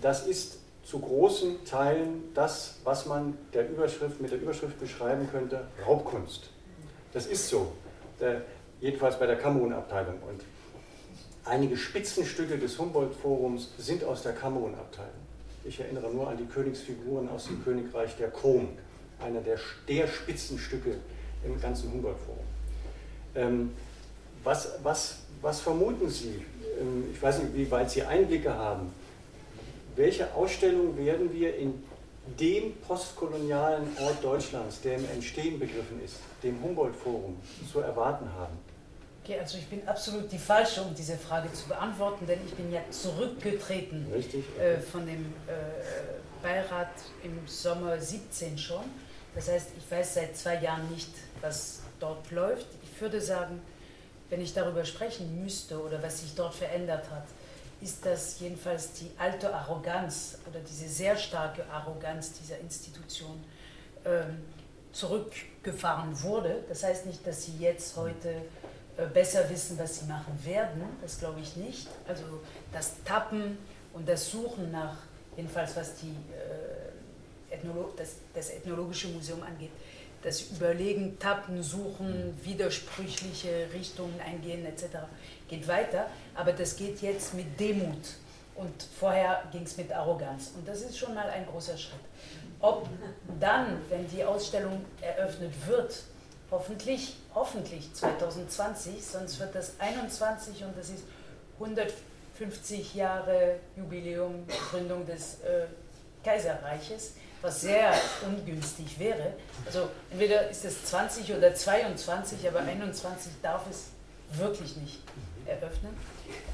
[0.00, 5.66] das ist zu großen Teilen das, was man der Überschrift, mit der Überschrift beschreiben könnte,
[5.86, 6.50] Raubkunst.
[7.12, 7.72] Das ist so,
[8.20, 8.42] der,
[8.80, 10.18] jedenfalls bei der Kamerun-Abteilung.
[10.28, 10.42] Und
[11.44, 15.12] einige Spitzenstücke des Humboldt-Forums sind aus der Kamerun-Abteilung.
[15.64, 18.68] Ich erinnere nur an die Königsfiguren aus dem Königreich der Krom,
[19.20, 19.58] einer der,
[19.88, 20.96] der Spitzenstücke
[21.44, 22.44] im ganzen Humboldt-Forum.
[23.34, 23.72] Ähm,
[24.42, 26.44] was, was, was vermuten Sie?
[26.80, 28.92] Ähm, ich weiß nicht, wie weit Sie Einblicke haben,
[29.96, 31.82] welche Ausstellung werden wir in
[32.40, 37.36] dem postkolonialen Ort Deutschlands, der im Entstehen begriffen ist, dem Humboldt-Forum,
[37.70, 38.56] zu erwarten haben?
[39.22, 42.70] Okay, also ich bin absolut die Falsche, um diese Frage zu beantworten, denn ich bin
[42.72, 44.74] ja zurückgetreten Richtig, okay.
[44.74, 46.90] äh, von dem äh, Beirat
[47.22, 48.84] im Sommer 17 schon.
[49.34, 51.10] Das heißt, ich weiß seit zwei Jahren nicht,
[51.40, 52.66] was dort läuft.
[52.82, 53.60] Ich würde sagen,
[54.30, 57.24] wenn ich darüber sprechen müsste oder was sich dort verändert hat,
[57.80, 63.44] ist das jedenfalls die alte Arroganz oder diese sehr starke Arroganz dieser Institution
[64.04, 64.42] ähm,
[64.92, 66.64] zurückgefahren wurde.
[66.68, 68.42] Das heißt nicht, dass sie jetzt heute
[68.96, 70.82] äh, besser wissen, was sie machen werden.
[71.02, 71.88] Das glaube ich nicht.
[72.06, 72.22] Also
[72.72, 73.58] das Tappen
[73.92, 74.96] und das Suchen nach,
[75.36, 76.73] jedenfalls was die, äh,
[77.54, 79.70] Ethnolo das, das Ethnologische Museum angeht,
[80.22, 84.84] das Überlegen, Tappen, Suchen, widersprüchliche Richtungen eingehen etc.
[85.48, 88.14] geht weiter, aber das geht jetzt mit Demut
[88.54, 92.00] und vorher ging es mit Arroganz und das ist schon mal ein großer Schritt.
[92.60, 92.88] Ob
[93.38, 96.04] dann, wenn die Ausstellung eröffnet wird,
[96.50, 101.02] hoffentlich, hoffentlich 2020, sonst wird das 21 und das ist
[101.58, 105.66] 150 Jahre Jubiläum Gründung des äh,
[106.24, 107.14] Kaiserreiches,
[107.44, 107.92] was sehr
[108.26, 109.34] ungünstig wäre.
[109.66, 113.88] Also entweder ist es 20 oder 22, aber 21 darf es
[114.32, 115.00] wirklich nicht
[115.46, 115.94] eröffnen.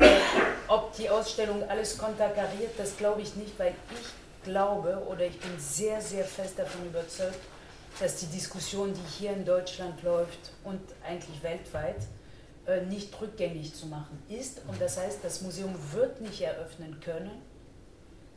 [0.00, 0.18] Äh,
[0.66, 5.58] ob die Ausstellung alles konterkariert, das glaube ich nicht, weil ich glaube oder ich bin
[5.60, 7.38] sehr, sehr fest davon überzeugt,
[8.00, 12.02] dass die Diskussion, die hier in Deutschland läuft und eigentlich weltweit,
[12.66, 14.62] äh, nicht rückgängig zu machen ist.
[14.66, 17.30] Und das heißt, das Museum wird nicht eröffnen können,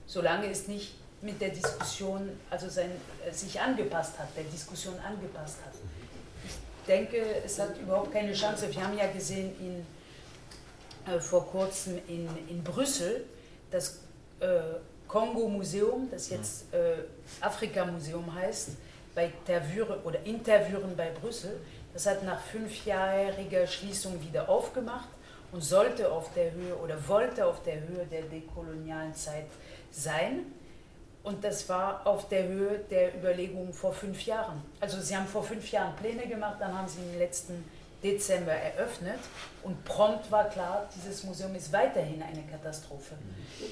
[0.06, 0.94] solange es nicht
[1.24, 2.92] mit der Diskussion, also sein,
[3.26, 5.74] äh, sich angepasst hat, der Diskussion angepasst hat.
[6.46, 8.68] Ich denke, es hat überhaupt keine Chance.
[8.70, 13.26] Wir haben ja gesehen in, äh, vor kurzem in, in Brüssel,
[13.72, 14.00] das
[14.42, 14.60] äh,
[15.08, 16.96] Kongo-Museum, das jetzt äh,
[17.40, 18.72] Afrika-Museum heißt,
[19.16, 21.62] bei Tervüre oder in bei Brüssel,
[21.94, 25.08] das hat nach fünfjähriger Schließung wieder aufgemacht
[25.52, 29.46] und sollte auf der Höhe oder wollte auf der Höhe der dekolonialen Zeit
[29.92, 30.48] sein.
[31.24, 34.62] Und das war auf der Höhe der Überlegungen vor fünf Jahren.
[34.82, 37.64] Also sie haben vor fünf Jahren Pläne gemacht, dann haben sie im letzten
[38.04, 39.20] Dezember eröffnet
[39.64, 43.16] und prompt war klar, dieses Museum ist weiterhin eine Katastrophe.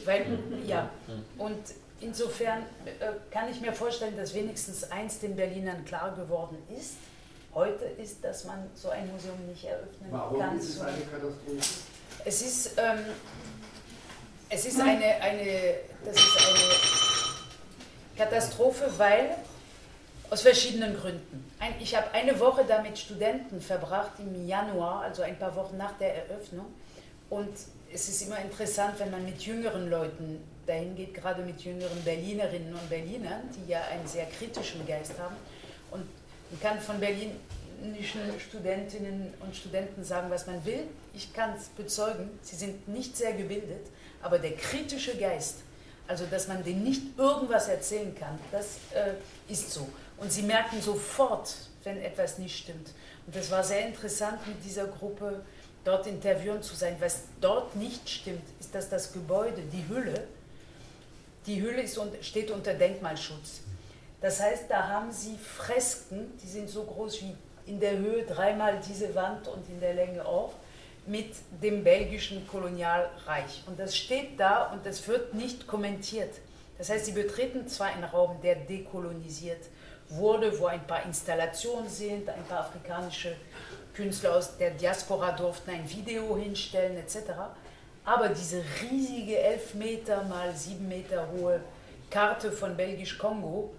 [0.06, 0.90] Weil, ja,
[1.38, 1.60] und
[2.00, 6.94] insofern äh, kann ich mir vorstellen, dass wenigstens eins den Berlinern klar geworden ist,
[7.54, 10.58] heute ist, dass man so ein Museum nicht eröffnen Warum kann.
[10.58, 11.58] ist es eine Katastrophe?
[12.24, 13.00] Es ist, ähm,
[14.48, 15.76] es ist eine, eine,
[16.06, 17.11] das ist eine
[18.18, 19.36] Katastrophe, weil
[20.30, 21.46] aus verschiedenen Gründen.
[21.60, 25.78] Ein, ich habe eine Woche da mit Studenten verbracht im Januar, also ein paar Wochen
[25.78, 26.68] nach der Eröffnung.
[27.30, 27.50] Und
[27.94, 32.74] es ist immer interessant, wenn man mit jüngeren Leuten dahin geht, gerade mit jüngeren Berlinerinnen
[32.74, 35.36] und Berlinern, die ja einen sehr kritischen Geist haben.
[35.92, 36.06] Und
[36.50, 40.84] man kann von berlinischen Studentinnen und Studenten sagen, was man will.
[41.14, 43.88] Ich kann es bezeugen, sie sind nicht sehr gebildet,
[44.22, 45.58] aber der kritische Geist,
[46.08, 49.14] also dass man denen nicht irgendwas erzählen kann, das äh,
[49.52, 49.88] ist so.
[50.18, 52.92] Und sie merken sofort, wenn etwas nicht stimmt.
[53.26, 55.44] Und das war sehr interessant, mit dieser Gruppe
[55.84, 56.96] dort interviewen zu sein.
[57.00, 60.28] Was dort nicht stimmt, ist, dass das Gebäude, die Hülle,
[61.46, 63.62] die Hülle ist, steht unter Denkmalschutz.
[64.22, 67.36] Das heißt, da haben sie Fresken, die sind so groß wie
[67.66, 70.54] in der Höhe dreimal diese Wand und in der Länge auch,
[71.06, 73.64] mit dem belgischen Kolonialreich.
[73.68, 76.34] Und das steht da und das wird nicht kommentiert.
[76.78, 79.66] Das heißt, sie betreten zwar einen Raum, der dekolonisiert
[80.10, 83.36] wurde, wo ein paar Installationen sind, ein paar afrikanische
[83.94, 87.32] Künstler aus der Diaspora durften ein Video hinstellen etc.
[88.04, 91.62] Aber diese riesige 11 Meter mal 7 Meter hohe
[92.10, 93.74] Karte von Belgisch-Kongo,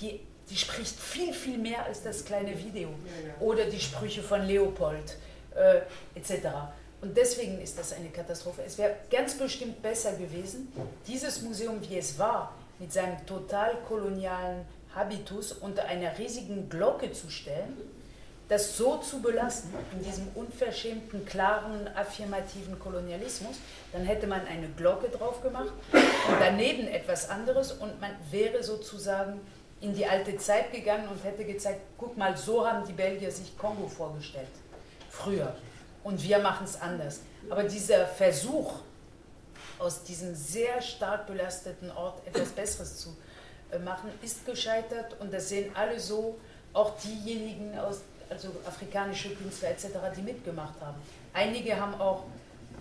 [0.00, 2.88] die, die spricht viel, viel mehr als das kleine Video
[3.38, 5.16] oder die Sprüche von Leopold
[5.54, 6.48] äh, etc.
[7.00, 8.62] Und deswegen ist das eine Katastrophe.
[8.66, 10.72] Es wäre ganz bestimmt besser gewesen,
[11.06, 17.30] dieses Museum, wie es war, mit seinem total kolonialen Habitus unter einer riesigen Glocke zu
[17.30, 17.76] stellen,
[18.48, 23.56] das so zu belassen, in diesem unverschämten, klaren, affirmativen Kolonialismus,
[23.92, 29.40] dann hätte man eine Glocke drauf gemacht und daneben etwas anderes und man wäre sozusagen
[29.80, 33.56] in die alte Zeit gegangen und hätte gezeigt, guck mal, so haben die Belgier sich
[33.56, 34.48] Kongo vorgestellt,
[35.10, 35.54] früher.
[36.02, 37.20] Und wir machen es anders.
[37.50, 38.80] Aber dieser Versuch,
[39.78, 43.16] aus diesem sehr stark belasteten Ort etwas Besseres zu
[43.70, 46.38] äh, machen, ist gescheitert und das sehen alle so,
[46.72, 50.98] auch diejenigen aus, also afrikanische Künstler etc., die mitgemacht haben.
[51.32, 52.24] Einige haben auch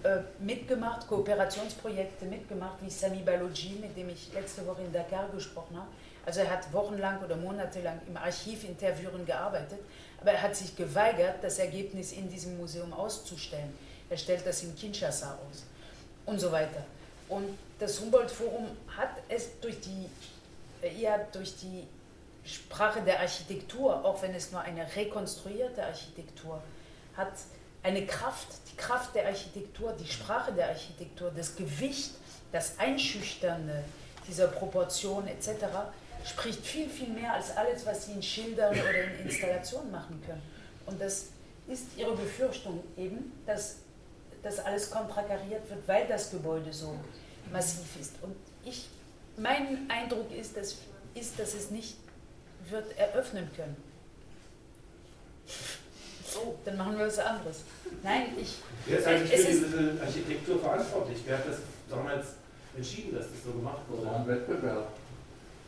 [0.03, 5.77] äh, mitgemacht, Kooperationsprojekte mitgemacht, wie Sami Balogi, mit dem ich letzte Woche in Dakar gesprochen
[5.77, 5.87] habe.
[6.25, 9.79] Also er hat wochenlang oder monatelang im Archiv in Tervuren gearbeitet,
[10.21, 13.73] aber er hat sich geweigert, das Ergebnis in diesem Museum auszustellen.
[14.09, 15.63] Er stellt das in Kinshasa aus
[16.25, 16.83] und so weiter.
[17.29, 18.67] Und das Humboldt-Forum
[18.97, 20.09] hat es durch die,
[20.99, 21.87] ja, durch die
[22.43, 26.61] Sprache der Architektur, auch wenn es nur eine rekonstruierte Architektur
[27.15, 27.33] hat,
[27.83, 32.11] eine Kraft, die Kraft der Architektur, die Sprache der Architektur, das Gewicht,
[32.51, 33.83] das Einschüchternde
[34.27, 35.49] dieser Proportion etc.,
[36.25, 40.41] spricht viel, viel mehr als alles, was sie in Schildern oder in Installationen machen können.
[40.85, 41.27] Und das
[41.67, 43.77] ist ihre Befürchtung eben, dass
[44.41, 46.95] das alles konterkariert wird, weil das Gebäude so
[47.51, 48.13] massiv ist.
[48.21, 48.89] Und ich,
[49.37, 50.77] mein Eindruck ist, dass,
[51.13, 51.97] ist, dass es nicht
[52.69, 53.75] wird eröffnen können.
[56.35, 57.63] Oh, dann machen wir was anderes.
[58.03, 58.57] Nein, ich.
[58.85, 61.17] Wer ist eigentlich für diese Architektur verantwortlich?
[61.25, 61.57] Wer hat das
[61.89, 62.27] damals
[62.77, 64.09] entschieden, dass das so gemacht wurde?
[64.11, 64.91] Ein Wettbewerb.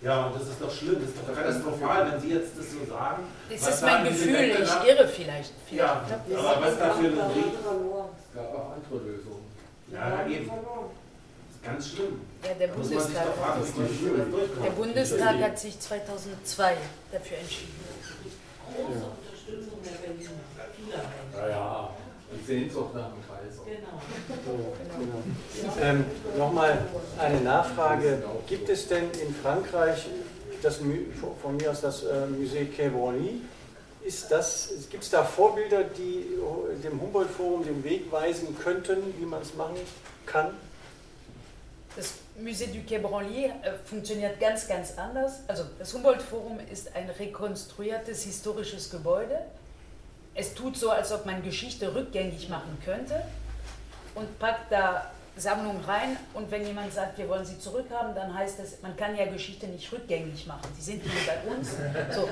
[0.02, 2.92] Ja, und das ist doch schlimm, das ist doch katastrophal, wenn Sie jetzt das so
[2.92, 3.24] sagen.
[3.50, 5.54] Das ist mein Gefühl, ich irre vielleicht.
[5.70, 5.82] vielleicht.
[6.30, 7.14] Ja, aber was dafür ein?
[7.14, 9.46] Es gab auch andere Lösungen.
[9.92, 10.48] Ja, eben.
[10.48, 12.22] Das ist ganz schlimm.
[12.44, 14.66] Ja, der sich Bundestag, doch fragen, hier durchkommt.
[14.66, 16.78] der Bundestag hat sich 2002
[17.12, 17.74] dafür entschieden.
[18.74, 20.32] Große Unterstützung der Berliner.
[21.38, 21.90] Ja, ja.
[22.32, 23.31] Und Sehnsucht nach dem.
[23.72, 24.02] Genau.
[25.00, 25.82] genau.
[25.82, 26.06] Ähm,
[26.38, 26.78] Nochmal
[27.18, 28.22] eine Nachfrage.
[28.46, 30.08] Gibt es denn in Frankreich
[30.62, 30.80] das,
[31.42, 33.42] von mir aus das äh, Musée Quai Branly?
[34.02, 36.26] Gibt es da Vorbilder, die
[36.84, 39.78] dem Humboldt-Forum den Weg weisen könnten, wie man es machen
[40.26, 40.54] kann?
[41.96, 43.52] Das Musée du Quai Branly äh,
[43.86, 45.40] funktioniert ganz, ganz anders.
[45.48, 49.40] Also das Humboldt-Forum ist ein rekonstruiertes historisches Gebäude.
[50.34, 53.24] Es tut so, als ob man Geschichte rückgängig machen könnte
[54.16, 58.60] und packt da Sammlungen rein und wenn jemand sagt, wir wollen sie zurückhaben, dann heißt
[58.60, 60.70] es, man kann ja Geschichte nicht rückgängig machen.
[60.78, 61.72] Die sind nicht bei uns.
[62.14, 62.30] So,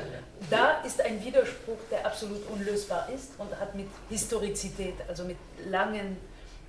[0.50, 6.18] da ist ein Widerspruch, der absolut unlösbar ist und hat mit Historizität, also mit langen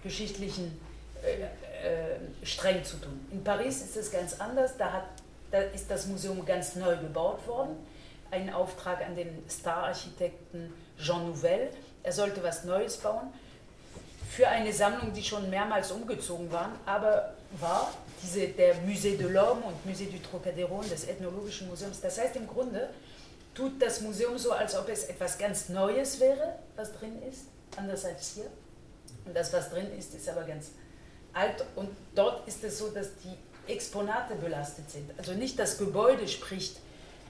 [0.03, 0.81] geschichtlichen
[1.23, 1.43] äh,
[1.87, 3.27] äh, streng zu tun.
[3.33, 5.07] In Paris ist es ganz anders, da, hat,
[5.51, 7.77] da ist das Museum ganz neu gebaut worden.
[8.31, 11.71] Ein Auftrag an den Star-Architekten Jean Nouvel.
[12.05, 13.33] Er sollte was Neues bauen
[14.31, 19.63] für eine Sammlung, die schon mehrmals umgezogen waren, aber war diese, der Musée de l'Homme
[19.63, 22.01] und Musée du Trocadéro des Ethnologischen Museums.
[22.01, 22.91] Das heißt im Grunde,
[23.55, 28.05] tut das Museum so, als ob es etwas ganz Neues wäre, was drin ist, anders
[28.05, 28.47] als hier.
[29.25, 30.69] Und das, was drin ist, ist aber ganz
[31.33, 31.65] alt.
[31.75, 35.11] Und dort ist es so, dass die Exponate belastet sind.
[35.19, 36.77] Also nicht das Gebäude spricht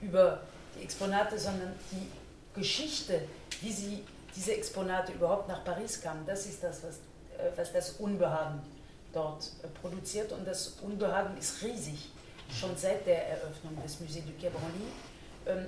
[0.02, 0.42] über
[0.76, 3.22] die Exponate, sondern die Geschichte,
[3.62, 4.04] wie sie
[4.40, 6.24] diese Exponate überhaupt nach Paris kamen.
[6.24, 6.94] Das ist das, was,
[7.36, 8.62] äh, was das Unbehagen
[9.12, 10.32] dort äh, produziert.
[10.32, 12.10] Und das Unbehagen ist riesig,
[12.50, 14.86] schon seit der Eröffnung des Musée du Quai Branly.
[15.46, 15.66] Ähm,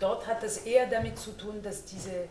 [0.00, 2.28] dort hat es eher damit zu tun, dass diese,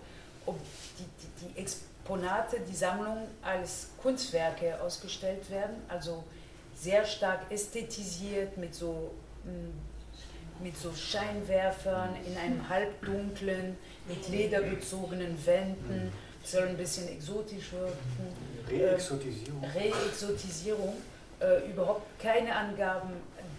[0.48, 6.24] die, die, die Exponate, die Sammlung als Kunstwerke ausgestellt werden, also
[6.76, 9.12] sehr stark ästhetisiert mit so,
[9.44, 9.93] mm,
[10.64, 16.12] mit so Scheinwerfern in einem halbdunklen, mit lederbezogenen Wänden,
[16.44, 18.00] soll ein bisschen exotisch wirken.
[18.70, 19.64] Reexotisierung.
[19.64, 20.94] Ähm, Reexotisierung.
[21.40, 23.10] Äh, überhaupt keine Angaben,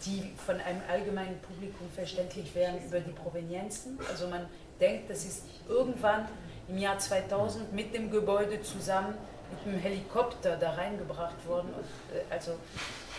[0.05, 3.99] die von einem allgemeinen Publikum verständlich wären über die Provenienzen.
[4.11, 4.47] Also man
[4.81, 6.27] denkt, das ist irgendwann
[6.69, 9.15] im Jahr 2000 mit dem Gebäude zusammen
[9.51, 12.53] mit einem Helikopter da reingebracht worden und, äh, also,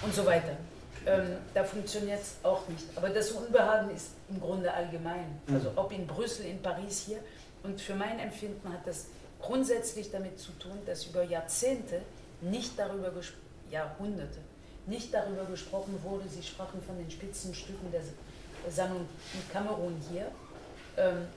[0.02, 0.58] und so weiter.
[1.06, 2.86] Ähm, da funktioniert es auch nicht.
[2.96, 5.40] Aber das Unbehagen ist im Grunde allgemein.
[5.54, 7.20] Also ob in Brüssel, in Paris, hier.
[7.64, 9.08] Und für mein Empfinden hat das
[9.40, 12.02] grundsätzlich damit zu tun, dass über Jahrzehnte
[12.42, 13.12] nicht darüber,
[13.70, 14.40] Jahrhunderte,
[14.88, 16.28] nicht darüber gesprochen wurde.
[16.28, 18.02] Sie sprachen von den Spitzenstücken der
[18.72, 20.32] Sammlung in Kamerun hier,
[20.98, 21.28] ähm,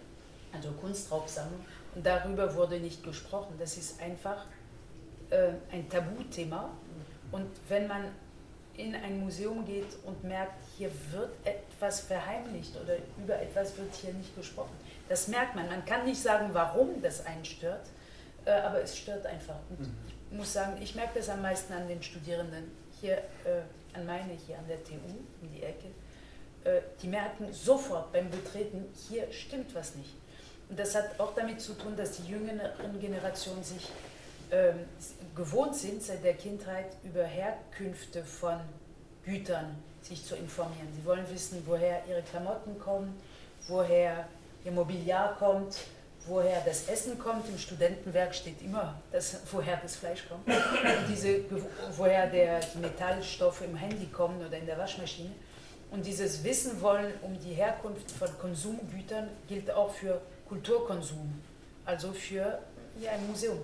[0.52, 1.60] also Kunstraubsammlung.
[1.94, 3.54] Und darüber wurde nicht gesprochen.
[3.58, 4.46] Das ist einfach
[5.30, 6.70] äh, ein Tabuthema.
[7.32, 8.04] Und wenn man
[8.78, 14.14] in ein Museum geht und merkt, hier wird etwas verheimlicht oder über etwas wird hier
[14.14, 14.74] nicht gesprochen.
[15.08, 15.68] Das merkt man.
[15.68, 17.86] Man kann nicht sagen, warum das einen stört,
[18.44, 19.58] äh, aber es stört einfach.
[19.70, 19.96] Und mhm.
[20.30, 22.70] ich muss sagen, ich merke das am meisten an den Studierenden
[23.00, 23.62] hier, äh,
[23.94, 24.94] an meine hier an der TU,
[25.42, 25.88] in die Ecke.
[26.64, 30.14] Äh, die merken sofort beim Betreten, hier stimmt was nicht.
[30.68, 33.88] Und das hat auch damit zu tun, dass die jüngeren Generationen sich
[34.50, 34.80] ähm,
[35.34, 38.58] gewohnt sind, seit der Kindheit über Herkünfte von
[39.24, 40.88] Gütern sich zu informieren.
[40.96, 43.20] Sie wollen wissen, woher ihre Klamotten kommen,
[43.68, 44.26] woher
[44.64, 45.76] ihr Mobiliar kommt,
[46.26, 47.48] woher das Essen kommt.
[47.48, 50.46] Im Studentenwerk steht immer, das, woher das Fleisch kommt.
[50.46, 51.40] Und diese,
[51.96, 55.30] woher der, die Metallstoffe im Handy kommen oder in der Waschmaschine.
[55.90, 61.40] Und dieses Wissen wollen um die Herkunft von Konsumgütern gilt auch für Kulturkonsum,
[61.86, 62.58] also für
[63.00, 63.58] ja, ein Museum.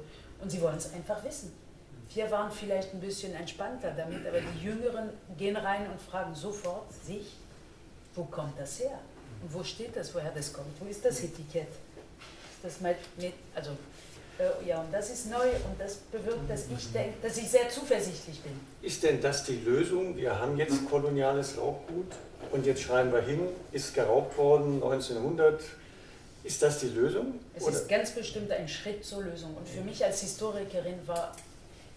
[0.45, 1.55] Und sie wollen es einfach wissen.
[2.13, 6.93] Wir waren vielleicht ein bisschen entspannter damit, aber die Jüngeren gehen rein und fragen sofort
[6.93, 7.39] sich,
[8.15, 8.99] wo kommt das her?
[9.43, 10.69] Und wo steht das, woher das kommt?
[10.79, 11.69] Wo ist das Etikett?
[12.63, 12.97] Das mit,
[13.55, 13.71] also,
[14.39, 17.71] äh, ja, und das ist neu und das bewirkt, dass ich denke, dass ich sehr
[17.71, 18.61] zuversichtlich bin.
[18.83, 20.15] Ist denn das die Lösung?
[20.15, 22.13] Wir haben jetzt koloniales Raubgut
[22.53, 25.63] und jetzt schreiben wir hin, ist geraubt worden 1900
[26.45, 27.41] ist das die Lösung?
[27.57, 27.73] Es oder?
[27.75, 29.57] ist ganz bestimmt ein Schritt zur Lösung.
[29.57, 31.35] Und für mich als Historikerin war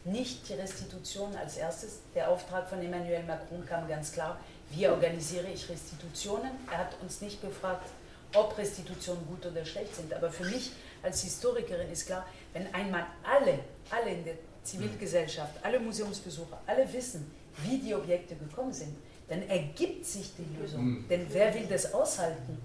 [0.06, 2.00] nicht die Restitution als erstes.
[2.16, 4.40] Der Auftrag von Emmanuel Macron kam ganz klar,
[4.72, 6.52] wie organisiere ich Restitutionen.
[6.72, 7.90] Er hat uns nicht gefragt,
[8.34, 10.14] ob Restitutionen gut oder schlecht sind.
[10.14, 10.72] Aber für mich
[11.04, 17.30] als Historikerin ist klar, wenn einmal alle, alle in der Zivilgesellschaft, alle Museumsbesucher, alle wissen,
[17.64, 18.96] wie die Objekte gekommen sind,
[19.28, 20.86] dann ergibt sich die Lösung.
[20.86, 21.08] Mhm.
[21.10, 22.58] Denn wer will das aushalten?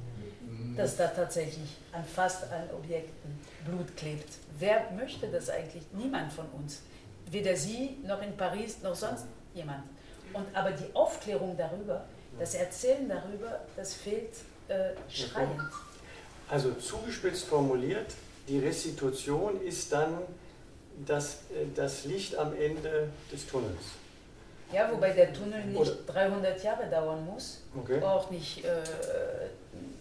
[0.77, 4.29] Dass da tatsächlich an fast allen Objekten Blut klebt.
[4.59, 5.85] Wer möchte das eigentlich?
[5.93, 6.83] Niemand von uns.
[7.31, 9.85] Weder Sie noch in Paris noch sonst jemand.
[10.33, 12.05] Und aber die Aufklärung darüber,
[12.39, 14.33] das Erzählen darüber, das fehlt
[14.69, 15.61] äh, schreiend.
[16.49, 18.15] Also zugespitzt formuliert,
[18.49, 20.19] die Restitution ist dann
[21.07, 23.83] das, äh, das Licht am Ende des Tunnels.
[24.73, 28.03] Ja, wobei der Tunnel nicht oder 300 Jahre dauern muss, okay.
[28.03, 28.69] auch nicht äh,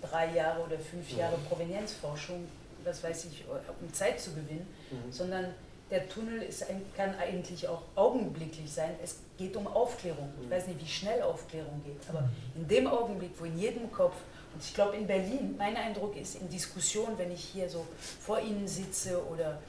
[0.02, 2.48] drei Jahre oder fünf Jahre Provenienzforschung,
[2.84, 3.46] was weiß ich,
[3.82, 5.12] um Zeit zu gewinnen, mhm.
[5.12, 5.54] sondern
[5.92, 8.92] der Tunnel ist ein, kann eigentlich auch augenblicklich sein.
[9.04, 10.30] Es geht um Aufklärung.
[10.42, 14.16] Ich weiß nicht, wie schnell Aufklärung geht, aber in dem Augenblick, wo in jedem Kopf,
[14.54, 17.86] und ich glaube in Berlin, mein Eindruck ist in Diskussionen, wenn ich hier so
[18.20, 19.60] vor Ihnen sitze oder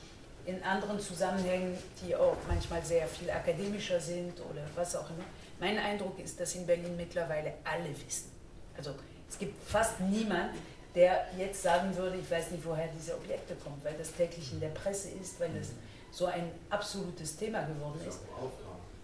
[0.47, 5.25] in anderen Zusammenhängen, die auch manchmal sehr viel akademischer sind oder was auch immer,
[5.61, 8.33] mein Eindruck ist, dass in Berlin mittlerweile alle wissen.
[8.77, 8.95] Also
[9.33, 10.51] es gibt fast niemand,
[10.95, 14.61] der jetzt sagen würde, ich weiß nicht, woher diese Objekte kommen, weil das täglich in
[14.61, 15.69] der Presse ist, weil das
[16.11, 18.19] so ein absolutes Thema geworden ist.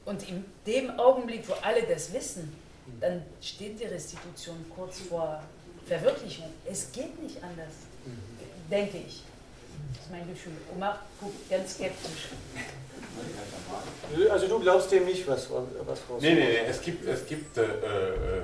[0.05, 2.55] Und in dem Augenblick, wo alle das wissen,
[3.01, 5.43] dann steht die Restitution kurz vor
[5.87, 6.47] Verwirklichung.
[6.67, 7.73] Es geht nicht anders,
[8.71, 9.23] denke ich.
[9.95, 10.53] Das ist mein Gefühl.
[10.75, 12.29] Omar guckt ganz skeptisch.
[14.31, 17.57] Also du glaubst dem nicht, was, was Frau Nee, nee, nee, es gibt, es gibt
[17.57, 18.43] äh, äh, äh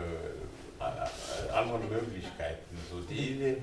[1.52, 2.76] andere Möglichkeiten.
[2.90, 3.58] So diese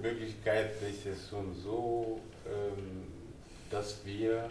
[0.00, 3.04] Möglichkeit ist es schon so, ähm,
[3.70, 4.50] dass wir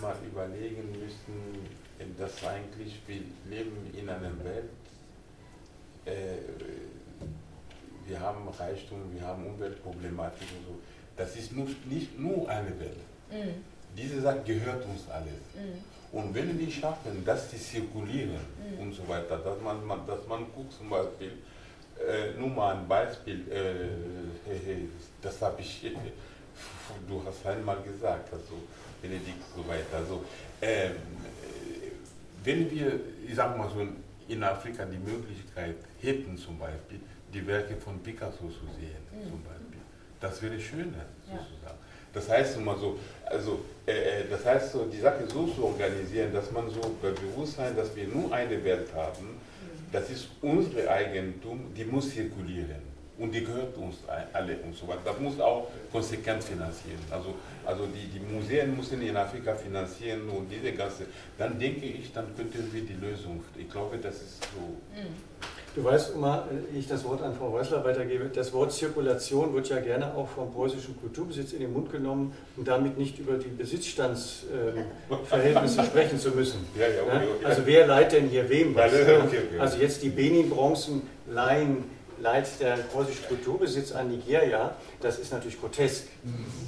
[0.00, 1.66] mal überlegen müssen,
[2.18, 4.70] dass eigentlich wir leben in einer Welt,
[6.06, 6.36] äh,
[8.06, 10.78] wir haben Reichtum, wir haben Umweltproblematik und so.
[11.16, 12.96] Das ist nicht nur eine Welt.
[13.30, 13.62] Mhm.
[13.96, 15.32] Diese Sache gehört uns alles.
[15.54, 15.99] Mhm.
[16.12, 18.82] Und wenn wir schaffen, dass sie zirkulieren mhm.
[18.82, 21.32] und so weiter, dass man, man, dass man guckt zum Beispiel,
[21.98, 24.74] äh, nur mal ein Beispiel, äh,
[25.22, 25.90] das habe ich, äh,
[27.08, 28.54] du hast einmal gesagt, also
[29.00, 29.98] Benedikt so weiter.
[29.98, 30.24] Also,
[30.60, 30.96] ähm,
[32.42, 33.86] wenn wir, ich sage mal so,
[34.28, 37.00] in Afrika die Möglichkeit hätten, zum Beispiel,
[37.32, 39.30] die Werke von Picasso zu sehen, mhm.
[39.30, 39.80] zum Beispiel,
[40.20, 41.78] das wäre schöner, sozusagen.
[42.12, 46.32] Das heißt immer so, also äh, äh, das heißt so, die Sache so zu organisieren,
[46.32, 49.92] dass man so bei Bewusstsein, dass wir nur eine Welt haben, mhm.
[49.92, 52.90] das ist unsere Eigentum, die muss zirkulieren
[53.20, 53.96] und die gehört uns
[54.32, 55.00] alle und so weiter.
[55.04, 57.00] Das muss auch konsequent finanzieren.
[57.10, 57.34] Also,
[57.66, 61.04] also die, die Museen müssen in Afrika finanzieren und diese ganze,
[61.36, 64.60] dann denke ich, dann könnten wir die Lösung, ich glaube, das ist so.
[64.98, 65.14] Mhm.
[65.76, 69.78] Du weißt, immer, ich das Wort an Frau Rössler weitergebe, das Wort Zirkulation wird ja
[69.78, 75.84] gerne auch vom preußischen Kulturbesitz in den Mund genommen, um damit nicht über die Besitzstandsverhältnisse
[75.84, 76.66] sprechen zu müssen.
[76.76, 77.44] Ja, ja, okay, okay.
[77.44, 78.92] Also wer leiht denn hier wem was?
[79.60, 81.84] Also jetzt die Benin-Bronzen leihen
[82.20, 86.08] leiht der preußische Kulturbesitz an Nigeria, das ist natürlich grotesk.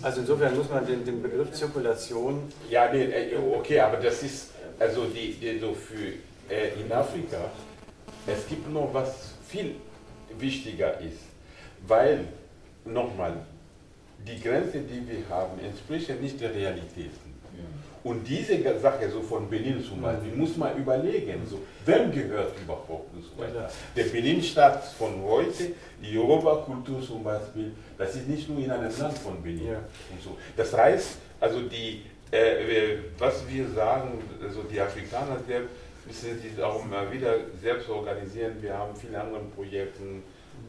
[0.01, 2.45] Also insofern muss man den, den Begriff Zirkulation.
[2.71, 6.13] Ja, nee, äh, okay, aber das ist also die, die so für
[6.49, 7.51] äh, in Afrika,
[8.27, 9.75] es gibt noch was viel
[10.39, 11.21] wichtiger ist,
[11.87, 12.25] weil
[12.85, 13.35] nochmal
[14.27, 17.11] die Grenze, die wir haben, entspricht nicht der Realität.
[18.05, 23.15] Und diese Sache so von Benin zum Beispiel, muss man überlegen, so, wem gehört überhaupt
[23.15, 23.71] und so weiter.
[23.95, 25.69] Der Benin-Staat von heute,
[26.03, 29.69] die Yoruba-Kultur zum Beispiel, das ist nicht nur in einem Land von Benin.
[29.69, 29.79] Ja.
[30.11, 30.37] Und so.
[30.57, 32.03] Das heißt, also die,
[32.33, 35.71] äh, was wir sagen, also die Afrikaner selbst,
[36.07, 38.57] müssen sich auch mal wieder selbst organisieren.
[38.61, 40.03] Wir haben viele andere Projekte,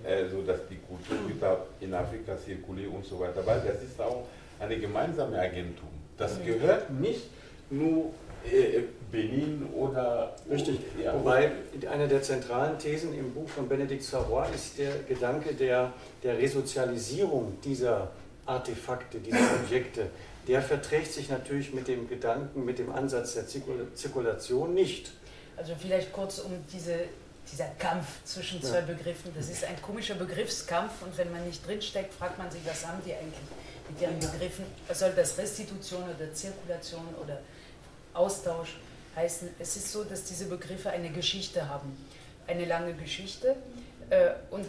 [0.04, 1.18] äh, so dass die Kultur
[1.80, 3.46] in Afrika zirkuliert und so weiter.
[3.46, 4.26] Weil das ist auch
[4.60, 5.90] eine gemeinsame Agentur.
[6.18, 7.24] Das gehört nicht
[7.70, 8.12] nur
[8.46, 8.82] äh,
[9.12, 10.36] Benin oder.
[10.50, 10.80] Richtig.
[11.04, 11.14] Ja.
[11.14, 11.52] Wobei
[11.90, 17.58] eine der zentralen Thesen im Buch von Benedikt Savoy ist der Gedanke der, der Resozialisierung
[17.64, 18.12] dieser
[18.46, 20.08] Artefakte, dieser Objekte.
[20.48, 25.14] Der verträgt sich natürlich mit dem Gedanken, mit dem Ansatz der Zirkulation nicht.
[25.58, 27.06] Also vielleicht kurz um diese,
[27.52, 28.82] dieser Kampf zwischen zwei.
[28.82, 29.32] Begriffen.
[29.36, 33.02] Das ist ein komischer Begriffskampf und wenn man nicht drinsteckt, fragt man sich, was haben
[33.06, 33.40] die eigentlich?
[33.90, 37.40] mit ihren Begriffen, soll das Restitution oder Zirkulation oder
[38.14, 38.78] Austausch
[39.16, 39.50] heißen.
[39.60, 41.98] Es ist so, dass diese Begriffe eine Geschichte haben,
[42.48, 43.56] eine lange Geschichte.
[44.10, 44.66] Äh, und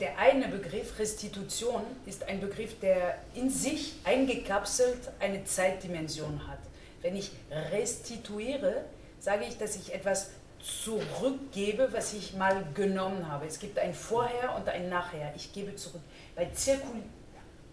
[0.00, 6.58] der eine Begriff, Restitution, ist ein Begriff, der in sich eingekapselt eine Zeitdimension hat.
[7.00, 7.30] Wenn ich
[7.70, 8.84] restituiere,
[9.24, 10.28] sage ich, dass ich etwas
[10.60, 13.46] zurückgebe, was ich mal genommen habe.
[13.46, 15.32] Es gibt ein Vorher und ein Nachher.
[15.34, 16.02] Ich gebe zurück.
[16.36, 17.02] Bei Zirkul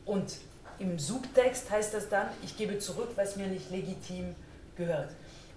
[0.05, 0.37] und
[0.79, 4.33] im Subtext heißt das dann, ich gebe zurück, was mir nicht legitim
[4.77, 5.09] gehört.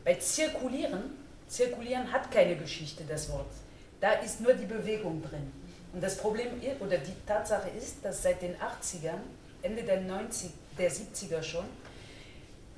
[0.05, 1.17] Bei zirkulieren,
[1.47, 3.53] zirkulieren hat keine Geschichte, das Wort.
[4.01, 5.53] Da ist nur die Bewegung drin.
[5.93, 6.49] Und das Problem
[6.81, 9.21] oder die Tatsache ist, dass seit den 80ern,
[9.63, 11.65] Ende der, 90, der 70er schon,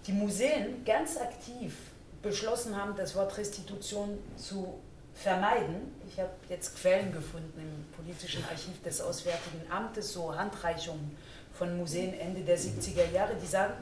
[0.07, 1.73] die Museen ganz aktiv
[2.27, 4.81] beschlossen haben, das Wort Restitution zu
[5.15, 5.95] vermeiden.
[6.09, 11.17] Ich habe jetzt Quellen gefunden im politischen Archiv des Auswärtigen Amtes, so Handreichungen
[11.53, 13.73] von Museen Ende der 70er Jahre, die sagen,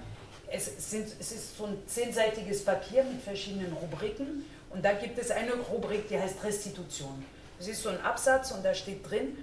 [0.51, 5.31] es, sind, es ist so ein zehnseitiges Papier mit verschiedenen Rubriken und da gibt es
[5.31, 7.25] eine Rubrik, die heißt Restitution.
[7.59, 9.39] Es ist so ein Absatz und da steht drin,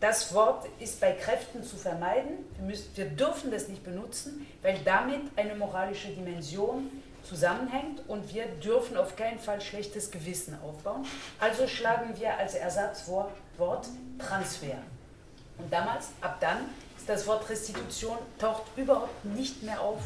[0.00, 2.44] das Wort ist bei Kräften zu vermeiden.
[2.56, 6.90] Wir, müssen, wir dürfen das nicht benutzen, weil damit eine moralische Dimension
[7.24, 11.06] zusammenhängt und wir dürfen auf keinen Fall schlechtes Gewissen aufbauen.
[11.40, 13.86] Also schlagen wir als Ersatzwort Wort
[14.18, 14.78] Transfer.
[15.58, 16.58] Und damals, ab dann,
[16.96, 20.00] ist das Wort Restitution taucht überhaupt nicht mehr auf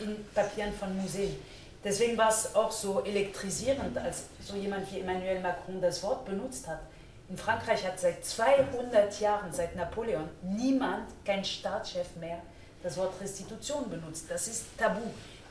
[0.00, 1.36] in Papieren von Museen.
[1.84, 6.66] Deswegen war es auch so elektrisierend, als so jemand wie Emmanuel Macron das Wort benutzt
[6.66, 6.80] hat.
[7.28, 12.42] In Frankreich hat seit 200 Jahren, seit Napoleon, niemand, kein Staatschef mehr,
[12.82, 14.26] das Wort Restitution benutzt.
[14.28, 15.00] Das ist tabu.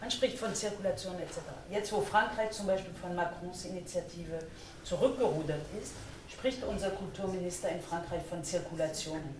[0.01, 1.39] Man spricht von Zirkulation etc.
[1.69, 4.39] Jetzt, wo Frankreich zum Beispiel von Macrons Initiative
[4.83, 5.93] zurückgerudert ist,
[6.31, 9.35] spricht unser Kulturminister in Frankreich von Zirkulationen.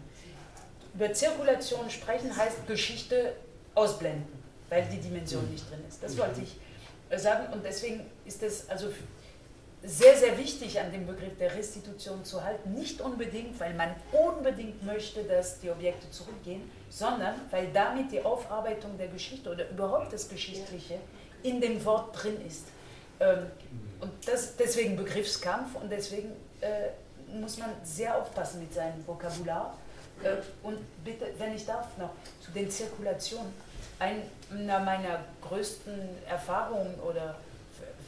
[0.93, 3.34] Über Zirkulation sprechen heißt Geschichte
[3.76, 4.28] ausblenden,
[4.70, 6.03] weil die Dimension nicht drin ist.
[6.03, 8.88] Das wollte ich sagen und deswegen ist es also
[9.84, 12.74] sehr, sehr wichtig an dem Begriff der Restitution zu halten.
[12.74, 18.98] Nicht unbedingt, weil man unbedingt möchte, dass die Objekte zurückgehen, sondern weil damit die Aufarbeitung
[18.98, 21.00] der Geschichte oder überhaupt das Geschichtliche
[21.44, 22.66] in dem Wort drin ist.
[23.20, 23.48] Ähm,
[24.02, 26.90] und das, deswegen Begriffskampf und deswegen äh,
[27.40, 29.78] muss man sehr aufpassen mit seinem Vokabular.
[30.24, 32.12] Äh, und bitte, wenn ich darf, noch
[32.42, 33.54] zu den Zirkulationen.
[34.00, 35.94] Einer meiner größten
[36.26, 37.36] Erfahrungen oder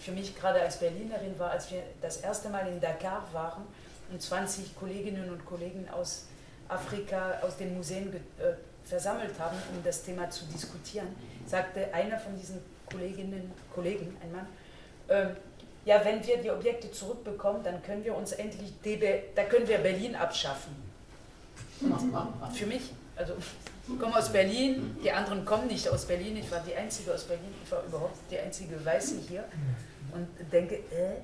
[0.02, 3.64] für mich gerade als Berlinerin war, als wir das erste Mal in Dakar waren
[4.12, 6.26] und 20 Kolleginnen und Kollegen aus
[6.68, 8.20] Afrika, aus den Museen äh,
[8.84, 11.08] versammelt haben, um das Thema zu diskutieren,
[11.46, 14.48] sagte einer von diesen Kolleginnen, Kollegen, ein Mann,
[15.08, 15.36] äh,
[15.86, 19.78] ja, wenn wir die Objekte zurückbekommen, dann können wir uns endlich, DB, da können wir
[19.80, 20.76] Berlin abschaffen.
[22.54, 23.34] Für mich, also
[23.88, 27.24] ich komme aus Berlin, die anderen kommen nicht aus Berlin, ich war die Einzige aus
[27.24, 29.44] Berlin, ich war überhaupt die einzige Weiße hier
[30.14, 31.22] und denke, äh,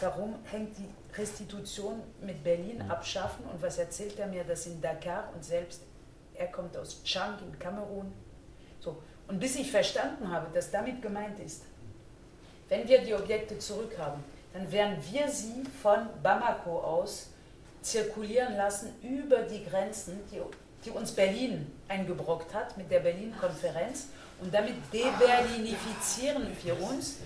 [0.00, 5.30] warum hängt die Restitution mit Berlin abschaffen und was erzählt er mir, dass in Dakar
[5.34, 5.82] und selbst
[6.34, 8.12] er kommt aus Chang in Kamerun.
[8.80, 8.96] So.
[9.28, 11.64] Und bis ich verstanden habe, dass damit gemeint ist,
[12.68, 17.28] wenn wir die Objekte zurückhaben, dann werden wir sie von Bamako aus
[17.82, 20.40] zirkulieren lassen über die Grenzen, die,
[20.84, 24.08] die uns Berlin eingebrockt hat mit der Berlin-Konferenz.
[24.40, 27.16] Und damit deberlinifizieren wir uns,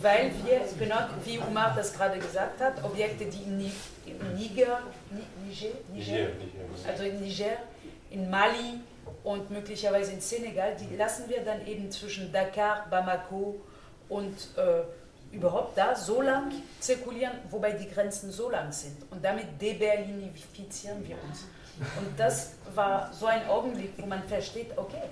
[0.00, 4.80] weil wir, genau wie Umar das gerade gesagt hat, Objekte, die in Niger,
[5.44, 6.28] Niger, Niger,
[6.86, 7.56] also in Niger,
[8.10, 8.80] in Mali
[9.24, 13.60] und möglicherweise in Senegal, die lassen wir dann eben zwischen Dakar, Bamako
[14.08, 18.96] und äh, überhaupt da so lang zirkulieren, wobei die Grenzen so lang sind.
[19.10, 21.46] Und damit deberlinifizieren wir uns.
[21.98, 25.02] Und das war so ein Augenblick, wo man versteht, okay,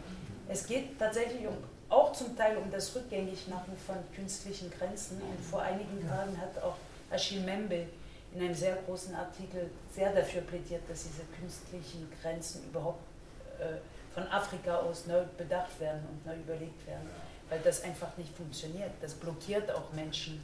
[0.48, 1.56] es geht tatsächlich um,
[1.94, 5.20] auch zum Teil um das Rückgängigmachen von künstlichen Grenzen.
[5.22, 6.76] Und vor einigen Tagen hat auch
[7.10, 7.86] Achille Membe
[8.34, 13.02] in einem sehr großen Artikel sehr dafür plädiert, dass diese künstlichen Grenzen überhaupt
[13.60, 13.76] äh,
[14.12, 17.08] von Afrika aus neu bedacht werden und neu überlegt werden
[17.48, 18.90] weil das einfach nicht funktioniert.
[19.00, 20.40] Das blockiert auch Menschen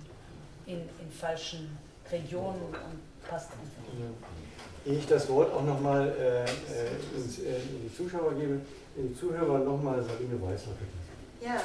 [0.66, 1.78] in, in falschen
[2.11, 4.86] Regionen und passt einfach nicht.
[4.86, 8.61] Ehe ich das Wort auch nochmal äh, äh, äh, in die Zuschauer gebe,
[8.96, 10.99] in die Zuhörer nochmal Sabine Weißler bitte.
[11.41, 11.62] Ja,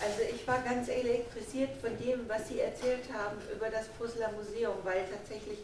[0.00, 4.74] also ich war ganz elektrisiert von dem, was Sie erzählt haben über das Brüsseler Museum,
[4.84, 5.58] weil tatsächlich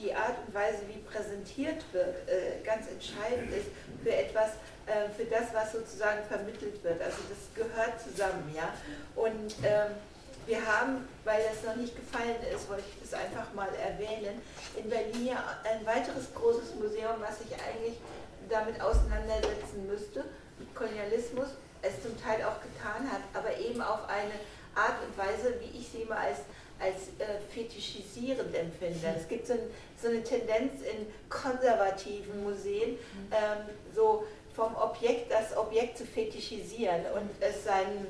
[0.00, 3.68] die Art und Weise, wie präsentiert wird, äh, ganz entscheidend ist
[4.02, 4.50] für etwas,
[4.86, 7.00] äh, für das, was sozusagen vermittelt wird.
[7.00, 8.74] Also das gehört zusammen, ja.
[9.14, 9.94] Und ähm,
[10.46, 14.40] wir haben, weil das noch nicht gefallen ist, wollte ich das einfach mal erwähnen,
[14.76, 17.98] in Berlin ein weiteres großes Museum, was sich eigentlich
[18.48, 20.24] damit auseinandersetzen müsste,
[20.74, 21.48] Kolonialismus,
[21.82, 24.34] es zum Teil auch getan hat, aber eben auf eine
[24.74, 26.38] Art und Weise, wie ich sie immer als,
[26.78, 29.14] als äh, fetischisierend empfinde.
[29.16, 29.60] Es gibt so, ein,
[30.00, 33.32] so, eine Tendenz in konservativen Museen, mhm.
[33.32, 34.24] ähm, so
[34.54, 38.06] vom Objekt, das Objekt zu fetischisieren und es seinen,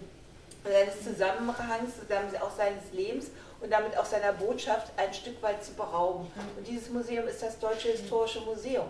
[0.64, 1.92] seines Zusammenhangs,
[2.40, 3.26] auch seines Lebens
[3.60, 6.26] und damit auch seiner Botschaft ein Stück weit zu berauben.
[6.56, 8.88] Und dieses Museum ist das Deutsche Historische Museum.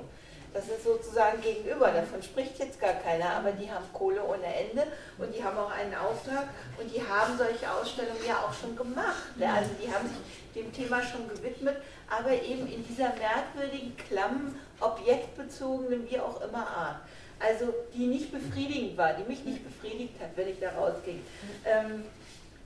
[0.55, 4.87] Das ist sozusagen gegenüber, davon spricht jetzt gar keiner, aber die haben Kohle ohne Ende
[5.19, 6.49] und die haben auch einen Auftrag
[6.81, 9.29] und die haben solche Ausstellungen ja auch schon gemacht.
[9.41, 11.77] Also die haben sich dem Thema schon gewidmet,
[12.09, 17.01] aber eben in dieser merkwürdigen, klammen, objektbezogenen, wie auch immer Art
[17.41, 21.23] also die nicht befriedigend war, die mich nicht befriedigt hat, wenn ich da rausging.
[21.65, 22.05] Ähm,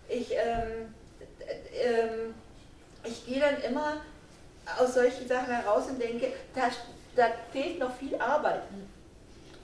[0.09, 0.95] ich, ähm,
[1.75, 2.35] ähm,
[3.05, 4.01] ich gehe dann immer
[4.79, 6.71] aus solchen Sachen heraus und denke, da,
[7.17, 8.63] da fehlt noch viel Arbeit.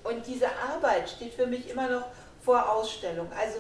[0.05, 2.07] Und diese Arbeit steht für mich immer noch
[2.45, 3.29] vor Ausstellung.
[3.39, 3.59] Also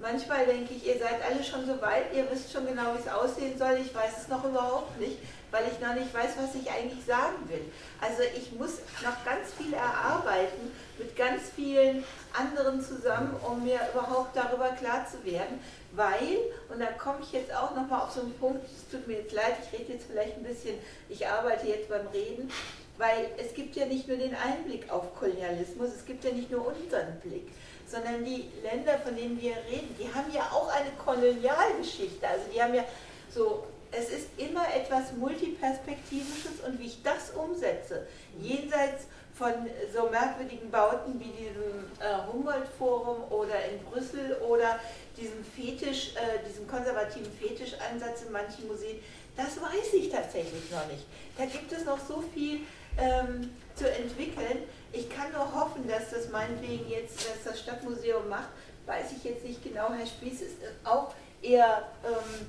[0.00, 3.08] manchmal denke ich, ihr seid alle schon so weit, ihr wisst schon genau, wie es
[3.08, 3.78] aussehen soll.
[3.80, 5.18] Ich weiß es noch überhaupt nicht,
[5.50, 7.64] weil ich noch nicht weiß, was ich eigentlich sagen will.
[8.00, 14.36] Also ich muss noch ganz viel erarbeiten mit ganz vielen anderen zusammen, um mir überhaupt
[14.36, 15.60] darüber klar zu werden,
[15.92, 19.18] weil, und da komme ich jetzt auch nochmal auf so einen Punkt, es tut mir
[19.18, 20.76] jetzt leid, ich rede jetzt vielleicht ein bisschen,
[21.08, 22.50] ich arbeite jetzt beim Reden,
[22.98, 26.66] weil es gibt ja nicht nur den Einblick auf Kolonialismus, es gibt ja nicht nur
[26.66, 27.48] unseren Blick,
[27.86, 32.26] sondern die Länder, von denen wir reden, die haben ja auch eine Kolonialgeschichte.
[32.26, 32.84] Also die haben ja
[33.30, 38.06] so, es ist immer etwas Multiperspektivisches und wie ich das umsetze,
[38.40, 39.52] jenseits von
[39.92, 44.78] so merkwürdigen Bauten wie diesem äh, Humboldt-Forum oder in Brüssel oder
[45.16, 49.00] diesem Fetisch, äh, diesem konservativen Fetischansatz in manchen Museen,
[49.36, 51.04] das weiß ich tatsächlich noch nicht.
[51.36, 52.60] Da gibt es noch so viel
[52.98, 54.62] ähm, zu entwickeln.
[54.92, 58.48] Ich kann nur hoffen, dass das meinetwegen jetzt, was das Stadtmuseum macht,
[58.86, 59.92] weiß ich jetzt nicht genau.
[59.92, 62.46] Herr Spieß ist auch eher ähm,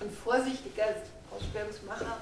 [0.00, 0.86] ein vorsichtiger
[1.30, 2.18] Ausstellungsmacher,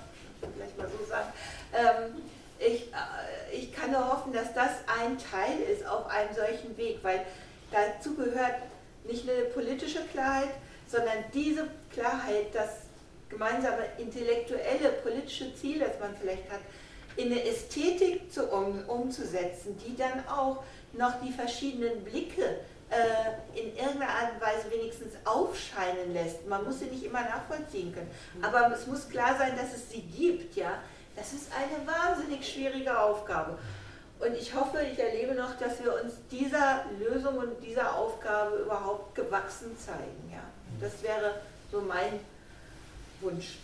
[0.55, 1.33] vielleicht mal so sagen.
[1.73, 2.23] Ähm,
[2.59, 4.71] ich, äh, ich kann nur hoffen, dass das
[5.01, 7.25] ein Teil ist auf einem solchen Weg, weil
[7.73, 8.57] dazu gehört
[9.05, 10.51] nicht nur eine politische Klarheit,
[10.87, 12.69] sondern diese Klarheit, das
[13.29, 16.61] gemeinsame intellektuelle, politische Ziel, das man vielleicht hat,
[17.17, 23.77] in eine Ästhetik zu, um, umzusetzen, die dann auch noch die verschiedenen Blicke äh, in
[23.77, 26.47] irgendeiner Art und Weise wenigstens aufscheinen lässt.
[26.47, 28.11] Man muss sie nicht immer nachvollziehen können,
[28.43, 30.79] aber es muss klar sein, dass es sie gibt, ja.
[31.17, 33.59] Das ist eine wahnsinnig schwierige Aufgabe.
[34.21, 39.15] Und ich hoffe, ich erlebe noch, dass wir uns dieser Lösung und dieser Aufgabe überhaupt
[39.15, 40.31] gewachsen zeigen.
[40.31, 40.43] Ja.
[40.81, 41.41] Das wäre
[41.73, 42.21] so mein
[43.21, 43.59] Wunsch.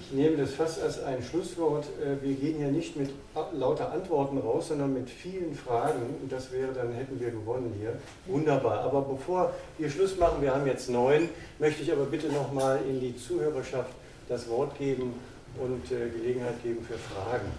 [0.00, 1.84] Ich nehme das fast als ein Schlusswort.
[2.00, 3.10] Äh, wir gehen ja nicht mit
[3.52, 6.00] lauter Antworten raus, sondern mit vielen Fragen.
[6.22, 7.98] Und das wäre, dann hätten wir gewonnen hier.
[8.26, 8.80] Wunderbar.
[8.80, 11.28] Aber bevor wir Schluss machen, wir haben jetzt neun,
[11.58, 13.90] möchte ich aber bitte nochmal in die Zuhörerschaft
[14.28, 15.14] das Wort geben
[15.58, 17.50] und äh, Gelegenheit geben für Fragen.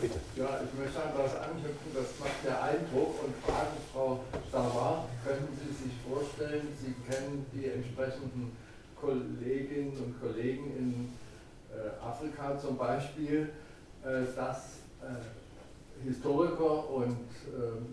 [0.00, 0.18] Bitte.
[0.36, 5.46] Ja, ich möchte an das anknüpfen, das macht der Eindruck und fragen Frau Stavar, können
[5.54, 8.56] Sie sich vorstellen, Sie kennen die entsprechenden
[9.02, 11.08] Kolleginnen und Kollegen in
[11.72, 13.50] äh, Afrika zum Beispiel,
[14.04, 17.16] äh, dass äh, Historiker und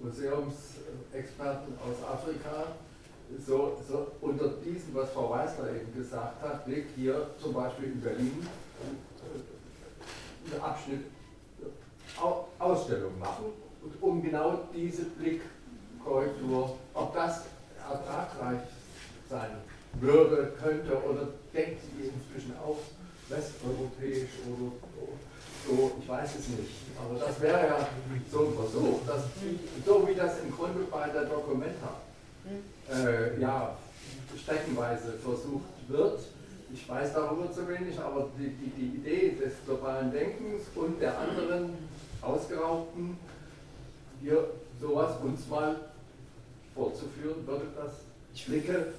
[0.02, 2.64] Museumsexperten aus Afrika
[3.46, 8.02] so, so, unter diesem, was Frau Weißler eben gesagt hat, Blick hier zum Beispiel in
[8.02, 8.48] Berlin
[10.52, 11.06] einen Abschnitt
[12.58, 13.46] Ausstellung machen,
[14.02, 17.44] um genau diese Blickkorrektur, ob das
[17.78, 18.62] ertragreich
[19.30, 19.52] sein
[19.94, 22.78] würde, könnte oder denkt sie inzwischen auch
[23.30, 24.72] westeuropäisch oder
[25.68, 26.72] so, ich weiß es nicht.
[26.98, 27.88] Aber das wäre ja
[28.32, 29.24] so ein Versuch, dass,
[29.86, 32.02] so wie das im Grunde bei der Documenta
[32.92, 33.78] äh, ja,
[34.42, 36.20] streckenweise versucht wird.
[36.72, 41.18] Ich weiß darüber zu wenig, aber die, die, die Idee des globalen Denkens und der
[41.18, 41.74] anderen
[42.22, 43.18] Ausgeraubten,
[44.22, 45.76] hier sowas uns mal
[46.76, 47.92] vorzuführen, würde das
[48.34, 48.94] ich würde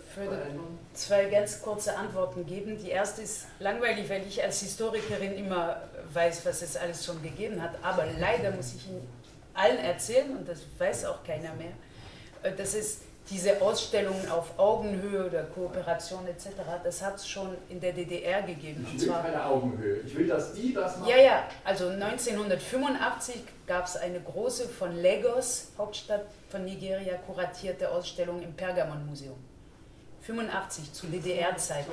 [0.94, 2.78] zwei ganz kurze Antworten geben.
[2.82, 5.82] Die erste ist langweilig, weil ich als Historikerin immer
[6.12, 7.72] weiß, was es alles schon gegeben hat.
[7.82, 9.06] Aber leider muss ich Ihnen
[9.54, 11.72] allen erzählen, und das weiß auch keiner mehr,
[12.42, 16.48] äh, dass es diese Ausstellungen auf Augenhöhe oder Kooperation etc.,
[16.82, 18.84] das hat es schon in der DDR gegeben.
[18.96, 20.00] Ich will keine Augenhöhe.
[20.04, 21.10] Ich will, dass die das machen.
[21.10, 21.48] Ja, ja.
[21.64, 23.36] Also 1985
[23.66, 29.38] gab es eine große von Lagos, Hauptstadt von Nigeria, kuratierte Ausstellung im Pergamon-Museum.
[30.30, 31.90] 85 zu DDR-Zeiten.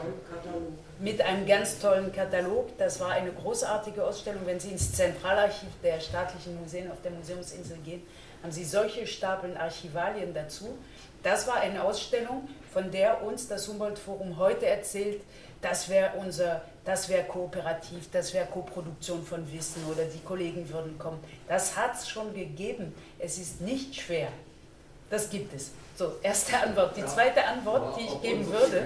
[0.99, 2.77] Mit einem ganz tollen Katalog.
[2.77, 4.41] Das war eine großartige Ausstellung.
[4.45, 8.03] Wenn Sie ins Zentralarchiv der staatlichen Museen auf der Museumsinsel gehen,
[8.43, 10.77] haben Sie solche Stapeln Archivalien dazu.
[11.23, 15.21] Das war eine Ausstellung, von der uns das Humboldt-Forum heute erzählt,
[15.59, 20.99] das wäre unser, das wäre kooperativ, das wäre Koproduktion von Wissen oder die Kollegen würden
[20.99, 21.19] kommen.
[21.47, 22.93] Das hat es schon gegeben.
[23.17, 24.29] Es ist nicht schwer.
[25.09, 25.71] Das gibt es.
[25.97, 26.95] So, erste Antwort.
[26.95, 28.85] Die zweite Antwort, die ich geben würde,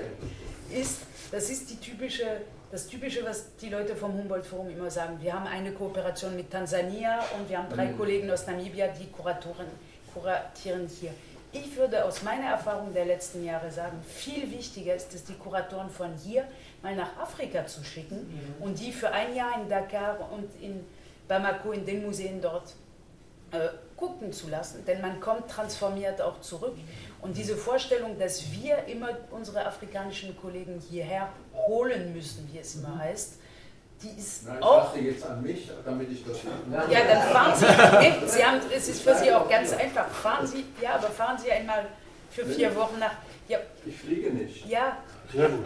[0.73, 2.23] ist, das ist die typische,
[2.71, 5.17] das Typische, was die Leute vom Humboldt-Forum immer sagen.
[5.19, 7.97] Wir haben eine Kooperation mit Tansania und wir haben drei mhm.
[7.97, 9.67] Kollegen aus Namibia, die kuratoren,
[10.13, 11.11] kuratieren hier.
[11.51, 15.89] Ich würde aus meiner Erfahrung der letzten Jahre sagen, viel wichtiger ist es, die Kuratoren
[15.89, 16.45] von hier
[16.81, 18.63] mal nach Afrika zu schicken mhm.
[18.63, 20.85] und die für ein Jahr in Dakar und in
[21.27, 22.73] Bamako in den Museen dort
[23.51, 26.75] äh, gucken zu lassen, denn man kommt transformiert auch zurück.
[27.21, 32.95] Und diese Vorstellung, dass wir immer unsere afrikanischen Kollegen hierher holen müssen, wie es immer
[32.95, 32.99] mhm.
[32.99, 33.33] heißt,
[34.01, 34.85] die ist Nein, ich auch.
[34.85, 36.37] dachte jetzt an mich, damit ich das.
[36.89, 37.65] Ja, dann fahren Sie.
[37.99, 40.07] Nee, Sie haben, es ist für Sie auch ganz einfach.
[40.09, 41.85] Fahren Sie, ja, aber fahren Sie einmal
[42.31, 43.13] für vier Wochen nach.
[43.47, 44.65] Ja, Ich fliege nicht.
[44.65, 44.97] ja,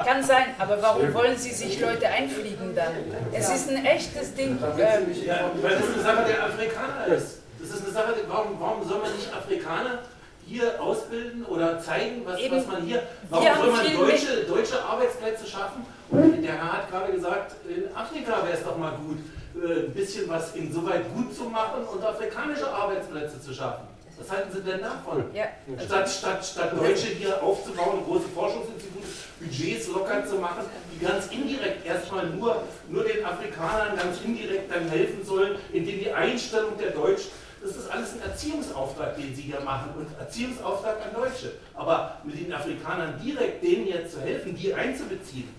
[0.03, 2.93] kann sein, aber warum wollen Sie sich Leute einfliegen dann?
[3.31, 4.57] Es ist ein echtes Ding.
[4.57, 6.03] Äh, Ja, weil das eine.
[6.03, 7.44] Sache der Afrikaner ist.
[7.65, 9.99] Das ist eine Sache, warum, warum soll man nicht Afrikaner
[10.45, 12.57] hier ausbilden oder zeigen, was, Eben.
[12.57, 15.83] was man hier, warum soll man deutsche, deutsche Arbeitsplätze schaffen?
[16.11, 19.17] Und der Herr hat gerade gesagt, in Afrika wäre es doch mal gut,
[19.63, 23.87] äh, ein bisschen was insoweit gut zu machen und afrikanische Arbeitsplätze zu schaffen.
[24.17, 25.25] Was halten Sie denn davon?
[25.33, 25.45] ja,
[25.83, 29.07] Statt, statt, statt Deutsche hier aufzubauen, große Forschungsinstitute,
[29.41, 34.87] Budgets locker zu machen, die ganz indirekt erstmal nur, nur den Afrikanern ganz indirekt dann
[34.87, 37.31] helfen sollen, indem die Einstellung der Deutschen,
[37.65, 41.53] das ist alles ein Erziehungsauftrag, den sie hier machen und Erziehungsauftrag an Deutsche.
[41.73, 45.49] Aber mit den Afrikanern direkt denen jetzt zu helfen, die einzubeziehen,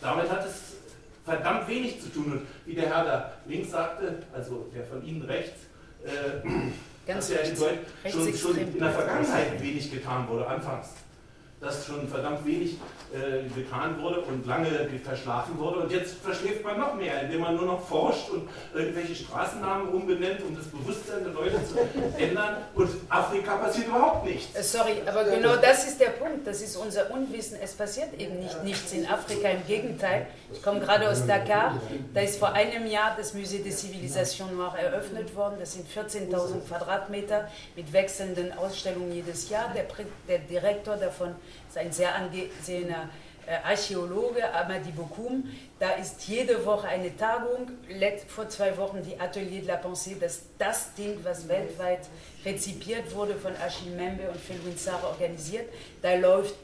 [0.00, 0.76] damit hat es
[1.24, 2.32] verdammt wenig zu tun.
[2.32, 5.62] Und wie der Herr da links sagte, also der von Ihnen rechts,
[6.04, 6.46] äh,
[7.06, 7.80] dass ja in Deutschland
[8.10, 10.90] schon, schon in der Vergangenheit wenig getan wurde, anfangs.
[11.58, 12.76] Dass schon verdammt wenig
[13.14, 14.68] äh, getan wurde und lange
[15.02, 15.80] verschlafen wurde.
[15.80, 20.42] Und jetzt verschläft man noch mehr, indem man nur noch forscht und irgendwelche Straßennamen umbenennt,
[20.42, 21.76] um das Bewusstsein der Leute zu
[22.18, 22.58] ändern.
[22.74, 24.54] Und Afrika passiert überhaupt nichts.
[24.54, 26.46] Äh, Sorry, aber genau das ist der Punkt.
[26.46, 27.56] Das ist unser Unwissen.
[27.62, 29.48] Es passiert eben nicht nichts in Afrika.
[29.48, 30.26] Im Gegenteil.
[30.52, 31.80] Ich komme gerade aus Dakar.
[32.12, 35.56] Da ist vor einem Jahr das Musée des Civilisations Noires eröffnet worden.
[35.58, 39.72] Das sind 14.000 Quadratmeter mit wechselnden Ausstellungen jedes Jahr.
[39.74, 39.86] Der,
[40.28, 41.34] der Direktor davon
[41.68, 43.08] ist ein sehr angesehener
[43.46, 45.44] äh, Archäologe, Amadi Bokoum.
[45.78, 47.70] Da ist jede Woche eine Tagung.
[48.28, 52.08] Vor zwei Wochen die Atelier de la Pensée, das das Ding, was weltweit
[52.44, 55.68] rezipiert wurde von Achille Membe und Phil Winsar organisiert.
[56.02, 56.54] Da läuft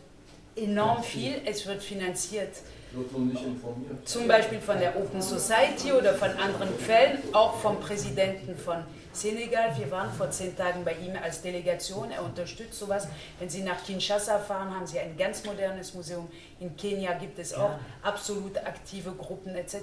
[0.56, 1.40] enorm viel.
[1.44, 2.50] Es wird finanziert
[4.04, 9.76] zum Beispiel von der Open Society oder von anderen Quellen, auch vom Präsidenten von Senegal.
[9.76, 12.10] Wir waren vor zehn Tagen bei ihm als Delegation.
[12.10, 13.06] Er unterstützt sowas.
[13.38, 16.28] Wenn Sie nach Kinshasa fahren, haben Sie ein ganz modernes Museum.
[16.60, 19.76] In Kenia gibt es auch absolut aktive Gruppen etc.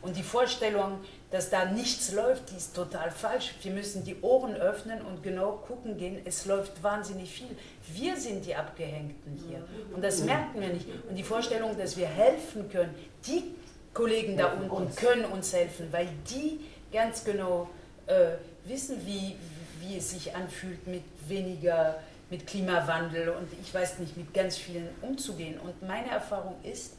[0.00, 1.00] Und die Vorstellung,
[1.30, 3.54] dass da nichts läuft, die ist total falsch.
[3.62, 6.20] Wir müssen die Ohren öffnen und genau gucken gehen.
[6.24, 7.56] Es läuft wahnsinnig viel.
[7.92, 9.62] Wir sind die Abgehängten hier.
[9.94, 10.86] Und das merken wir nicht.
[11.08, 12.94] Und die Vorstellung, dass wir helfen können,
[13.26, 13.54] die
[13.92, 16.60] Kollegen da unten können uns helfen, weil die
[16.92, 17.68] ganz genau
[18.06, 19.36] äh, wissen, wie,
[19.80, 21.98] wie es sich anfühlt, mit weniger,
[22.30, 25.58] mit Klimawandel und ich weiß nicht, mit ganz vielen umzugehen.
[25.58, 26.94] Und meine Erfahrung ist,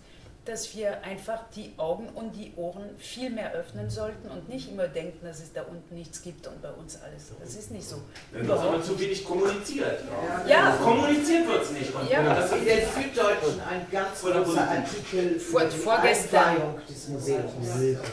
[0.52, 4.88] dass wir einfach die Augen und die Ohren viel mehr öffnen sollten und nicht immer
[4.90, 7.32] denken, dass es da unten nichts gibt und bei uns alles.
[7.40, 8.02] Das ist nicht so.
[8.34, 10.02] Denn da haben wir zu wenig kommuniziert.
[10.46, 11.96] Ja, Kommuniziert wird es nicht.
[11.96, 12.36] Und Ja.
[12.36, 14.62] das In der Süddeutschen ein ganz großer.
[14.70, 16.76] Artikel Vor- vorgestern.
[16.90, 17.52] Des Museums.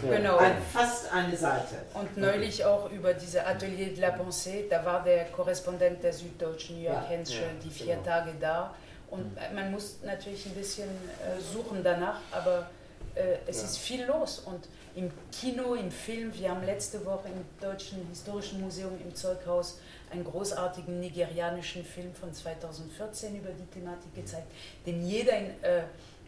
[0.02, 0.36] genau.
[0.36, 1.74] Ein, fast eine Seite.
[1.94, 6.80] Und neulich auch über diese Atelier de la Pensée, da war der Korrespondent der Süddeutschen,
[6.82, 7.08] Jörg Ja.
[7.08, 8.02] Henschel, Ja, die vier genau.
[8.06, 8.74] Tage da.
[9.10, 12.68] Und man muss natürlich ein bisschen äh, suchen danach, aber
[13.14, 13.64] äh, es Ja.
[13.64, 14.40] ist viel los.
[14.40, 19.78] Und im Kino, im Film, wir haben letzte Woche im Deutschen Historischen Museum im Zeughaus
[20.10, 24.46] einen großartigen nigerianischen Film von 2014 über die Thematik gezeigt,
[24.86, 25.82] den jeder in, äh,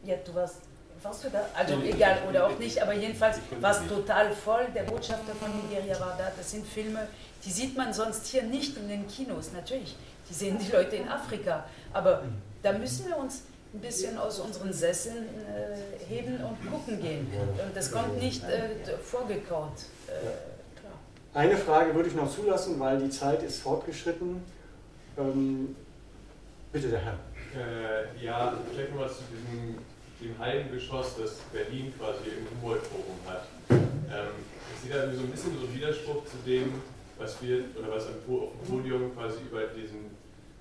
[0.04, 0.56] ja, du warst,
[1.02, 1.46] warst du da?
[1.54, 4.66] Also nee, egal, oder auch nicht, aber jedenfalls war es total voll.
[4.74, 6.30] Der Botschafter von Nigeria war da.
[6.36, 7.06] Das sind Filme,
[7.44, 9.52] die sieht man sonst hier nicht in den Kinos.
[9.52, 9.96] Natürlich,
[10.28, 11.64] die sehen die Leute in Afrika.
[11.92, 12.22] Aber
[12.62, 13.42] da müssen wir uns
[13.72, 17.26] ein bisschen aus unseren Sesseln äh, heben und gucken gehen.
[17.64, 19.84] Und das kommt nicht äh, vorgekaut.
[20.08, 21.38] Äh.
[21.38, 24.42] Eine Frage würde ich noch zulassen, weil die Zeit ist fortgeschritten.
[25.16, 25.76] Ähm,
[26.72, 27.18] bitte, der Herr.
[27.54, 29.78] Äh, ja, vielleicht noch was zu diesem
[30.20, 33.46] dem halben Geschoss, das Berlin quasi im Humboldt-Forum hat.
[33.70, 34.36] Ähm,
[34.74, 36.74] ich sehe da so ein bisschen so einen Widerspruch zu dem,
[37.18, 40.10] was wir, oder was auf dem Podium quasi über diesen,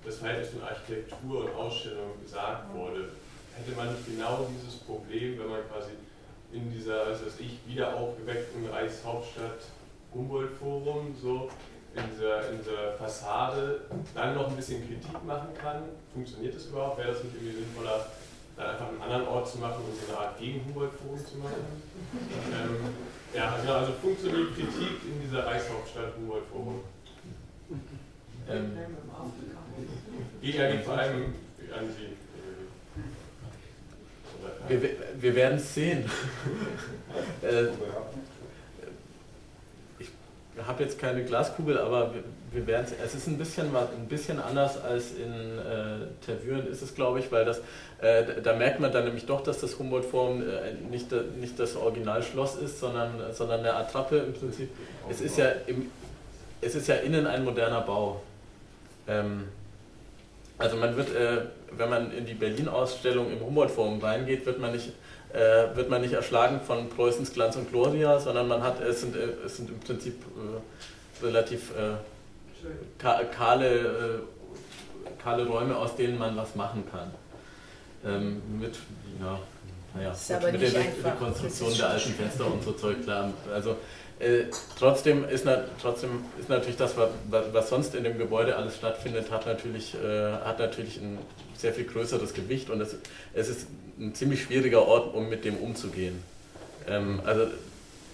[0.04, 3.10] das Verhältnis von Architektur und Ausstellung gesagt wurde.
[3.54, 5.90] Hätte man nicht genau dieses Problem, wenn man quasi
[6.52, 9.60] in dieser, was weiß ich, wieder aufgeweckten Reichshauptstadt
[10.12, 11.48] Humboldt-Forum so
[11.94, 13.82] in dieser, in dieser Fassade
[14.14, 15.82] dann noch ein bisschen Kritik machen kann.
[16.12, 16.98] Funktioniert das überhaupt?
[16.98, 18.06] Wäre das nicht irgendwie sinnvoller,
[18.56, 21.82] dann einfach einen anderen Ort zu machen und so eine Art Gegen-Humboldt-Forum zu machen?
[22.52, 22.94] ähm,
[23.34, 26.80] ja, genau, also funktioniert Kritik in dieser Reichshauptstadt Humboldt-Forum?
[28.48, 28.76] Ähm,
[30.42, 31.34] Geht ja vor allem
[31.72, 32.16] an Sie.
[34.68, 34.90] wir,
[35.20, 36.04] wir werden es sehen.
[37.42, 37.66] äh,
[39.98, 40.08] ich
[40.66, 42.92] habe jetzt keine Glaskugel, aber wir, wir werden es.
[43.04, 47.30] Es ist ein bisschen, ein bisschen anders als in äh, Tervuren ist es, glaube ich,
[47.30, 47.58] weil das,
[48.00, 51.08] äh, da merkt man dann nämlich doch, dass das Humboldt-Forum äh, nicht,
[51.38, 54.70] nicht das Originalschloss ist, sondern, sondern eine Attrappe im Prinzip.
[55.08, 55.90] Es ist ja, im,
[56.60, 58.22] es ist ja innen ein moderner Bau.
[59.08, 59.48] Ähm,
[60.60, 64.92] Also man wird, äh, wenn man in die Berlin-Ausstellung im Humboldt-Forum reingeht, wird man nicht
[65.32, 69.16] äh, wird man nicht erschlagen von Preußens Glanz und Gloria, sondern man hat, es sind,
[69.16, 71.94] äh, es sind im Prinzip äh, relativ äh,
[72.98, 74.22] kahle,
[75.22, 77.10] kahle Räume, aus denen man was machen kann.
[78.04, 78.74] Ähm, mit,
[79.20, 79.38] ja,
[79.94, 80.12] naja,
[80.52, 80.74] mit der
[81.04, 83.32] Rekonstruktion der alten Fenster und so Zeug, klar.
[83.52, 83.76] Also
[84.20, 84.44] äh,
[84.78, 87.08] trotzdem, ist na, trotzdem ist natürlich das, was,
[87.52, 91.18] was, sonst in dem Gebäude alles stattfindet, hat natürlich, äh, hat natürlich ein
[91.56, 92.96] sehr viel größeres Gewicht und es,
[93.32, 93.66] es ist
[93.98, 96.22] ein ziemlich schwieriger Ort, um mit dem umzugehen.
[96.86, 97.46] Ähm, also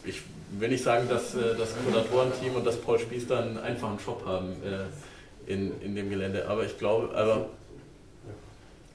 [0.05, 0.23] ich
[0.53, 4.25] will nicht sagen, dass äh, das Kuratorenteam und das Paul Spieß dann einen einfachen Job
[4.25, 7.49] haben äh, in, in dem Gelände, aber ich glaube, aber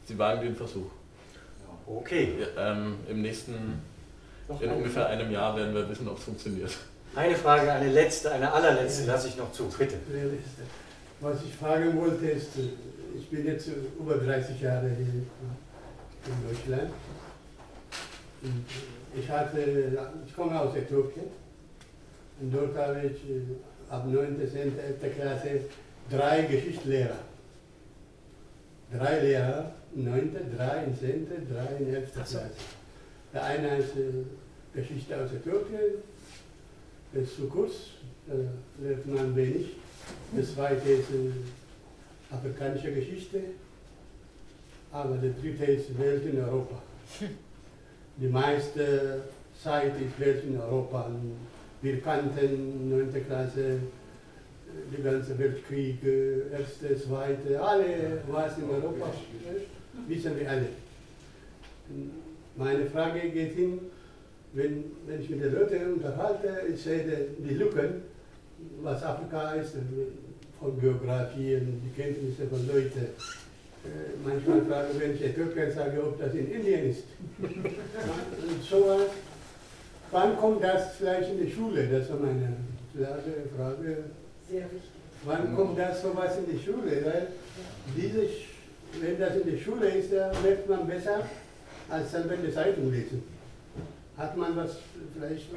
[0.05, 0.89] sie wagen den Versuch.
[1.85, 2.35] Okay.
[2.57, 3.81] Ähm, Im nächsten,
[4.61, 6.71] in ungefähr einem Jahr werden wir wissen, ob es funktioniert.
[7.13, 9.95] Eine Frage, eine letzte, eine allerletzte lasse ich noch zu, bitte.
[11.19, 12.51] Was ich fragen wollte ist,
[13.17, 13.69] ich bin jetzt
[13.99, 15.23] über 30 Jahre hier
[16.25, 16.91] in Deutschland.
[18.43, 18.65] Und
[19.15, 21.25] ich, hatte, ich komme aus Äthiopien
[22.39, 23.41] und dort habe ich äh,
[23.89, 24.37] ab 9.
[24.49, 24.79] 10.
[24.79, 25.15] 11.
[25.15, 25.59] Klasse
[26.09, 27.17] drei Geschichtslehrer.
[28.91, 32.13] Drei Lehrer, 9., 3 in 10., 3 in 11.
[32.13, 32.49] Klasse.
[33.33, 34.23] Der eine ist äh,
[34.73, 36.01] Geschichte aus Äthiopien,
[37.13, 37.73] ist zu kurz,
[38.27, 38.33] da
[38.83, 39.71] lernt man wenig.
[40.35, 43.39] Das zweite ist äh, afrikanische Geschichte,
[44.91, 46.81] aber der dritte ist Welt in Europa.
[48.17, 49.23] Die meiste
[49.61, 51.09] Zeit ist Welt in Europa.
[51.81, 53.25] Wir kannten 9.
[53.25, 53.79] Klasse,
[54.95, 55.97] die ganze Weltkrieg,
[56.51, 59.11] erste, zweite, alle, was in Europa
[60.07, 60.67] wissen wir alle.
[62.55, 63.79] Meine Frage geht hin,
[64.53, 67.05] wenn, wenn ich mit den Leuten unterhalte, ich sehe
[67.37, 68.03] die Lücken,
[68.81, 69.75] was Afrika ist,
[70.59, 73.07] von Geografie und die Kenntnisse von Leuten.
[73.83, 77.05] Äh, manchmal frage ich, wenn ich Äthiopien sage, ob das in Indien ist.
[77.41, 78.99] und so,
[80.11, 81.87] wann kommt das vielleicht in die Schule?
[81.87, 82.57] Das ist meine
[82.95, 83.31] Frage.
[83.57, 83.97] Frage.
[84.47, 84.91] Sehr wichtig.
[85.23, 87.03] Wann kommt das sowas in die Schule?
[87.05, 87.27] Weil
[87.95, 88.27] diese,
[88.99, 91.25] wenn das in die Schule ist, dann merkt man besser,
[91.89, 93.23] als wenn die Zeitung lesen.
[94.17, 94.77] Hat man was
[95.13, 95.47] vielleicht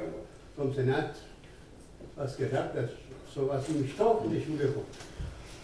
[0.55, 1.11] vom Senat
[2.15, 2.89] was gedacht, dass
[3.33, 4.85] sowas in die Schule kommt?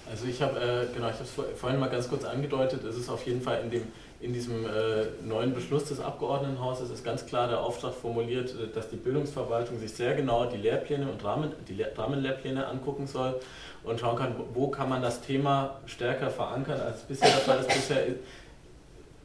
[0.10, 2.84] Also ich habe äh, genau, ich habe es vorhin mal ganz kurz angedeutet.
[2.84, 3.84] Es ist auf jeden Fall in dem
[4.22, 8.90] in diesem äh, neuen Beschluss des Abgeordnetenhauses ist ganz klar der Auftrag formuliert, äh, dass
[8.90, 13.40] die Bildungsverwaltung sich sehr genau die Lehrpläne und Rahmen, die Lehr Rahmenlehrpläne angucken soll
[13.84, 17.70] und schauen kann, wo kann man das Thema stärker verankern als bisher der Fall ist.
[17.70, 18.04] Bisher,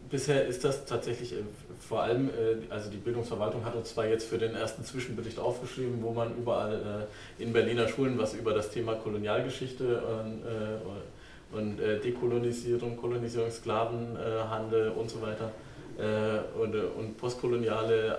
[0.09, 1.43] bisher ist das tatsächlich äh,
[1.79, 6.03] vor allem, äh, also die Bildungsverwaltung hat uns zwar jetzt für den ersten Zwischenbericht aufgeschrieben,
[6.03, 7.07] wo man überall
[7.39, 10.03] äh, in Berliner Schulen was über das Thema Kolonialgeschichte
[11.53, 15.53] und Dekolonisierung, Kolonisierung, Sklavenhandel und so weiter
[16.61, 18.17] und, und postkoloniale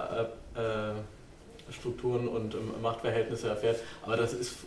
[1.71, 3.79] Strukturen und ähm, Machtverhältnisse erfährt.
[4.03, 4.57] Aber das ist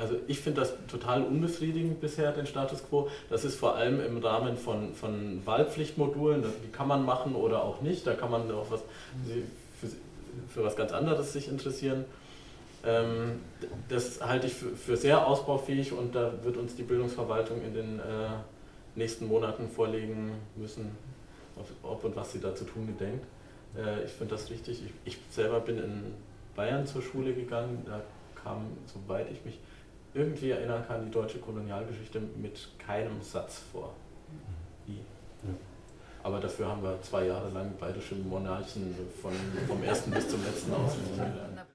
[0.00, 3.08] also ich finde das total unbefriedigend bisher, den Status quo.
[3.28, 7.82] Das ist vor allem im Rahmen von, von Wahlpflichtmodulen, die kann man machen oder auch
[7.82, 8.06] nicht.
[8.06, 8.80] Da kann man auch was
[9.78, 9.88] für,
[10.48, 12.06] für was ganz anderes sich interessieren.
[12.84, 13.40] Ähm,
[13.90, 18.02] das halte ich für, sehr ausbaufähig und da wird uns die Bildungsverwaltung in den äh,
[18.94, 20.90] nächsten Monaten vorlegen müssen,
[21.82, 23.26] ob und was sie da zu tun gedenkt.
[23.76, 24.82] Äh, ich finde das richtig.
[24.82, 26.14] Ich, ich selber bin in
[26.56, 28.00] Bayern zur Schule gegangen, da
[28.42, 29.58] kam, soweit ich mich
[30.14, 33.92] irgendwie erinnern kann, die deutsche Kolonialgeschichte mit keinem Satz vor.
[34.86, 35.00] Nie.
[36.22, 39.32] Aber dafür haben wir zwei Jahre lang bayerische Monarchen von,
[39.66, 41.59] vom ersten bis zum letzten auswendig gelernt.